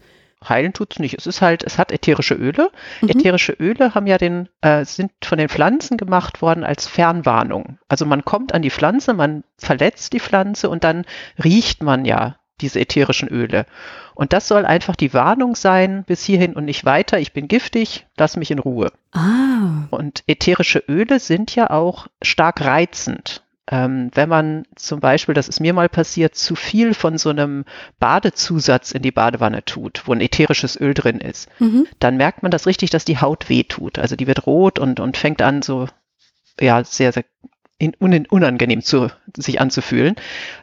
[0.47, 1.17] heilen tut es nicht.
[1.17, 2.71] Es ist halt, es hat ätherische Öle.
[3.01, 3.09] Mhm.
[3.09, 7.77] Ätherische Öle haben ja den, äh, sind von den Pflanzen gemacht worden als Fernwarnung.
[7.87, 11.05] Also man kommt an die Pflanze, man verletzt die Pflanze und dann
[11.43, 13.65] riecht man ja diese ätherischen Öle.
[14.15, 18.05] Und das soll einfach die Warnung sein, bis hierhin und nicht weiter, ich bin giftig,
[18.15, 18.91] lass mich in Ruhe.
[19.11, 19.87] Ah.
[19.89, 23.42] Und ätherische Öle sind ja auch stark reizend.
[23.71, 27.63] Ähm, wenn man zum Beispiel, das ist mir mal passiert, zu viel von so einem
[27.97, 31.87] Badezusatz in die Badewanne tut, wo ein ätherisches Öl drin ist, mhm.
[31.99, 33.99] dann merkt man das richtig, dass die Haut wehtut.
[33.99, 35.87] Also die wird rot und, und fängt an so,
[36.59, 37.23] ja, sehr, sehr
[37.77, 40.15] in, unangenehm zu, sich anzufühlen.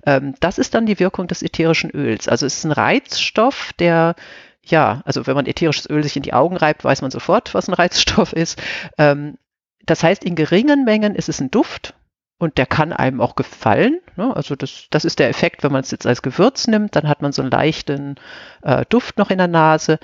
[0.04, 2.28] Ähm, das ist dann die Wirkung des ätherischen Öls.
[2.28, 4.14] Also es ist ein Reizstoff, der
[4.62, 7.66] ja, also wenn man ätherisches Öl sich in die Augen reibt, weiß man sofort, was
[7.66, 8.60] ein Reizstoff ist.
[8.98, 9.38] Ähm,
[9.86, 11.94] das heißt, in geringen Mengen ist es ein Duft
[12.40, 14.00] und der kann einem auch gefallen.
[14.16, 14.34] Ne?
[14.34, 17.20] Also das, das ist der Effekt, wenn man es jetzt als Gewürz nimmt, dann hat
[17.22, 18.16] man so einen leichten
[18.62, 19.98] äh, Duft noch in der Nase.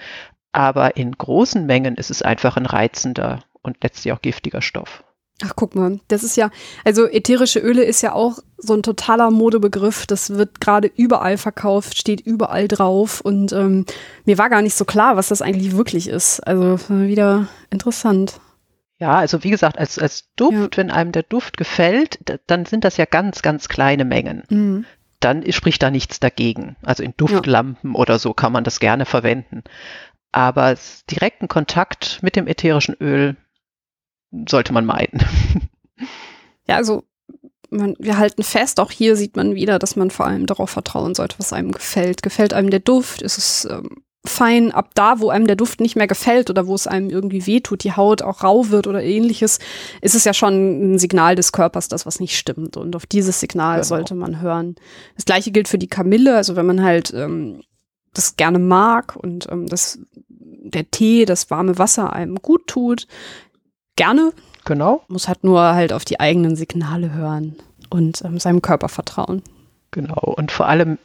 [0.52, 5.02] Aber in großen Mengen ist es einfach ein reizender und letztlich auch giftiger Stoff.
[5.44, 6.50] Ach, guck mal, das ist ja,
[6.84, 10.06] also ätherische Öle ist ja auch so ein totaler Modebegriff.
[10.06, 13.86] Das wird gerade überall verkauft, steht überall drauf und ähm,
[14.26, 16.40] mir war gar nicht so klar, was das eigentlich wirklich ist.
[16.40, 18.40] Also wieder interessant.
[18.98, 20.82] Ja, also wie gesagt, als, als Duft, ja.
[20.82, 24.44] wenn einem der Duft gefällt, dann sind das ja ganz, ganz kleine Mengen.
[24.48, 24.84] Mhm.
[25.20, 26.76] Dann spricht da nichts dagegen.
[26.82, 27.98] Also in Duftlampen ja.
[27.98, 29.64] oder so kann man das gerne verwenden.
[30.32, 30.76] Aber
[31.10, 33.36] direkten Kontakt mit dem ätherischen Öl
[34.48, 35.20] sollte man meiden.
[36.68, 37.04] Ja, also
[37.70, 41.14] man, wir halten fest, auch hier sieht man wieder, dass man vor allem darauf vertrauen
[41.14, 42.22] sollte, was einem gefällt.
[42.22, 43.22] Gefällt einem der Duft?
[43.22, 44.72] Ist es ähm, fein?
[44.72, 47.84] Ab da, wo einem der Duft nicht mehr gefällt oder wo es einem irgendwie wehtut,
[47.84, 49.58] die Haut auch rau wird oder ähnliches,
[50.00, 52.76] ist es ja schon ein Signal des Körpers, das was nicht stimmt.
[52.76, 53.86] Und auf dieses Signal genau.
[53.86, 54.76] sollte man hören.
[55.14, 56.36] Das gleiche gilt für die Kamille.
[56.36, 57.62] Also wenn man halt ähm,
[58.12, 59.98] das gerne mag und ähm, das
[60.28, 63.06] der Tee, das warme Wasser einem gut tut,
[63.94, 64.32] gerne.
[64.64, 65.02] Genau.
[65.08, 67.56] Muss halt nur halt auf die eigenen Signale hören
[67.88, 69.42] und ähm, seinem Körper vertrauen.
[69.92, 70.34] Genau.
[70.36, 70.98] Und vor allem,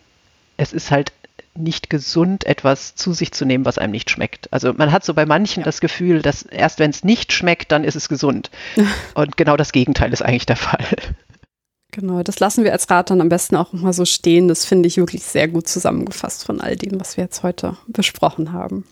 [0.58, 1.14] es ist halt
[1.56, 4.52] nicht gesund, etwas zu sich zu nehmen, was einem nicht schmeckt.
[4.54, 5.66] Also man hat so bei manchen ja.
[5.66, 8.50] das Gefühl, dass erst wenn es nicht schmeckt, dann ist es gesund.
[9.16, 10.86] Und genau das Gegenteil ist eigentlich der Fall.
[11.92, 14.48] Genau, das lassen wir als Rat dann am besten auch mal so stehen.
[14.48, 18.54] Das finde ich wirklich sehr gut zusammengefasst von all dem, was wir jetzt heute besprochen
[18.54, 18.86] haben.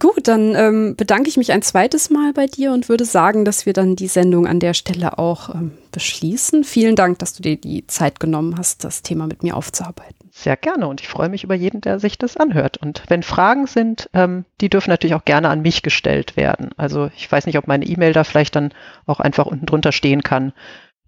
[0.00, 3.64] Gut, dann ähm, bedanke ich mich ein zweites Mal bei dir und würde sagen, dass
[3.64, 6.64] wir dann die Sendung an der Stelle auch ähm, beschließen.
[6.64, 10.23] Vielen Dank, dass du dir die Zeit genommen hast, das Thema mit mir aufzuarbeiten.
[10.36, 12.76] Sehr gerne und ich freue mich über jeden, der sich das anhört.
[12.76, 16.70] Und wenn Fragen sind, ähm, die dürfen natürlich auch gerne an mich gestellt werden.
[16.76, 18.72] Also ich weiß nicht, ob meine E-Mail da vielleicht dann
[19.06, 20.52] auch einfach unten drunter stehen kann.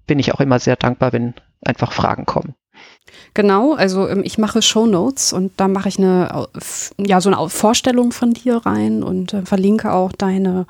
[0.07, 2.55] Bin ich auch immer sehr dankbar, wenn einfach Fragen kommen.
[3.35, 6.47] Genau, also ähm, ich mache Show Notes und da mache ich eine,
[6.97, 10.67] ja, so eine Vorstellung von dir rein und äh, verlinke auch deine,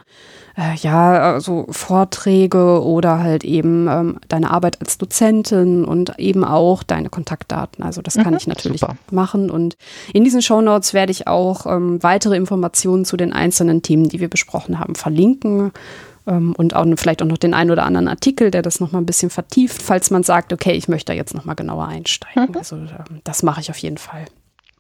[0.57, 6.83] äh, ja, also Vorträge oder halt eben ähm, deine Arbeit als Dozentin und eben auch
[6.83, 7.85] deine Kontaktdaten.
[7.85, 8.97] Also das kann mhm, ich natürlich super.
[9.11, 9.77] machen und
[10.15, 14.21] in diesen Show Notes werde ich auch ähm, weitere Informationen zu den einzelnen Themen, die
[14.21, 15.73] wir besprochen haben, verlinken
[16.27, 19.07] ähm, und auch vielleicht auch noch den einen oder anderen Artikel, der das nochmal ein
[19.07, 22.51] bisschen vertieft, falls man sagt, okay, ich möchte da jetzt nochmal genauer einsteigen.
[22.51, 22.57] Mhm.
[22.57, 24.25] Also ähm, das mache ich auf jeden Fall.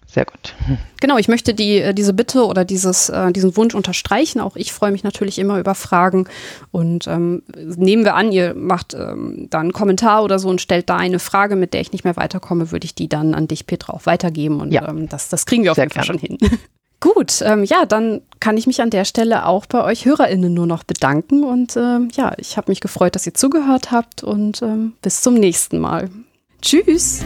[0.06, 0.54] Sehr gut.
[1.00, 4.40] Genau, ich möchte die, äh, diese Bitte oder dieses, äh, diesen Wunsch unterstreichen.
[4.40, 6.26] Auch ich freue mich natürlich immer über Fragen.
[6.70, 10.88] Und ähm, nehmen wir an, ihr macht ähm, da einen Kommentar oder so und stellt
[10.88, 13.66] da eine Frage, mit der ich nicht mehr weiterkomme, würde ich die dann an dich,
[13.66, 14.60] Petra, auch weitergeben.
[14.60, 14.88] Und ja.
[14.88, 16.38] ähm, das, das kriegen wir auf jeden Fall schon hin.
[17.00, 20.66] Gut, ähm, ja, dann kann ich mich an der Stelle auch bei euch HörerInnen nur
[20.66, 21.44] noch bedanken.
[21.44, 25.34] Und ähm, ja, ich habe mich gefreut, dass ihr zugehört habt und ähm, bis zum
[25.34, 26.08] nächsten Mal.
[26.62, 27.22] Tschüss!